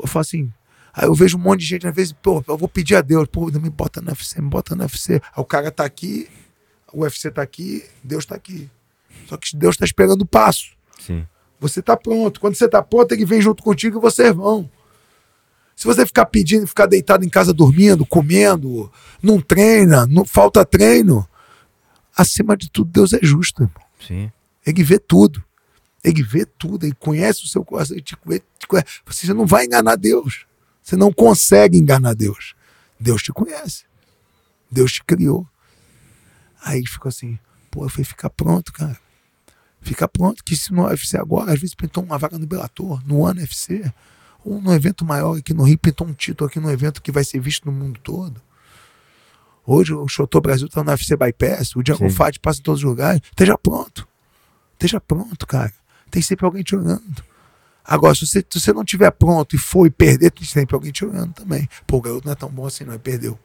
[0.00, 0.52] Eu falo assim.
[0.92, 3.26] Aí eu vejo um monte de gente, às vezes, pô, eu vou pedir a Deus,
[3.26, 5.14] pô, me bota no UFC, me bota no UFC.
[5.14, 6.28] Aí o cara tá aqui,
[6.92, 8.70] o UFC tá aqui, Deus tá aqui.
[9.26, 10.70] Só que Deus tá esperando o passo.
[11.00, 11.26] Sim.
[11.58, 12.38] Você tá pronto.
[12.38, 14.70] Quando você tá pronto, ele vem junto contigo e vocês vão.
[15.74, 18.88] Se você ficar pedindo, ficar deitado em casa dormindo, comendo,
[19.20, 21.26] não treina, não falta treino,
[22.16, 23.82] acima de tudo, Deus é justo, irmão.
[24.00, 24.32] Sim.
[24.66, 25.42] Ele vê tudo.
[26.02, 29.00] Ele vê tudo, ele conhece o seu coração, ele te, ele te conhece.
[29.06, 30.46] Você não vai enganar Deus.
[30.82, 32.54] Você não consegue enganar Deus.
[33.00, 33.84] Deus te conhece.
[34.70, 35.48] Deus te criou.
[36.62, 37.38] Aí ficou assim,
[37.70, 38.98] pô, eu falei, fica pronto, cara.
[39.80, 43.26] Fica pronto, que se no UFC agora, às vezes pintou uma vaga no Bellator, no
[43.26, 43.92] ano UFC,
[44.42, 47.22] ou num evento maior aqui no Rio, pintou um título aqui no evento que vai
[47.22, 48.40] ser visto no mundo todo.
[49.66, 52.24] Hoje o Chotô Brasil tá no UFC Bypass, o Django Sim.
[52.24, 53.20] Fight passa em todos os lugares.
[53.30, 54.06] Esteja pronto.
[54.74, 55.72] Esteja pronto, cara.
[56.10, 57.02] Tem sempre alguém te olhando.
[57.84, 60.90] Agora, se você, se você não tiver pronto e for e perder, tem sempre alguém
[60.92, 61.68] te olhando também.
[61.86, 63.38] Pô, o garoto não é tão bom assim, não, e perdeu.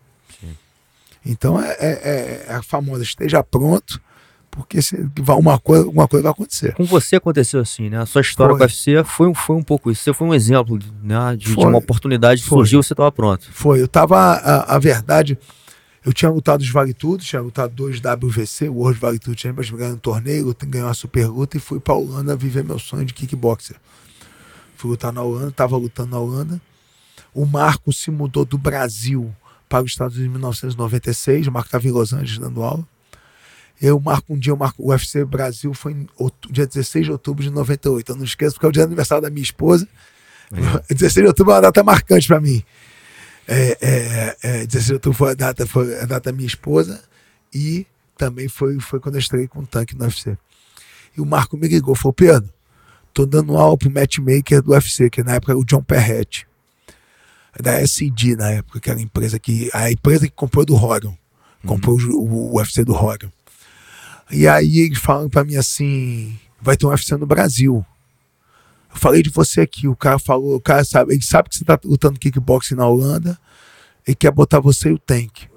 [1.26, 4.02] Então é, é- é- é a famosa, esteja pronto,
[4.50, 4.96] porque se,
[5.38, 6.74] uma, coisa, alguma coisa vai acontecer.
[6.76, 8.00] Com você aconteceu assim, né?
[8.02, 8.60] A sua história Foi.
[8.60, 10.04] com o UFC foi, um- foi um pouco isso.
[10.04, 11.36] Você foi um exemplo né?
[11.38, 13.50] de, de uma oportunidade que surgiu você estava pronto.
[13.52, 15.38] Foi, eu tava, a, a verdade,
[16.06, 19.70] eu tinha lutado os Vale Tudo, tinha lutado dois WVC, o World Vale Tudo Champions,
[19.70, 23.14] ganhei um torneio, ganhei uma super luta e fui pra Holanda viver meu sonho de
[23.14, 23.76] kickboxer.
[24.76, 26.62] Fui lutar na Holanda, tava lutando na Holanda.
[27.34, 29.34] O Marco se mudou do Brasil
[29.68, 32.88] para os Estados Unidos em 1996, o Marco estava em Los Angeles dando aula.
[33.82, 37.12] Eu, Marco, um dia, o Marco, o UFC Brasil foi em outu- dia 16 de
[37.12, 38.12] outubro de 98.
[38.12, 39.88] Eu não esqueço porque é o dia do aniversário da minha esposa.
[40.90, 42.62] 16 de outubro é uma data marcante para mim.
[43.52, 47.04] É, é, é, 16 de outubro foi a data, foi a data da minha esposa
[47.52, 50.38] e também foi, foi quando eu estreiei com o tanque no UFC.
[51.18, 52.48] E o Marco me ligou, falou, Pedro,
[53.12, 56.48] tô dando aula pro matchmaker do UFC, que na época era o John Perrette.
[57.60, 59.70] Da SID na época, que era a empresa que.
[59.74, 61.18] A empresa que comprou do Hogan.
[61.66, 63.32] Comprou o, o UFC do Hogan.
[64.32, 67.84] E aí eles falam pra mim assim: vai ter um UFC no Brasil.
[68.92, 71.64] Eu falei de você aqui, o cara falou, o cara sabe, ele sabe que você
[71.64, 73.38] tá lutando kickboxing na Holanda,
[74.06, 75.48] ele quer botar você e o Tank.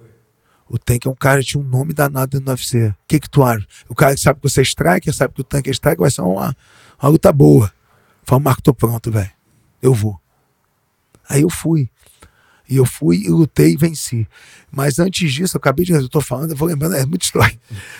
[0.69, 2.89] O Tank é um cara que tinha um nome danado dentro do UFC.
[2.89, 3.67] O que que tu acha?
[3.89, 6.23] O cara sabe que você é striker, sabe que o Tank é striker, vai ser
[6.23, 6.57] uma,
[7.01, 7.71] uma luta boa.
[8.23, 9.31] Fala, Marco, tô pronto, velho.
[9.83, 10.19] Eu vou.
[11.29, 11.91] Aí eu fui.
[12.69, 14.27] E eu fui e lutei e venci.
[14.71, 15.93] Mas antes disso, eu acabei de.
[15.93, 17.59] Eu tô falando, eu vou lembrando, é muita história.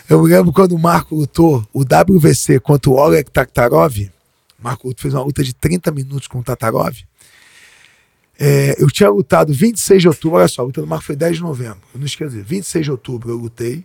[0.09, 4.11] Eu lembro quando o Marco lutou o WVC contra o Oleg Taktarov.
[4.63, 6.97] O Marco fez uma luta de 30 minutos com o Tatarov.
[8.39, 11.37] É, eu tinha lutado 26 de outubro, olha só, a luta do Marco foi 10
[11.37, 11.81] de novembro.
[11.93, 13.85] Eu não esqueci, 26 de outubro eu lutei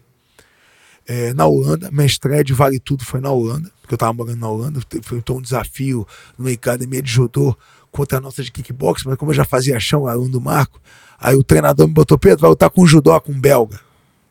[1.08, 1.90] é, na Holanda.
[1.92, 4.80] Minha estreia de Vale Tudo foi na Holanda, porque eu tava morando na Holanda.
[5.02, 6.08] Foi então um desafio
[6.38, 7.58] numa academia de judô
[7.92, 10.80] contra a nossa de kickbox, mas como eu já fazia chão, aluno do Marco,
[11.20, 13.80] aí o treinador me botou, Pedro, vai lutar com um judó, com um belga.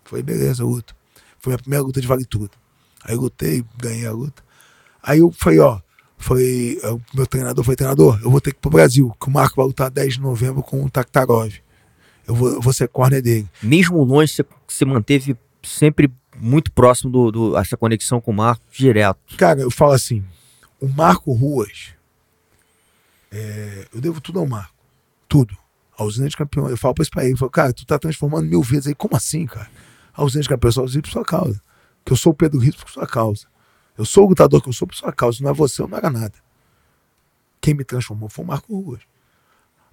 [0.04, 0.94] Foi beleza, eu luto.
[1.40, 2.50] Foi minha primeira luta de Vale Tudo.
[3.04, 4.44] Aí eu lutei, ganhei a luta.
[5.02, 5.80] Aí eu falei, ó,
[6.18, 9.30] foi, o meu treinador foi treinador, eu vou ter que ir pro Brasil, que o
[9.30, 11.52] Marco vai lutar 10 de novembro com o Taktarov.
[12.26, 13.48] Eu vou, eu vou ser corner dele.
[13.62, 18.64] Mesmo longe, você, você manteve sempre muito próximo do, do- essa conexão com o Marco
[18.72, 19.18] direto.
[19.36, 20.24] Cara, eu falo assim,
[20.80, 21.94] o Marco Ruas,
[23.30, 24.74] é, eu devo tudo ao Marco.
[25.28, 25.56] Tudo.
[25.98, 26.68] A usina de campeão.
[26.68, 28.94] Eu falo pra esse país, eu falo, cara, tu tá transformando mil vidas aí.
[28.94, 29.68] Como assim, cara?
[30.14, 31.60] A usina de campeão, eu só por sua causa.
[32.04, 33.46] Que eu sou o Pedro Rizzo por sua causa.
[33.96, 35.42] Eu sou o lutador que eu sou por sua causa.
[35.42, 36.34] Não é você, eu não era nada.
[37.60, 39.00] Quem me transformou foi o Marco Ruas.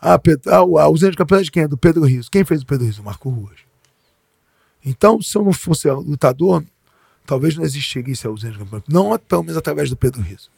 [0.02, 1.64] Ah, ah, o- a usina de campeão é de quem?
[1.64, 2.30] É do Pedro Rizzo.
[2.30, 3.02] Quem fez o Pedro Rizzo?
[3.02, 3.60] O Marco Ruas.
[4.86, 6.64] Então, se eu não fosse lutador,
[7.26, 8.92] talvez não existiria esse ausência de campeonato.
[8.92, 10.50] Não pelo menos através do Pedro Rizzo.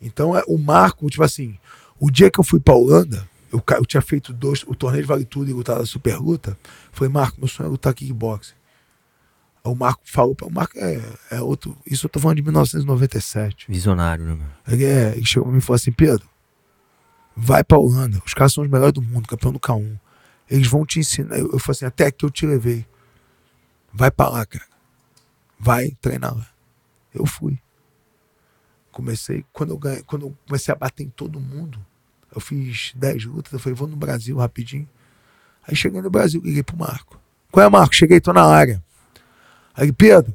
[0.00, 1.58] Então, é, o Marco, tipo assim,
[1.98, 5.08] o dia que eu fui pra Holanda, eu, eu tinha feito dois, o torneio de
[5.08, 6.58] Vale Tudo e lutado a Super Luta.
[6.92, 8.52] Falei, Marco, meu sonho é lutar kickboxing.
[9.66, 11.00] O Marco falou, o Marco é,
[11.30, 13.64] é outro, isso eu tô falando de 1997.
[13.66, 14.34] Visionário, né?
[14.34, 14.46] meu?
[14.68, 16.28] Ele, é, ele chegou e falou assim: Pedro,
[17.34, 18.22] vai pra Holanda.
[18.26, 19.98] Os caras são os melhores do mundo, campeão do K1.
[20.50, 21.38] Eles vão te ensinar.
[21.38, 22.86] Eu, eu falei assim: até aqui eu te levei.
[23.90, 24.66] Vai pra lá, cara.
[25.58, 26.46] Vai treinar lá.
[27.14, 27.58] Eu fui.
[28.92, 31.84] Comecei, quando eu, ganhei, quando eu comecei a bater em todo mundo,
[32.34, 33.50] eu fiz 10 lutas.
[33.54, 34.86] Eu falei: vou no Brasil rapidinho.
[35.66, 37.18] Aí cheguei no Brasil, liguei pro Marco.
[37.50, 37.94] Qual é, Marco?
[37.94, 38.84] Cheguei, tô na área.
[39.74, 40.34] Aí, Pedro,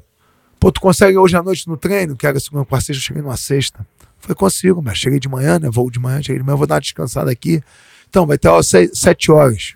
[0.60, 2.18] Pô, tu consegue hoje à noite no treino?
[2.18, 3.88] Que era segunda, quarta, sexta, eu cheguei numa sexta.
[4.20, 5.70] Falei, consigo, mas cheguei de manhã, né?
[5.72, 7.64] Voo de manhã, cheguei de manhã, vou dar uma descansada aqui.
[8.10, 9.76] Então, vai ter aula seis, sete horas.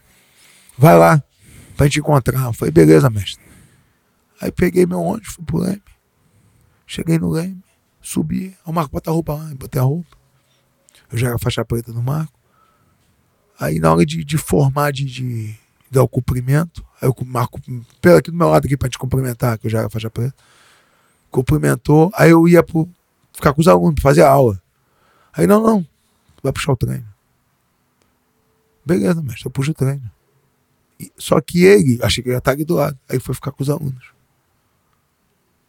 [0.78, 1.24] Vai lá,
[1.78, 2.52] pra gente encontrar.
[2.52, 3.42] Falei, beleza, mestre.
[4.42, 5.82] Aí peguei meu ônibus, fui pro Leme.
[6.86, 7.64] Cheguei no Leme,
[8.02, 8.54] subi.
[8.66, 9.54] O Marco, bota a roupa lá.
[9.56, 10.18] Botei a roupa.
[11.10, 12.38] Eu já era faixa preta no Marco.
[13.58, 15.56] Aí na hora de, de formar, de, de
[15.90, 17.60] dar o cumprimento, aí eu marco
[18.02, 20.34] pelo aqui do meu lado aqui pra te cumprimentar, que eu já era faixa preta.
[21.30, 22.88] Cumprimentou, aí eu ia pro,
[23.34, 24.62] ficar com os alunos, fazer a aula.
[25.34, 25.86] Aí não, não,
[26.42, 27.06] vai puxar o treino.
[28.86, 30.10] Beleza, mestre, eu puxo o treino.
[31.00, 33.52] E- só que ele, achei que ele ia estar aqui do lado, aí foi ficar
[33.52, 34.14] com os alunos.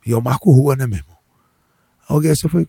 [0.07, 1.17] E eu marco rua, né, meu irmão?
[2.07, 2.69] Alguém assim, falei,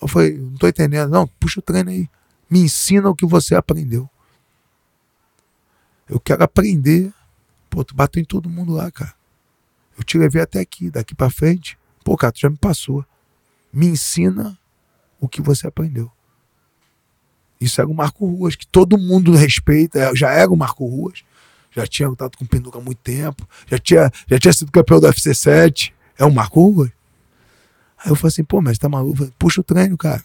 [0.00, 1.10] eu falei, não tô entendendo.
[1.10, 2.08] Não, puxa o treino aí.
[2.48, 4.08] Me ensina o que você aprendeu.
[6.08, 7.12] Eu quero aprender.
[7.70, 9.14] Pô, tu bateu em todo mundo lá, cara.
[9.96, 11.78] Eu te levei até aqui, daqui pra frente.
[12.04, 13.04] Pô, cara, tu já me passou.
[13.72, 14.58] Me ensina
[15.20, 16.10] o que você aprendeu.
[17.60, 19.98] Isso era o Marco Ruas, que todo mundo respeita.
[19.98, 21.22] é, Já era o Marco Ruas.
[21.70, 23.48] Já tinha lutado com o Pinduca há muito tempo.
[23.66, 25.94] Já tinha, já tinha sido campeão do UFC 7.
[26.18, 26.90] É o Marco Ruas.
[27.98, 29.30] Aí eu falei assim, pô, mas tá maluco?
[29.38, 30.24] Puxa o treino, cara.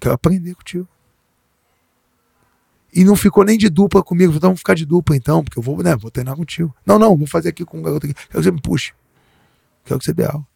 [0.00, 0.88] Quero aprender contigo.
[2.92, 4.32] E não ficou nem de dupla comigo.
[4.32, 6.74] Então vamos ficar de dupla então, porque eu vou, né, vou treinar contigo.
[6.84, 8.14] Não, não, vou fazer aqui com o garoto aqui.
[8.14, 8.92] Quero que você me puxe.
[9.84, 10.46] Quero que você dê aula.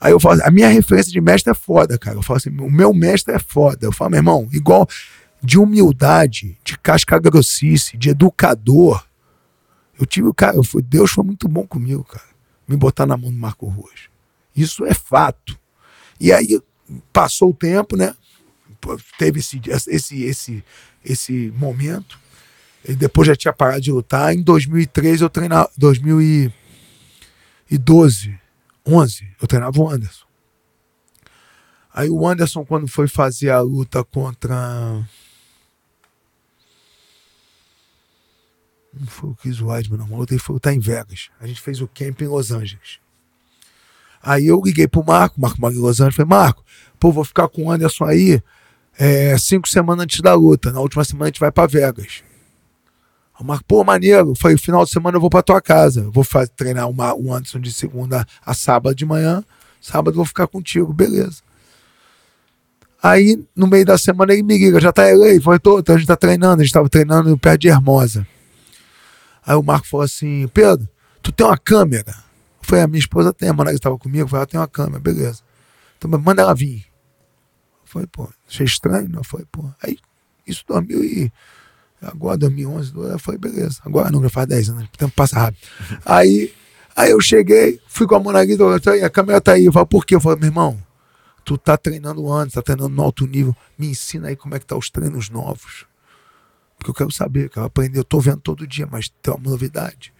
[0.00, 2.16] Aí eu falo, a minha referência de mestre é foda, cara.
[2.16, 3.86] Eu falo assim, o meu mestre é foda.
[3.86, 4.88] Eu falo, meu irmão, igual
[5.42, 9.04] de humildade, de casca grossice, de educador.
[9.98, 12.26] Eu tive, cara, eu fui, Deus foi muito bom comigo, cara.
[12.66, 14.08] Me botar na mão do Marco Ruas.
[14.56, 15.58] Isso é fato.
[16.18, 16.60] E aí
[17.12, 18.14] passou o tempo, né?
[19.18, 20.64] Teve esse, esse, esse,
[21.04, 22.18] esse momento.
[22.84, 24.34] E depois já tinha parado de lutar.
[24.34, 25.70] Em 2013 eu treinava.
[25.76, 28.38] 2012,
[28.86, 30.26] 11, eu treinava o Anderson.
[31.94, 35.06] Aí o Anderson, quando foi fazer a luta contra.
[38.92, 40.14] Não foi o Chris Weidman, não.
[40.14, 41.30] A luta foi lutar em Vegas.
[41.40, 43.00] A gente fez o camp em Los Angeles.
[44.22, 46.64] Aí eu liguei pro Marco, Marco Magno Los Angeles, falei, Marco,
[47.00, 48.40] pô, vou ficar com o Anderson aí
[49.04, 50.70] é, cinco semanas antes da luta.
[50.70, 52.22] Na última semana a gente vai pra Vegas.
[53.36, 54.32] O Marco, pô, maneiro.
[54.38, 56.08] Foi final de semana eu vou pra tua casa.
[56.12, 59.42] Vou fazer, treinar uma, o Anderson de segunda a sábado de manhã.
[59.80, 61.42] Sábado eu vou ficar contigo, beleza.
[63.02, 65.40] Aí, no meio da semana, ele me liga, já tá ele aí?
[65.40, 68.24] Foi, então a gente tá treinando, a gente tava treinando perto de Hermosa.
[69.44, 70.88] Aí o Marco falou assim, Pedro,
[71.20, 72.14] tu tem uma câmera?
[72.60, 75.40] Falei, a minha esposa tem, a Managa estava comigo, ela tem uma câmera, beleza.
[75.98, 76.91] Então, manda ela vir.
[77.92, 79.20] Eu falei, pô, achei estranho, não?
[79.20, 79.98] Eu falei, pô, aí,
[80.46, 81.32] isso 2000 e...
[82.00, 83.80] Agora, 2011, eu falei, beleza.
[83.84, 85.60] Agora não, faz 10 anos, o tempo passa rápido.
[86.04, 86.52] aí,
[86.96, 89.66] aí eu cheguei, fui com a Monaguita, a câmera tá aí.
[89.66, 90.16] Eu falei, por quê?
[90.16, 90.82] Eu falei, meu irmão,
[91.44, 94.66] tu tá treinando antes, tá treinando no alto nível, me ensina aí como é que
[94.66, 95.86] tá os treinos novos.
[96.76, 98.00] Porque eu quero saber, quero aprender.
[98.00, 100.12] Eu tô vendo todo dia, mas tem uma novidade.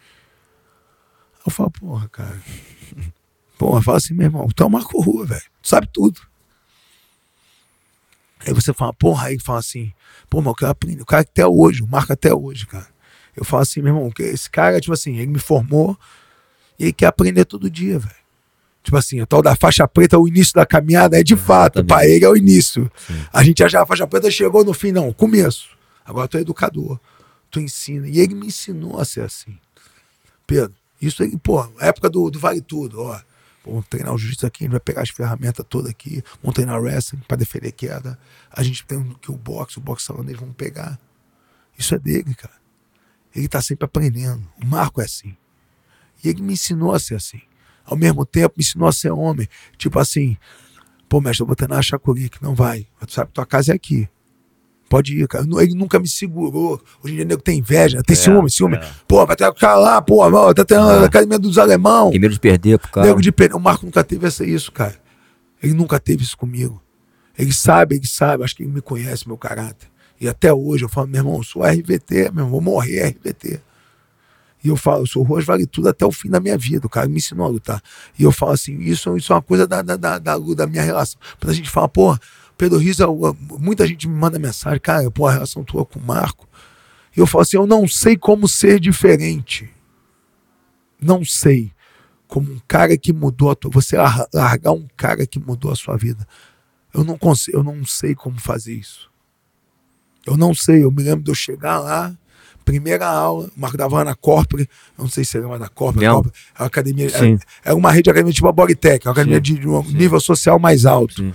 [1.45, 2.41] Eu falo, porra, cara.
[3.59, 5.43] Porra, fala assim, meu irmão, tu é o Marco Rua, velho.
[5.61, 6.21] Tu sabe tudo.
[8.47, 9.93] Aí você fala, porra, aí fala assim,
[10.29, 11.03] pô, mas eu quero aprender.
[11.03, 12.89] O cara que até hoje, o Marco até hoje, cara.
[13.37, 15.97] Eu falo assim, meu irmão, esse cara, tipo assim, ele me formou
[16.79, 18.23] e ele quer aprender todo dia, velho.
[18.83, 21.89] Tipo assim, a tal da faixa preta, o início da caminhada é de fato, Exatamente.
[21.89, 22.91] pra ele é o início.
[23.07, 23.25] Sim.
[23.33, 25.69] A gente acha que a faixa preta chegou no fim, não, o começo.
[26.05, 26.99] Agora tu é educador,
[27.51, 28.09] tu ensina.
[28.09, 29.57] E ele me ensinou a ser assim.
[30.47, 33.21] Pedro, isso aí, pô, época do, do Vale Tudo, ó.
[33.65, 36.81] Vamos treinar o jiu-jitsu aqui, a gente vai pegar as ferramentas todas aqui, vamos treinar
[36.81, 38.19] wrestling pra defender queda.
[38.51, 40.99] A gente tem que o boxe, o boxe holandês, vamos pegar.
[41.79, 42.55] Isso é dele, cara.
[43.35, 44.47] Ele tá sempre aprendendo.
[44.63, 45.37] O Marco é assim.
[46.23, 47.41] E ele me ensinou a ser assim.
[47.85, 49.49] Ao mesmo tempo, me ensinou a ser homem.
[49.77, 50.37] Tipo assim,
[51.09, 52.87] pô, mestre, eu vou treinar a Chacuri, que não vai.
[53.07, 54.09] Tu sabe que tua casa é aqui.
[54.93, 55.47] Pode ir, cara.
[55.63, 56.79] Ele nunca me segurou.
[57.03, 58.77] Hoje em dia, nego tem inveja, tem É, ciúme, ciúme.
[58.77, 58.91] é.
[59.09, 62.11] Pô, vai ter cara lá, pô, ó, tá treinando na academia dos alemão.
[62.11, 63.07] Tem medo de perder pro cara.
[63.07, 63.57] Nego de pneu.
[63.57, 64.95] O Marco nunca teve essa, isso, cara.
[65.63, 66.79] Ele nunca teve isso comigo.
[67.39, 69.89] Ele sabe, ele sabe, acho que ele me conhece, meu caráter.
[70.21, 73.61] E até hoje eu falo, meu irmão, eu sou RVT, meu irmão, vou morrer RVT.
[74.63, 76.87] E eu falo, eu sou Ruas Vale Tudo até o fim da minha vida.
[76.87, 77.83] O cara me ensinou a lutar.
[78.19, 80.83] E eu falo assim, isso, isso é uma coisa da, da, da, da, da minha
[80.83, 81.19] relação.
[81.41, 82.15] Quando a gente fala, pô,
[82.57, 83.05] Pedro Riso,
[83.59, 86.49] muita gente me manda mensagem, cara, pô, a relação tua com o Marco.
[87.17, 89.69] E eu falo assim, eu não sei como ser diferente.
[91.01, 91.73] Não sei.
[92.29, 93.71] Como um cara que mudou a tua.
[93.73, 96.27] Você lar- largar um cara que mudou a sua vida.
[96.95, 99.11] Eu não consigo, eu não sei como fazer isso.
[100.27, 100.85] Eu não sei.
[100.85, 102.15] Eu me lembro de eu chegar lá,
[102.65, 106.07] primeira aula, o Marco dava na Corpore, não sei se lembra da Corpore.
[106.07, 107.39] Corpore, é uma academia, Sim.
[107.65, 109.83] é, é uma rede de academia tipo a Bodytech, é uma academia de, de um
[109.83, 111.15] nível social mais alto.
[111.17, 111.35] Sim.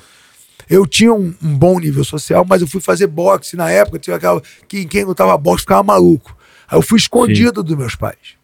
[0.70, 4.16] Eu tinha um, um bom nível social, mas eu fui fazer boxe na época, tinha
[4.16, 6.36] aquela que quem lutava boxe ficava maluco.
[6.68, 8.36] Aí eu fui escondido dos meus pais.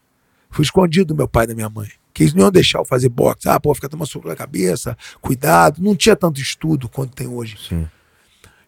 [0.49, 1.89] Fui escondido do meu pai e da minha mãe.
[2.13, 3.49] Que eles não iam deixar eu fazer boxe.
[3.49, 5.81] Ah, pô, fica tomando soco na cabeça, cuidado.
[5.81, 7.57] Não tinha tanto estudo quanto tem hoje.
[7.67, 7.87] Sim.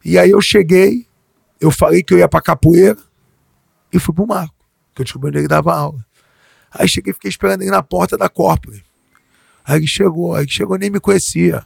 [0.04, 1.06] E aí eu cheguei,
[1.60, 2.98] eu falei que eu ia pra capoeira
[3.92, 4.54] e fui pro Marco,
[4.94, 6.04] que eu descobri onde ele dava aula.
[6.70, 8.84] Aí cheguei fiquei esperando ele na porta da Corpore.
[9.64, 11.64] Aí ele chegou, aí ele chegou nem me conhecia.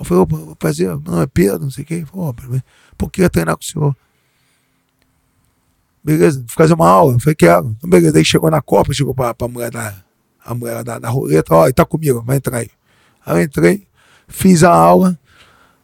[0.00, 2.06] Eu falei, opa, fazer, não, é Pedro, não sei quê.
[2.10, 2.62] Falei,
[2.96, 3.96] por que treinar com o senhor?
[6.02, 7.12] Beleza, fazer uma aula.
[7.12, 7.76] Eu falei, quero.
[7.76, 9.94] Então, beleza, aí chegou na Copa, chegou pra, pra mulher da,
[10.42, 12.70] a mulher da, da roleta, ó, ele tá comigo, vai entrar aí.
[13.26, 13.86] Aí eu entrei,
[14.26, 15.18] fiz a aula.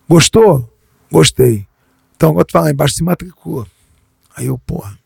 [0.08, 0.72] Gostou?
[1.12, 1.66] Gostei.
[2.16, 3.66] Então agora tu vai lá embaixo se matricula.
[4.34, 4.98] Aí eu, porra.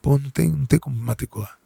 [0.00, 1.58] Pô, não tem, não tem como matricular.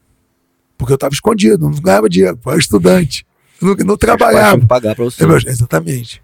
[0.77, 3.25] Porque eu tava escondido, não ganhava dinheiro, eu era estudante.
[3.63, 4.67] Não, não trabalhava.
[4.67, 5.25] pagar pra você.
[5.25, 6.23] É, exatamente.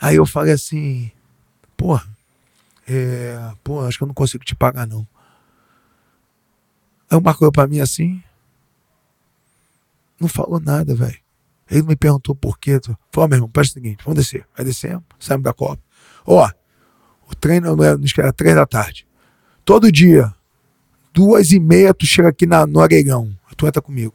[0.00, 1.10] Aí eu falei assim,
[1.76, 2.06] porra,
[2.86, 5.06] é, pô, acho que eu não consigo te pagar, não.
[7.10, 8.22] Aí o Marco olhou pra mim assim,
[10.20, 11.18] não falou nada, velho.
[11.70, 12.80] Ele me perguntou por quê.
[13.10, 14.46] Falou, meu irmão, presta o seguinte, vamos descer.
[14.56, 15.82] Aí descemos, saímos da Copa.
[16.24, 16.48] Ó,
[17.28, 19.06] o treino era, era três da tarde.
[19.64, 20.32] Todo dia,
[21.12, 23.36] duas e meia, tu chega aqui na, no Areirão.
[23.56, 24.14] Tu entra comigo.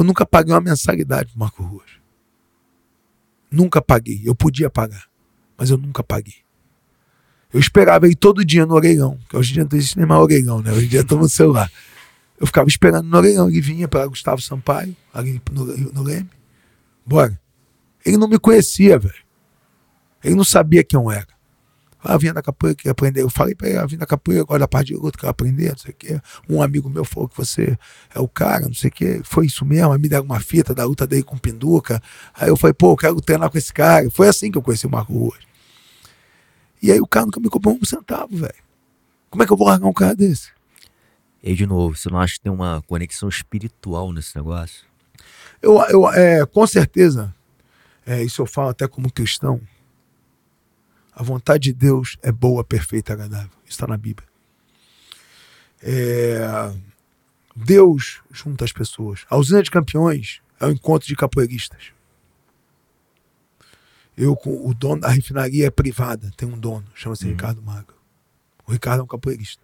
[0.00, 1.90] Eu nunca paguei uma mensalidade pro Marco Ruas.
[3.50, 4.22] Nunca paguei.
[4.24, 5.04] Eu podia pagar,
[5.58, 6.36] mas eu nunca paguei.
[7.52, 10.22] Eu esperava ir todo dia no orelhão, que hoje em dia não existe nem mais
[10.22, 10.72] orelhão, né?
[10.72, 11.70] Hoje em dia estamos no celular.
[12.38, 16.30] Eu ficava esperando no orelhão, ele vinha para Gustavo Sampaio, ali no, no Leme.
[17.04, 17.38] Bora.
[18.02, 19.22] Ele não me conhecia, velho.
[20.24, 21.28] Ele não sabia quem eu era.
[22.02, 23.22] Ah, vinha da capoeira, que aprender.
[23.22, 25.70] Eu falei para ele, ah, vim da capoeira, agora da parte de luta, quero aprender,
[25.70, 26.20] não sei o quê.
[26.48, 27.76] Um amigo meu falou que você
[28.14, 29.20] é o cara, não sei o quê.
[29.22, 32.02] Foi isso mesmo, me deram uma fita da luta dele com Pinduca.
[32.34, 34.10] Aí eu falei, pô, eu quero treinar com esse cara.
[34.10, 35.40] Foi assim que eu conheci o Marco Ruas.
[36.82, 38.54] E aí o cara nunca me comprou um centavo, velho.
[39.28, 40.50] Como é que eu vou largar um cara desse?
[41.42, 44.84] E aí, de novo, você não acha que tem uma conexão espiritual nesse negócio?
[45.62, 47.34] Eu, eu é, com certeza,
[48.06, 49.60] é, isso eu falo até como cristão,
[51.20, 53.50] a vontade de Deus é boa, perfeita agradável.
[53.64, 54.26] Isso está na Bíblia.
[55.82, 56.72] É,
[57.54, 59.26] Deus junta as pessoas.
[59.28, 61.92] A usina de campeões é o encontro de capoeiristas.
[64.16, 67.32] Eu o dono da refinaria é privada, tem um dono, chama-se uhum.
[67.32, 67.96] Ricardo Magro.
[68.66, 69.62] O Ricardo é um capoeirista.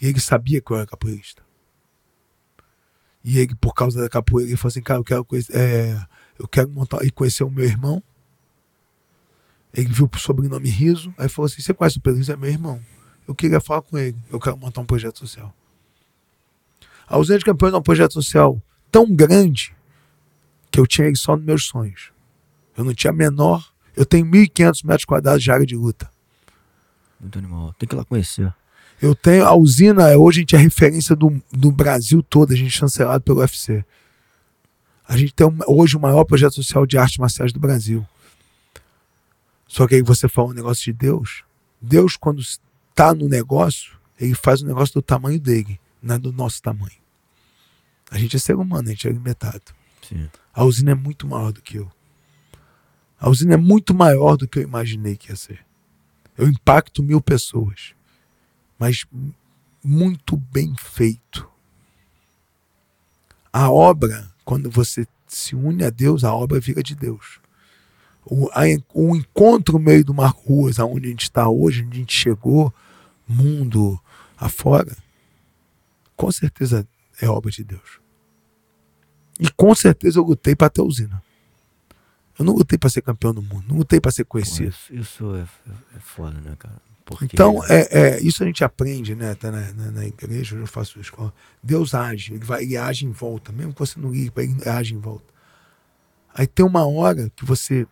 [0.00, 1.40] E ele sabia que eu era capoeirista.
[3.22, 6.04] E ele, por causa da capoeira, ele falou assim, cara, eu quero conhecer, é,
[6.36, 8.02] eu quero montar e conhecer o meu irmão
[9.74, 12.32] ele viu o sobrenome Riso, aí falou assim: Você conhece o Pedro Riso?
[12.32, 12.80] É meu irmão.
[13.26, 14.16] Eu queria falar com ele.
[14.30, 15.54] Eu quero montar um projeto social.
[17.08, 19.74] A ausência de campeões é um projeto social tão grande
[20.70, 22.10] que eu tinha ele só nos meus sonhos.
[22.76, 23.72] Eu não tinha menor.
[23.96, 26.10] Eu tenho 1.500 metros quadrados de área de luta.
[27.20, 27.74] Muito animal.
[27.78, 28.52] Tem que ir lá conhecer.
[29.00, 29.44] Eu tenho.
[29.44, 32.52] A usina, hoje a gente é referência do, do Brasil todo.
[32.52, 33.84] A gente é chancelado pelo UFC.
[35.06, 38.06] A gente tem hoje o maior projeto social de artes marciais do Brasil.
[39.72, 41.44] Só que aí você fala um negócio de Deus.
[41.80, 46.30] Deus, quando está no negócio, ele faz o negócio do tamanho dele, não é do
[46.30, 47.00] nosso tamanho.
[48.10, 49.72] A gente é ser humano, a gente é limitado.
[50.06, 50.28] Sim.
[50.52, 51.90] A usina é muito maior do que eu.
[53.18, 55.64] A usina é muito maior do que eu imaginei que ia ser.
[56.36, 57.94] Eu impacto mil pessoas,
[58.78, 59.06] mas
[59.82, 61.48] muito bem feito.
[63.50, 67.40] A obra, quando você se une a Deus, a obra vira de Deus
[68.24, 68.62] o, a,
[68.94, 72.14] o encontro no meio do Marco Ruas, aonde a gente está hoje, onde a gente
[72.14, 72.72] chegou,
[73.26, 74.00] mundo
[74.36, 74.96] afora,
[76.16, 76.86] com certeza
[77.20, 78.00] é obra de Deus.
[79.40, 81.22] E com certeza eu lutei para ter usina.
[82.38, 84.74] Eu não lutei para ser campeão do mundo, não lutei para ser conhecido.
[84.88, 85.42] Pô, isso é,
[85.96, 86.80] é, foda, né, cara?
[87.04, 87.24] Porque...
[87.26, 89.34] Então, é, é, isso a gente aprende, né?
[89.34, 91.32] Tá na, na, na igreja, eu faço escola.
[91.62, 94.68] Deus age, ele, vai, ele age em volta, mesmo que você não ligue para ele,
[94.68, 95.32] age em volta.
[96.34, 97.86] Aí tem uma hora que você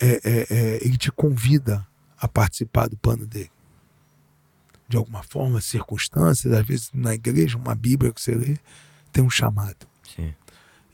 [0.00, 1.86] é, é, é, ele te convida
[2.18, 3.50] a participar do plano dele.
[4.88, 8.56] De alguma forma, circunstâncias, às vezes na igreja, uma Bíblia que você lê,
[9.12, 9.86] tem um chamado.
[10.14, 10.34] Sim.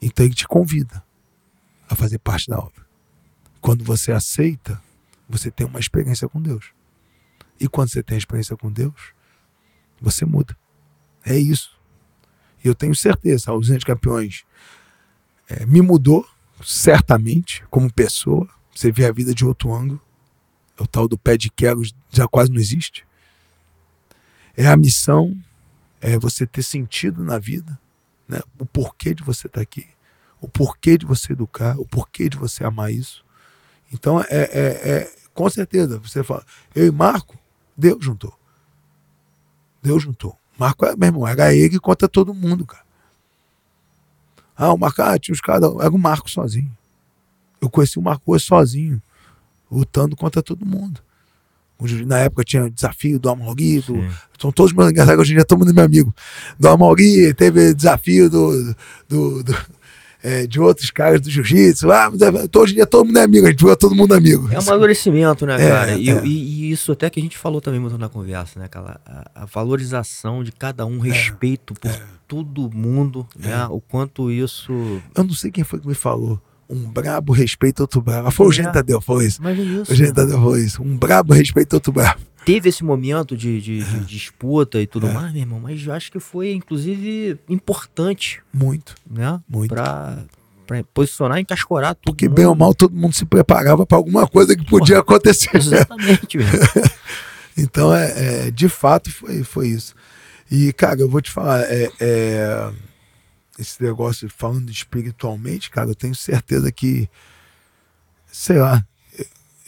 [0.00, 1.02] Então ele te convida
[1.88, 2.86] a fazer parte da obra.
[3.60, 4.80] Quando você aceita,
[5.28, 6.72] você tem uma experiência com Deus.
[7.60, 9.12] E quando você tem experiência com Deus,
[10.00, 10.56] você muda.
[11.24, 11.78] É isso.
[12.64, 14.44] E eu tenho certeza, a ausência de campeões
[15.48, 16.26] é, me mudou,
[16.62, 20.00] certamente, como pessoa, você vê a vida de outro ângulo.
[20.78, 23.06] É o tal do pé de quero já quase não existe.
[24.56, 25.36] É a missão,
[26.00, 27.78] é você ter sentido na vida,
[28.28, 28.40] né?
[28.58, 29.86] o porquê de você estar tá aqui,
[30.40, 33.24] o porquê de você educar, o porquê de você amar isso.
[33.92, 36.44] Então, é, é, é com certeza, você fala,
[36.74, 37.38] eu e Marco,
[37.76, 38.36] Deus juntou.
[39.82, 40.36] Deus juntou.
[40.58, 42.84] Marco, é, meu irmão, era ele contra todo mundo, cara.
[44.54, 46.76] Ah, o Marco, ah, tinha os caras, era o Marco sozinho.
[47.62, 49.00] Eu conheci o Marcos sozinho,
[49.70, 51.00] lutando contra todo mundo.
[52.06, 53.94] Na época tinha desafio do Amauri, do,
[54.40, 56.14] são todos meus engraçados, hoje em dia todo mundo é meu amigo.
[56.58, 58.74] Do Amauri, teve desafio do,
[59.08, 59.56] do, do-
[60.22, 61.90] é, de outros caras do jiu-jitsu.
[61.90, 64.48] Ah, é- hoje em dia todo mundo é amigo, a gente virou todo mundo amigo.
[64.52, 65.92] É um amadurecimento, né, É, cara?
[65.96, 66.24] E, é.
[66.24, 69.44] e- isso até que a gente falou também muito na conversa, né, aquela a, a
[69.46, 71.90] valorização de cada um, respeito por
[72.28, 73.66] todo mundo, né?
[73.66, 74.72] O quanto isso.
[75.16, 76.40] Eu não sei quem foi que me falou.
[76.68, 78.30] Um brabo respeita outro brabo.
[78.30, 78.52] Foi o É.
[78.54, 79.40] Gênio Tadeu, falou isso.
[79.40, 79.92] Imagina isso.
[79.92, 80.16] O Gênio né?
[80.16, 80.82] Tadeu falou isso.
[80.82, 82.20] Um brabo respeita outro brabo.
[82.44, 83.84] Teve esse momento de, de- É.
[83.84, 88.94] de disputa e tudo mais, meu irmão, mas eu acho que foi, inclusive, importante, Muito,
[89.08, 89.38] né?
[89.48, 89.68] muito.
[89.72, 90.18] Pra,
[90.66, 92.04] pra posicionar e encascorar tudo.
[92.06, 95.54] Porque bem ou mal todo mundo se preparava para alguma coisa que podia acontecer.
[95.56, 96.46] Exatamente, meu.
[97.56, 99.94] Então, é, é, de fato, foi, foi isso.
[100.50, 102.70] E, cara, eu vou te falar, é, é,
[103.62, 107.08] esse negócio falando espiritualmente, cara, eu tenho certeza que,
[108.26, 108.86] sei lá,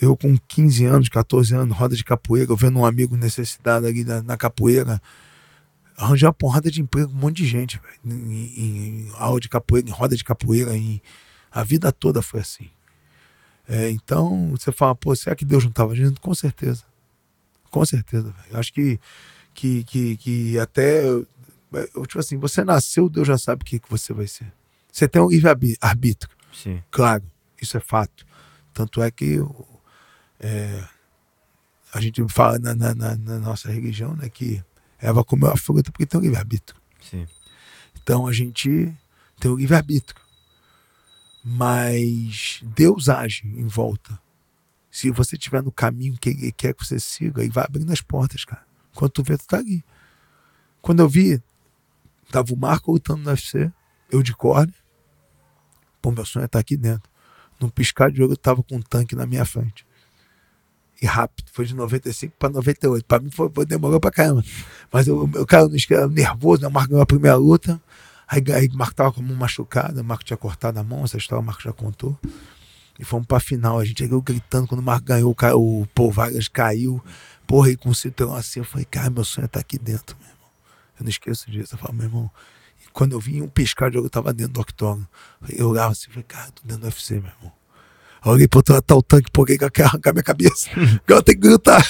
[0.01, 4.05] eu com 15 anos, 14 anos, roda de capoeira, eu vendo um amigo necessitado ali
[4.05, 5.01] na, na capoeira,
[5.97, 9.93] arranjei uma porrada de emprego, um monte de gente, em, em, aula de capoeira, em
[9.93, 11.01] roda de capoeira, em,
[11.51, 12.69] a vida toda foi assim.
[13.69, 16.21] É, então, você fala, pô, será que Deus não estava agindo?
[16.21, 16.85] Com certeza.
[17.71, 18.35] Com certeza.
[18.51, 19.01] Eu Acho que,
[19.55, 21.03] que, que, que até.
[22.07, 24.53] Tipo assim, você nasceu, Deus já sabe o que, que você vai ser.
[24.93, 26.83] Você tem um livre-arbítrio, Sim.
[26.91, 27.25] claro,
[27.61, 28.25] isso é fato.
[28.73, 29.39] Tanto é que
[30.41, 30.85] é,
[31.93, 34.63] a gente fala na, na- na- na nossa religião né, que
[34.99, 36.81] Eva comeu a fruta porque tem um livre-arbítrio.
[38.03, 38.93] Então a gente
[39.41, 40.21] tem o livre-arbítrio.
[41.45, 44.19] Mas Deus age em volta.
[44.91, 48.01] Se você estiver no caminho que Ele quer que você siga, Ele vai abrindo as
[48.01, 48.63] portas, cara.
[48.95, 49.85] Quando tu vê, tu tá ali.
[50.81, 51.43] Quando eu vi,
[52.35, 53.71] tava o Marco lutando no UFC,
[54.11, 54.75] eu de corda.
[56.03, 57.09] Pô, meu sonho é estar aqui dentro.
[57.61, 59.87] Num piscar de olho, eu tava com um tanque na minha frente.
[61.01, 63.05] E rápido, foi de 95 para 98.
[63.05, 64.43] Para mim foi, foi, demorou pra caramba.
[64.93, 66.69] Mas eu, eu cara, esquece, nervoso, né?
[66.69, 67.81] O Marco ganhou a primeira luta.
[68.27, 71.05] Aí, aí o Marco tava com a mão machucada, o Marco tinha cortado a mão,
[71.05, 72.19] essa história o Marco já contou.
[72.99, 73.79] E fomos pra final.
[73.79, 77.03] A gente chegou gritando quando o Marco ganhou, o, o Paul Vargas caiu.
[77.47, 80.17] Porra, aí com o cinturão assim, eu falei, cara, meu sonho é estar aqui dentro,
[80.21, 80.34] meu.
[80.99, 81.75] Eu não esqueço disso.
[81.75, 82.31] Eu falo, meu irmão.
[82.85, 85.09] E quando eu vi um piscar de olho, eu tava dentro do octógono.
[85.49, 87.53] Eu olhava assim, falei, cara, eu tô dentro do UFC, meu irmão.
[88.25, 90.71] Eu olhei pro outro lado, tá o tanque, pô, que quer arrancar minha cabeça.
[91.07, 91.83] eu tenho que gritar.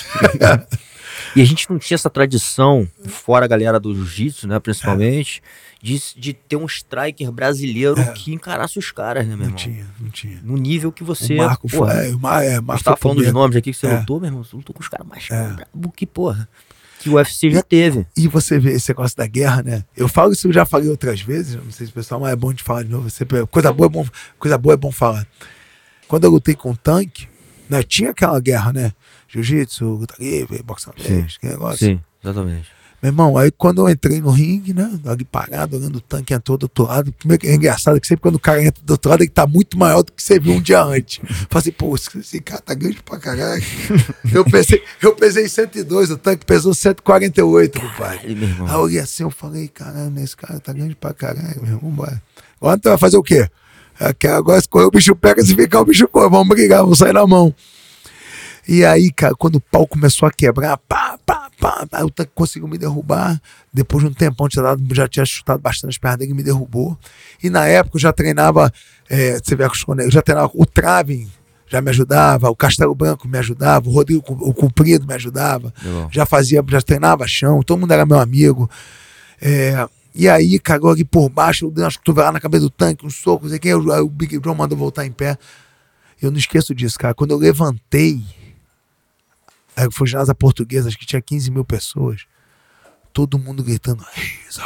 [1.36, 5.40] E a gente não tinha essa tradição, fora a galera do jiu-jitsu, né, principalmente,
[5.80, 8.12] de, de ter um striker brasileiro É.
[8.12, 9.56] que encarasse os caras, né, meu Não irmão?
[9.56, 10.40] tinha, não tinha.
[10.42, 11.34] No nível que você.
[11.34, 12.08] o Marco porra, foi.
[12.10, 13.98] É, o Mar, é, Marco tava foi falando dos nomes aqui que você É.
[14.00, 14.42] lutou, meu irmão.
[14.44, 15.48] Você lutou com os caras mais É.
[15.52, 16.48] brabo que, porra.
[17.04, 18.06] Que o UFC já teve.
[18.16, 19.84] E você vê esse negócio da guerra, né?
[19.94, 22.36] Eu falo isso, eu já falei outras vezes, não sei se o pessoal, mas é
[22.36, 23.10] bom de falar de novo.
[23.10, 24.06] Sempre, coisa, boa é bom,
[24.38, 25.26] coisa boa é bom falar.
[26.08, 27.28] Quando eu lutei com o tanque,
[27.68, 28.92] né, tinha aquela guerra, né?
[29.28, 30.88] Jiu-jitsu, luta livre, boxe
[31.42, 31.86] negócio.
[31.86, 32.73] Sim, exatamente.
[33.04, 34.98] Meu irmão, aí quando eu entrei no ringue, né?
[35.04, 37.12] Ali parado, olhando o tanque entrou do outro lado.
[37.12, 39.46] Primeiro que é engraçado que sempre quando o cara entra do outro lado, ele tá
[39.46, 41.18] muito maior do que você viu um dia antes.
[41.50, 43.62] Falei assim, pô, esse, cara tá grande pra caralho.
[44.32, 48.20] eu, pensei, eu pesei 102, o tanque pesou 148, compadre.
[48.26, 48.68] Aí, meu irmão.
[48.68, 51.90] Aí eu olhei assim, eu falei, caralho, esse cara tá grande pra caralho, meu irmão,
[51.90, 52.22] vambora.
[52.58, 53.46] Agora tu vai fazer o quê?
[54.00, 56.96] É Agora se correr o bicho pega, se ficar o bicho corre, vamos brigar, vamos
[56.96, 57.54] sair na mão.
[58.66, 62.32] E aí, cara, quando o pau começou a quebrar, pá, pá, pá, pá, o tanque
[62.34, 63.40] conseguiu me derrubar.
[63.72, 66.42] Depois de um tempão, tinha dado, já tinha chutado bastante as pernas dele e me
[66.42, 66.98] derrubou.
[67.42, 68.72] E na época eu já treinava,
[69.08, 71.30] é, você vê, eu já treinava o Travin,
[71.68, 76.08] já me ajudava, o Castelo Branco me ajudava, o Rodrigo, o Comprido me ajudava Legal.
[76.12, 78.70] já fazia, já treinava chão, todo mundo era meu amigo.
[79.40, 83.04] É, e aí, cagou aqui por baixo, eu dei umas cotoveladas na cabeça do tanque,
[83.04, 85.36] um soco, não sei quem, aí o Big John mandou voltar em pé.
[86.22, 87.12] Eu não esqueço disso, cara.
[87.12, 88.22] Quando eu levantei,
[89.76, 92.22] aí foi ginásio portuguesa, acho que tinha 15 mil pessoas,
[93.12, 94.62] todo mundo gritando, Risa.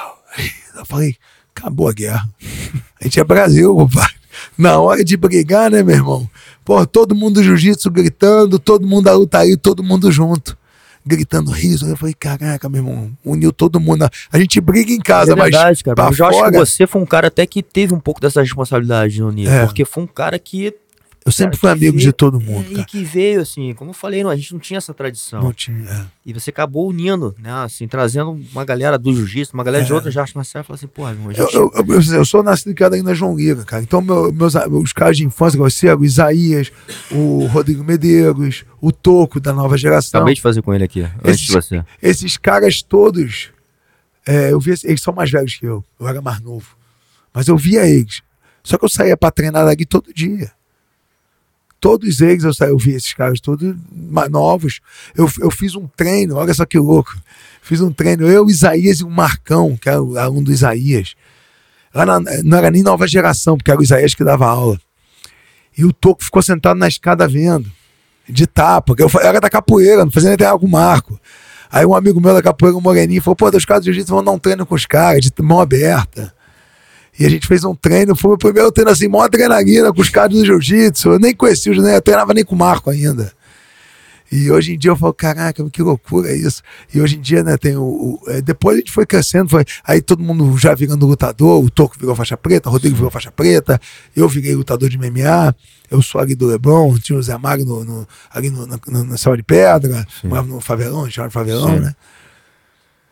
[0.77, 1.17] Eu falei,
[1.55, 2.29] acabou a guerra.
[3.01, 4.19] A gente é Brasil, compadre.
[4.57, 6.31] Na hora de brigar, né, meu irmão?
[6.65, 10.57] Pô, todo mundo do jiu-jitsu gritando, todo mundo da luta aí, todo mundo junto.
[11.05, 11.87] Gritando riso.
[11.87, 14.09] Eu falei, caraca, meu irmão, uniu todo mundo.
[14.31, 16.03] A gente briga em casa, é verdade, mas cara.
[16.03, 18.43] Mas eu acho que fora, você foi um cara até que teve um pouco dessa
[18.43, 19.53] responsabilidade no nível.
[19.53, 19.65] É.
[19.67, 20.75] Porque foi um cara que.
[21.27, 22.87] Eu sempre fui amigo veio- de todo mundo, é, e cara.
[22.87, 25.43] que veio, assim, como eu falei, não, a gente não tinha essa tradição.
[25.43, 25.79] Não tinha.
[25.89, 26.05] é.
[26.25, 27.51] E você acabou unindo, né?
[27.53, 29.95] Assim, trazendo uma galera do jiu-jitsu, uma galera de É.
[29.95, 31.55] outras artes marciais, falou assim, pô, irmão, a Eu, gente.
[31.55, 33.83] eu, eu, eu sou nascido e criado aí na João Lira, cara.
[33.83, 36.73] Então, meu- meus, os caras de infância, você, o Isaías,
[37.11, 40.21] o Rodrigo Medeiros, o Toco da nova geração.
[40.21, 41.85] Acabei de fazer com ele aqui, antes de você.
[42.03, 43.51] Esses caras todos,
[44.27, 45.85] é, eu vi, eles são mais velhos que eu.
[46.01, 46.77] Eu era mais novo.
[47.35, 48.23] Mas eu via eles.
[48.65, 50.51] Só que eu saía pra treinar daqui todo dia.
[51.81, 53.75] Todos eles, eu, eu vi esses caras todos
[54.31, 54.81] novos.
[55.17, 57.17] Eu, eu fiz um treino, olha só que louco.
[57.63, 61.15] Fiz um treino, eu, Isaías e o Marcão, que era o aluno do Isaías.
[61.95, 64.81] Lá na, não era nem nova geração, porque era o Isaías que dava aula.
[65.77, 67.71] E o Toco ficou sentado na escada vendo,
[68.29, 71.19] de tapa, eu, eu era da capoeira, não fazia nem treinar com o Marco.
[71.71, 74.25] Aí um amigo meu da capoeira, o Moreninho, falou: pô, os caras de jiu-jitsu vão
[74.25, 76.35] dar um treino com os caras, de mão aberta.
[77.19, 80.09] E a gente fez um treino, foi o primeiro treino assim, maior adrenalina com os
[80.09, 81.11] caras do jiu-jitsu.
[81.11, 83.33] Eu nem conhecia, eu nem treinava nem com o Marco ainda.
[84.31, 86.63] E hoje em dia eu falo, caraca, que loucura é isso.
[86.95, 87.83] E hoje em dia, né, tem o.
[87.83, 91.71] o é, depois a gente foi crescendo, foi, aí todo mundo já virando lutador, o
[91.71, 93.81] Toco virou faixa preta, o Rodrigo virou faixa preta,
[94.15, 95.55] eu virei lutador de MMA,
[95.91, 99.05] eu sou ali do Leblon, tinha o Zé Mário no, no, ali no, na, na,
[99.05, 101.81] na de Pedra, morava no Favelão, chamava Favelão, Sim.
[101.81, 101.97] né?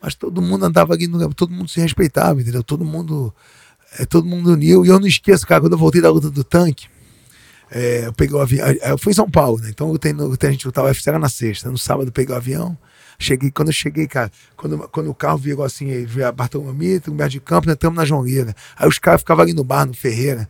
[0.03, 2.63] Mas todo mundo andava ali, no, todo mundo se respeitava, entendeu?
[2.63, 3.35] Todo mundo.
[3.99, 4.85] É, todo mundo uniu.
[4.85, 6.87] E eu não esqueço, cara, quando eu voltei da luta do tanque,
[7.71, 8.67] é, eu peguei o avião.
[8.69, 9.71] Eu fui em São Paulo, né?
[9.71, 11.71] Então eu tenho, a gente lutava UFC era na sexta.
[11.71, 12.77] No sábado eu peguei o avião.
[13.19, 17.11] Cheguei, quando eu cheguei, cara, quando, quando o carro virou assim, veio a Bartolomeu, o
[17.13, 18.55] Médio de Campo, entramos na João Lira.
[18.77, 20.49] Aí os caras ficavam ali no bar, no Ferreira.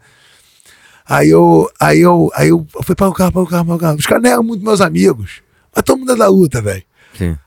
[1.08, 3.74] Aí eu, aí eu, aí eu, eu fui para o carro, para o carro, para
[3.76, 3.96] o carro.
[3.96, 5.42] Os caras não eram muito meus amigos,
[5.74, 6.82] mas todo mundo é da luta, velho.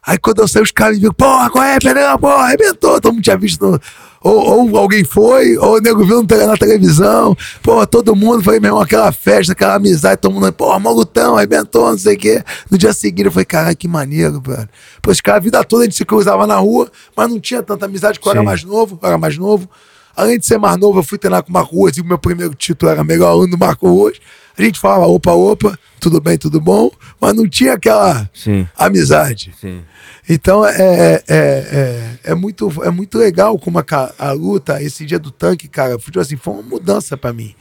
[0.06, 3.02] Aí quando eu saí, os caras me viram, porra, qual é, Pedrão, porra, arrebentou.
[3.02, 3.80] Todo mundo tinha visto no,
[4.22, 8.80] ou, ou, alguém foi, ou o nego viu na televisão, pô, todo mundo foi mesmo
[8.80, 12.44] aquela festa, aquela amizade, todo mundo, pô, malutão, arrebentou, não sei o quê.
[12.70, 14.68] No dia seguinte eu falei, cara, que maneiro, velho.
[15.02, 17.64] Pô, os caras, a vida toda a gente se cruzava na rua, mas não tinha
[17.64, 19.70] tanta amizade porque eu era mais novo, eu era mais novo.
[20.16, 22.18] Além de ser mais novo, eu fui treinar com o Marco Ruas e o meu
[22.18, 24.18] primeiro título era melhor aluno do Marco Ruas.
[24.58, 26.92] A gente falava opa, opa, tudo bem, tudo bom,
[27.22, 28.68] mas não tinha aquela Sim.
[28.78, 29.54] amizade.
[29.62, 29.82] Sim.
[30.30, 33.86] Então é, é, é, é, muito, é muito legal como a,
[34.20, 37.56] a luta, esse dia do tanque, cara, foi, assim, foi uma mudança para mim.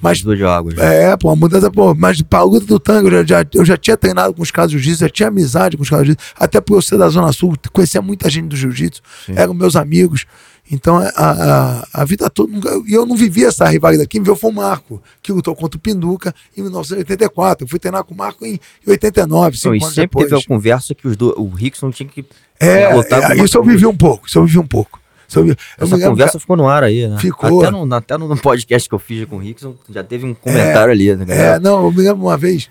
[0.00, 3.26] Mas, de água, é, pô, uma mudança, pô, mas para a luta do tanque, eu
[3.26, 5.90] já, eu já tinha treinado com os caras de jiu-jitsu, já tinha amizade com os
[5.90, 9.02] caras de jiu-jitsu, até por eu ser da Zona Sul, conhecia muita gente do jiu-jitsu,
[9.28, 10.26] eram meus amigos.
[10.70, 12.50] Então, a, a, a vida toda.
[12.86, 14.08] E eu não vivi essa rivalidade.
[14.08, 17.64] Quem viveu foi o Marco, que lutou contra o Pinduca em 1984.
[17.64, 19.56] Eu fui treinar com o Marco em 89.
[19.56, 20.28] Cinco então, e sempre depois.
[20.28, 22.24] teve a conversa que os do, o Rickson tinha que.
[22.58, 24.26] É, é isso eu vivi um pouco.
[24.26, 25.00] Isso eu vivi um pouco.
[25.34, 26.40] Eu, eu Essa conversa que...
[26.40, 27.18] ficou no ar aí, né?
[27.18, 27.60] Ficou.
[27.60, 30.90] Até no, até no podcast que eu fiz com o Rickson, já teve um comentário
[30.90, 31.14] é, ali.
[31.14, 32.70] Né, é, não, eu me lembro uma vez,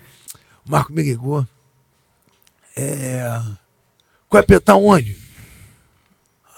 [0.66, 1.46] o Marco me ligou.
[2.76, 3.40] É.
[4.28, 5.16] Qual é tá onde?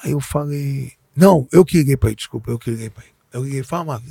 [0.03, 3.15] Aí eu falei, não, eu que liguei pra ele, desculpa, eu que liguei pra ele.
[3.33, 4.07] Eu liguei, fala, Marco.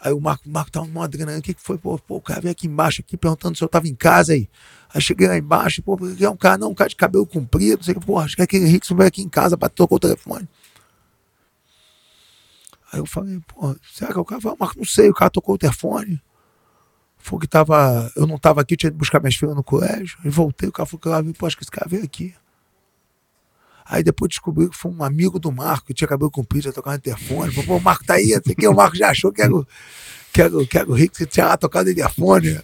[0.00, 1.78] Aí o Marco, Marco tava numa adrenalina, o que, que foi?
[1.78, 4.48] Pô, pô, o cara veio aqui embaixo, aqui, perguntando se eu tava em casa aí.
[4.92, 7.82] Aí cheguei lá embaixo, pô, é um cara, não, um cara de cabelo comprido, não
[7.84, 10.00] sei o que, pô, acho que aquele Rickson veio aqui em casa pra tocar o
[10.00, 10.48] telefone.
[12.92, 15.30] Aí eu falei, pô, será que é o cara falou, Marco, não sei, o cara
[15.30, 16.20] tocou o telefone.
[17.18, 20.28] Foi que tava, eu não tava aqui, tinha ido buscar minhas filhas no colégio, e
[20.28, 22.34] voltei, o cara falou que eu pô, acho que esse cara veio aqui.
[23.84, 26.96] Aí depois descobriu que foi um amigo do Marco, que tinha cabelo comprido, tocar no
[26.96, 27.52] interfone.
[27.52, 29.66] Falou, pô, o Marco tá aí, até que o Marco já achou que era o,
[30.32, 32.58] que era, que era o Rick, que tinha lá tocado interfone.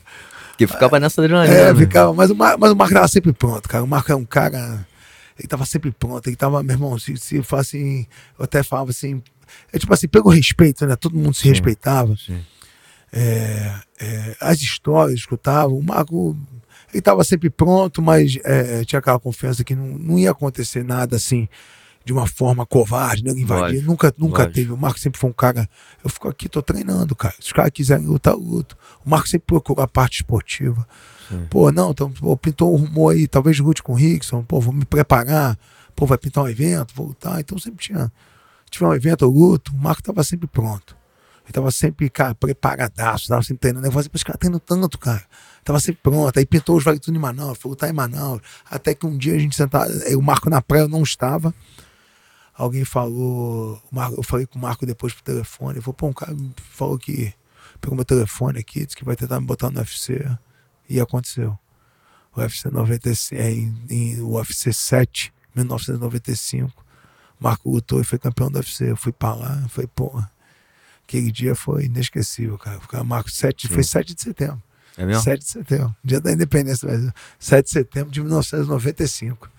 [0.57, 1.55] Que ficava nessa adrenalina.
[1.55, 1.79] É, né?
[1.79, 3.85] ficava, mas o, Marco, mas o Marco tava sempre pronto, cara.
[3.85, 4.87] O Marco é um cara.
[5.39, 8.91] Ele tava sempre pronto, ele tava, meu irmão, se, se fosse assim, eu até falava
[8.91, 9.23] assim,
[9.73, 10.97] é tipo assim, pelo respeito, né?
[10.97, 12.17] Todo mundo se sim, respeitava.
[12.17, 12.41] Sim.
[13.13, 16.37] É, é, as histórias escutavam, o Marco
[16.91, 21.17] ele estava sempre pronto, mas é, tinha aquela confiança que não, não ia acontecer nada
[21.17, 21.49] assim
[22.09, 23.83] de uma forma covarde, não invadir.
[23.83, 24.73] Nunca, nunca teve.
[24.73, 25.69] O Marco sempre foi um cara.
[26.03, 27.35] Eu fico aqui, tô treinando, cara.
[27.35, 28.79] Se os caras quiserem lutar, luto.
[29.05, 30.89] O Marco sempre procurou a parte esportiva.
[31.29, 31.47] Sim.
[31.51, 34.73] Pô, não, então, pô, pintou um rumor aí, talvez lute com o Rickson, pô, vou
[34.73, 35.59] me preparar,
[35.95, 37.41] pô, vai pintar um evento, vou lutar.
[37.41, 38.11] Então sempre tinha.
[38.65, 39.75] Se tiver um evento, eu luto.
[39.75, 40.97] O Marco tava sempre pronto.
[41.49, 43.87] Ele tava sempre, cara, preparadaço, tava sempre treinando.
[43.87, 45.25] Eu falei assim, esse cara treinando tanto, cara.
[45.65, 46.39] Tava sempre pronto.
[46.39, 48.43] Aí pintou os vale tudo em Manaus, falou, tá em Manaus.
[48.71, 51.55] Até que um dia a gente sentava, o Marco na praia não estava.
[52.53, 53.81] Alguém falou,
[54.15, 56.37] eu falei com o Marco depois pro telefone, ele falou, pô, um cara
[56.71, 57.33] falou que
[57.81, 60.31] pegou meu telefone aqui, disse que vai tentar me botar no UFC.
[60.87, 61.59] E aconteceu.
[62.37, 66.85] O UFC 95, é, em, em, o UFC 7, 1995.
[67.41, 68.91] Marco lutou e foi campeão do UFC.
[68.91, 70.23] Eu fui pra lá, foi, pô,
[71.09, 72.79] Aquele dia foi inesquecível, cara.
[72.79, 74.63] O Marco 7, foi 7 de setembro.
[74.95, 75.23] É mesmo?
[75.23, 77.13] 7 de setembro, dia da independência do Brasil.
[77.39, 79.51] 7 de setembro de 1995.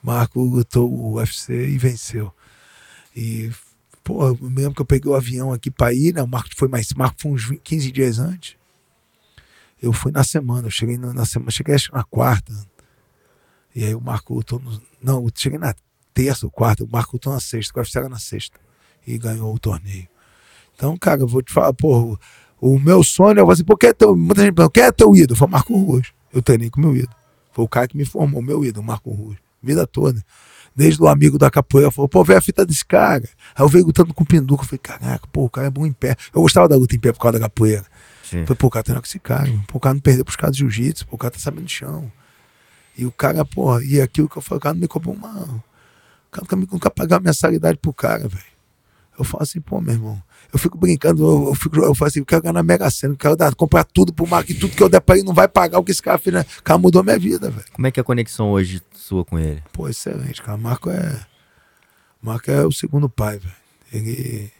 [0.00, 2.32] Marco lutou o UFC e venceu.
[3.16, 3.50] E,
[4.04, 6.22] pô, eu me lembro que eu peguei o avião aqui para ir, né?
[6.22, 6.92] O Marco foi mais.
[6.92, 8.56] Marco foi uns 15 dias antes.
[9.82, 12.52] Eu fui na semana, eu cheguei na semana, cheguei acho na quarta.
[13.74, 14.80] E aí o Marco lutou no.
[15.02, 15.74] Não, eu cheguei na
[16.12, 18.60] terça ou quarta, o Marco lutou na sexta, o UFC era na sexta.
[19.04, 20.13] E ganhou o torneio.
[20.74, 22.18] Então, cara, eu vou te falar, pô,
[22.60, 24.82] o, O meu sonho, eu falei assim, pô, quem é teu, muita gente pergunta, quem
[24.84, 25.36] é teu ídolo?
[25.38, 26.06] Foi o Marco Ruas.
[26.32, 27.14] Eu treinei com o meu ídolo.
[27.52, 29.36] Foi o cara que me formou, meu ídolo, Marco Ruas.
[29.62, 30.22] Vida toda.
[30.74, 33.22] Desde o amigo da capoeira, falou, pô, vê a fita desse cara.
[33.54, 34.64] Aí eu veio lutando com o Pinduca.
[34.64, 36.16] Eu falei, caraca, pô, o cara é bom em pé.
[36.34, 37.84] Eu gostava da luta em pé por causa da capoeira.
[38.24, 38.44] Sim.
[38.44, 39.48] Falei, pô, o cara treinou com esse cara.
[39.68, 41.06] Pô, o cara não perdeu pros caras de jiu-jitsu.
[41.06, 42.10] Pô, o cara tá sabendo de chão.
[42.98, 45.28] E o cara, pô, e aquilo que eu falei, o cara não me cobrou uma.
[45.30, 48.53] O cara nunca, me- nunca pagou a mensalidade pro cara, velho.
[49.18, 50.22] Eu falo assim, pô, meu irmão.
[50.52, 53.14] Eu fico brincando, eu, eu, fico, eu falo assim, eu quero ganhar na Mega Sena,
[53.14, 55.34] eu quero dar, comprar tudo pro Marco e tudo que eu der pra ele não
[55.34, 56.34] vai pagar o que esse cara fez.
[56.34, 56.44] Né?
[56.58, 57.64] O cara mudou minha vida, velho.
[57.72, 59.62] Como é que é a conexão hoje sua com ele?
[59.72, 60.58] Pô, excelente, cara.
[60.58, 61.26] Marco é.
[62.20, 63.54] Marco é o segundo pai, velho.
[63.92, 64.50] Ele.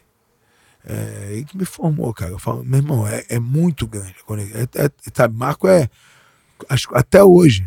[0.87, 2.31] É ele que me formou, cara.
[2.31, 4.15] Eu falo, meu irmão, é, é muito grande.
[4.55, 5.89] É, é, sabe, Marco é.
[6.69, 7.67] acho Até hoje,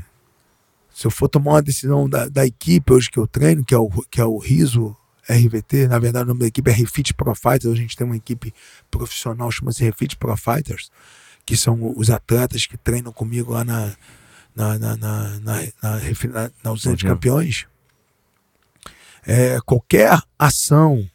[0.93, 3.77] se eu for tomar uma decisão da, da equipe hoje que eu treino, que é
[3.77, 4.95] o, que é o Riso
[5.29, 8.15] RVT, na verdade o nome da equipe é Refit Pro Fighters, a gente tem uma
[8.15, 8.53] equipe
[8.89, 10.89] profissional, chama-se Refit Pro Fighters,
[11.45, 13.93] que são os atletas que treinam comigo lá na,
[14.55, 17.11] na, na, na, na, na, na, na usina de Uhum.
[17.13, 17.65] campeões.
[19.25, 21.05] É, qualquer ação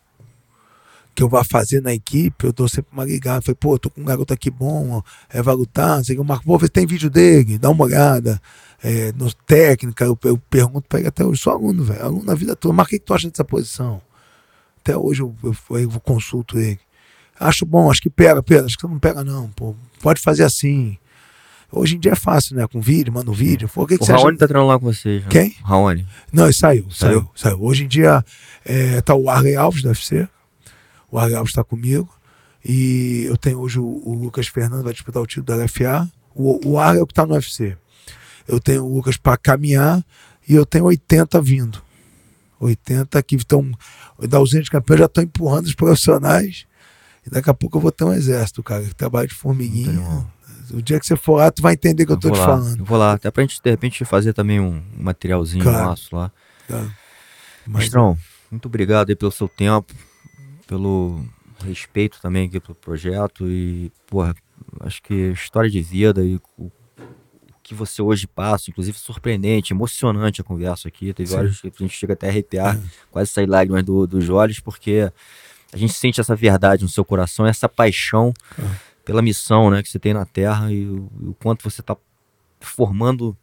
[1.15, 3.43] que eu vá fazer na equipe, eu dou sempre uma ligada.
[3.43, 6.21] Falei, pô, tô com um garoto aqui bom, é, vai lutar, não sei o que.
[6.21, 8.41] Eu marco, pô, vê se tem vídeo dele, dá uma olhada.
[8.85, 12.35] É, no técnica, eu, eu pergunto pra ele até hoje, sou aluno, velho, aluno na
[12.35, 12.75] vida toda.
[12.75, 14.01] Mas o que, que tu acha dessa posição?
[14.81, 16.81] Até hoje eu, eu, eu, consulto ele.
[17.39, 19.75] Acho bom, acho que pega, Pedro, acho que você não pega, não, pô.
[20.01, 20.97] Pode fazer assim.
[21.71, 22.67] Hoje em dia é fácil, né?
[22.67, 23.69] Com vídeo, manda um vídeo.
[23.69, 24.23] Pô, o que, que O você acha?
[24.23, 25.23] Raoni tá treinando lá com vocês.
[25.23, 25.29] né?
[25.31, 25.57] Quem?
[25.63, 26.07] O Raoni.
[26.33, 27.21] Não, ele saiu, Saiu?
[27.21, 27.63] saiu, saiu.
[27.63, 28.25] Hoje em dia
[28.65, 30.29] é, tá o Arley Alves do UFC.
[31.13, 32.09] O Alves está comigo.
[32.65, 36.11] E eu tenho hoje o, o Lucas Fernando, vai disputar o título da LFA.
[36.35, 37.77] O, o é o que está no UFC.
[38.49, 40.05] Eu tenho o Lucas para caminhar
[40.49, 41.83] e eu tenho 80 vindo.
[42.59, 43.71] 80 que estão
[44.21, 46.67] da ausência de campeão já estão empurrando os profissionais.
[47.27, 50.27] E daqui a pouco eu vou ter um exército, cara, que trabalha de formiguinha.
[50.73, 52.41] O dia que você for lá, tu vai entender o que eu, tô vou te
[52.41, 52.79] lá, falando.
[52.79, 55.87] Eu vou lá, até pra gente, de repente, fazer também um, um materialzinho Claro.
[55.87, 56.33] nosso lá.
[56.67, 56.81] Tá?
[57.67, 58.17] Mas, Mestrão,
[58.51, 59.93] muito obrigado aí pelo seu tempo,
[60.67, 61.25] pelo
[61.65, 64.35] respeito também aqui pelo projeto e, porra,
[64.81, 66.71] acho que história de vida e o,
[67.63, 71.13] que você hoje passa, inclusive surpreendente, emocionante a conversa aqui.
[71.15, 71.37] Teve Sim.
[71.37, 72.81] horas que a gente chega até a arrepiar, É.
[73.11, 75.11] quase sair lágrimas do- dos olhos, porque
[75.73, 78.63] a gente sente essa verdade no seu coração, essa paixão É.
[79.05, 81.97] pela missão né, que você tem na Terra e o, o quanto você tá
[82.61, 83.37] formando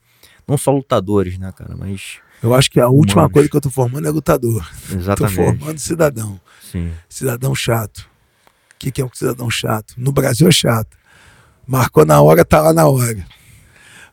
[0.47, 3.33] não só lutadores, né, cara, mas Eu acho que a última Humanos.
[3.33, 4.67] coisa que eu tô formando é lutador.
[4.89, 5.35] Tô exatamente.
[5.35, 6.39] formando cidadão.
[6.71, 6.93] Sim.
[7.07, 8.09] Cidadão chato.
[8.75, 9.93] O que, que é um cidadão chato?
[9.97, 10.97] No Brasil é chato.
[11.67, 13.25] Marcou na hora, tá lá na hora.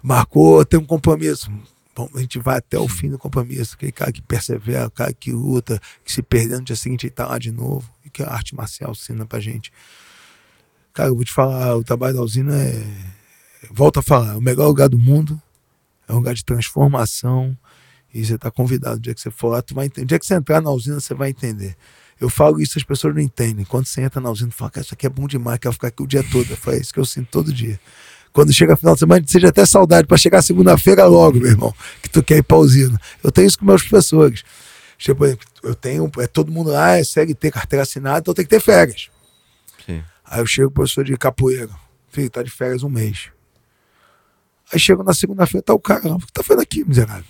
[0.02, 1.50] Marcou, tem um compromisso.
[1.94, 3.74] Bom, a gente vai até o fim do compromisso.
[3.74, 7.10] Aquele cara que persevera, o cara que luta, que se perdeu no dia seguinte e
[7.10, 7.90] tá lá de novo.
[8.04, 9.72] E que a arte marcial ensina pra gente.
[10.92, 12.86] Cara, eu vou te falar, o trabalho da usina é.
[13.70, 15.40] Volto a falar, é o melhor lugar do mundo.
[16.06, 17.56] É um lugar de transformação.
[18.12, 18.96] E você tá convidado.
[18.96, 20.04] O dia que você for lá, tu vai entender.
[20.04, 21.76] O dia que você entrar na usina, você vai entender.
[22.20, 23.64] Eu falo isso, as pessoas não entendem.
[23.64, 26.02] Quando você entra na usina, fala, cara, isso aqui é bom demais, quero ficar aqui
[26.02, 26.50] o dia todo.
[26.50, 27.78] Eu falo, é isso que eu sinto todo dia.
[28.32, 32.08] Quando chega final de semana, seja até saudade para chegar segunda-feira logo, meu irmão, que
[32.08, 32.98] tu quer ir pra usina.
[33.22, 34.42] Eu tenho isso com meus professores.
[34.98, 35.24] Tipo,
[35.62, 39.10] eu tenho, é todo mundo lá, é CLT, carteira assinada, então tem que ter férias.
[39.84, 40.02] Sim.
[40.24, 41.70] Aí eu chego, professor de capoeira,
[42.10, 43.30] filho, tá de férias um mês.
[44.72, 47.24] Aí chego na segunda-feira, tá o cara, o que tá fazendo aqui, miserável?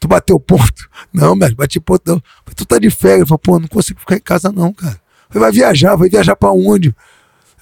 [0.00, 0.88] Tu bateu ponto?
[1.12, 2.22] Não, velho, bati ponto não.
[2.44, 3.28] Falei, tu tá de férias?
[3.28, 4.98] Falei, pô, não consigo ficar em casa não, cara.
[5.28, 6.94] Falei, vai viajar, vai viajar pra onde?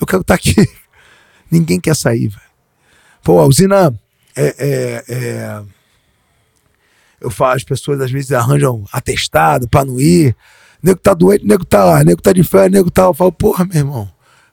[0.00, 0.54] Eu quero estar aqui.
[1.50, 2.40] Ninguém quer sair, velho.
[3.24, 3.92] Pô, a usina
[4.36, 5.62] é, é, é-
[7.20, 10.36] Eu falo, as pessoas às vezes arranjam atestado pra não ir.
[10.80, 13.02] Nego tá doente, nego tá lá, nego tá de férias, nego tá.
[13.02, 14.08] Eu falo, porra, meu irmão.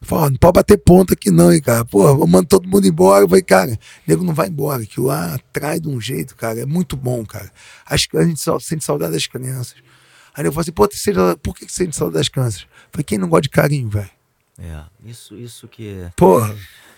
[0.06, 1.84] Eu falo, não pode bater ponta aqui não, hein, cara.
[1.84, 3.24] Porra, eu mando todo mundo embora.
[3.24, 6.60] Eu falei, cara, nego não vai embora, que lá atrai de um jeito, cara.
[6.60, 7.52] É muito bom, cara.
[7.86, 9.76] As, a gente sente saudade das crianças.
[10.36, 10.88] Aí eu falo assim, pô,
[11.42, 12.62] por que que você sente saudade das crianças?
[12.62, 14.10] Eu falei, quem não gosta de carinho, velho?
[14.60, 16.08] É, isso, isso que.
[16.16, 16.56] Porra.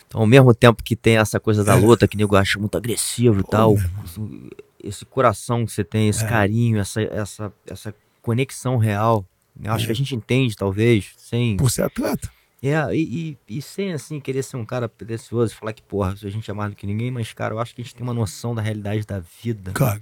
[0.07, 1.79] Então, ao mesmo tempo que tem essa coisa da É.
[1.79, 4.49] luta, que nego acha muito agressivo e tal, assim,
[4.83, 6.27] esse coração que você tem, esse É.
[6.27, 9.25] carinho, essa, essa, essa conexão real,
[9.63, 9.87] eu acho É.
[9.87, 11.55] que a gente entende, talvez, sem.
[11.57, 12.29] Por ser atleta.
[12.61, 16.29] É, e, e, e sem, assim, querer ser um cara pretencioso, falar que, porra, a
[16.29, 18.13] gente é mais do que ninguém, mas, cara, eu acho que a gente tem uma
[18.15, 20.01] noção da realidade da vida, Claro,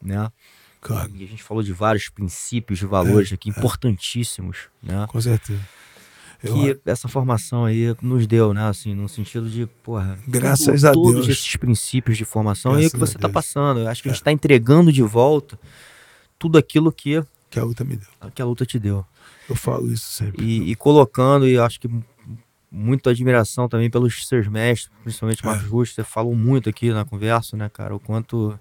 [0.00, 0.30] né?
[0.80, 1.10] claro.
[1.16, 5.04] E a gente falou de vários princípios de valores É, aqui, importantíssimos, né?
[5.08, 5.60] Com certeza.
[6.42, 8.68] Eu, que essa formação aí nos deu, né?
[8.68, 11.28] Assim, no sentido de, porra, Graças a todos Deus.
[11.38, 13.32] esses princípios de formação e o Graças que você tá Deus.
[13.32, 13.80] passando.
[13.80, 14.24] Eu acho que a gente É.
[14.24, 15.58] tá entregando de volta
[16.38, 17.20] tudo aquilo que,
[17.50, 18.30] que a luta me deu.
[18.32, 19.04] que a luta te deu.
[19.48, 20.44] Eu falo isso sempre.
[20.44, 22.02] E, e colocando, e acho que mu-
[22.70, 25.46] muita admiração também pelos seus mestres, principalmente É.
[25.46, 25.94] Marcos Russo.
[25.94, 27.94] Você falou muito aqui na conversa, né, cara?
[27.94, 28.58] O quanto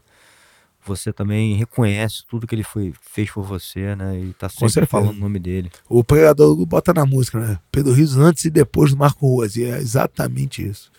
[0.85, 4.19] você também reconhece tudo que ele foi, fez por você, né?
[4.19, 5.71] E tá sempre falando o nome dele.
[5.89, 7.59] O pregador bota na música, né?
[7.71, 9.55] Pedro Rios antes e depois do Marco Ruas.
[9.55, 10.91] E é exatamente isso.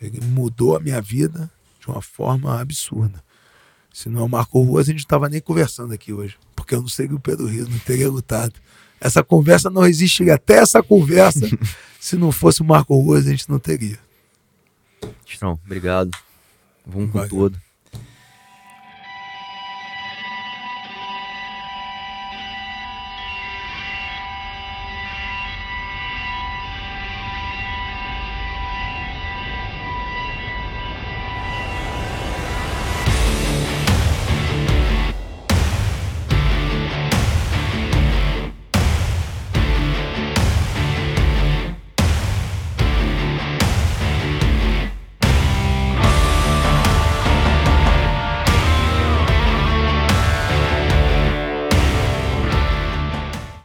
[0.00, 1.48] Ele mudou a minha vida
[1.80, 3.22] de uma forma absurda.
[3.92, 6.36] Se não é o Marco Ruas, a gente estava nem conversando aqui hoje.
[6.56, 8.54] Porque eu não sei que o Pedro Rios não teria lutado.
[9.02, 10.34] Essa conversa não existiria.
[10.34, 11.40] Até essa conversa,
[11.98, 13.98] se não fosse o Marco Ruas, a gente não teria.
[15.24, 16.10] Tistrão, obrigado.
[16.86, 17.28] Vamos com Valeu.
[17.28, 17.60] tudo.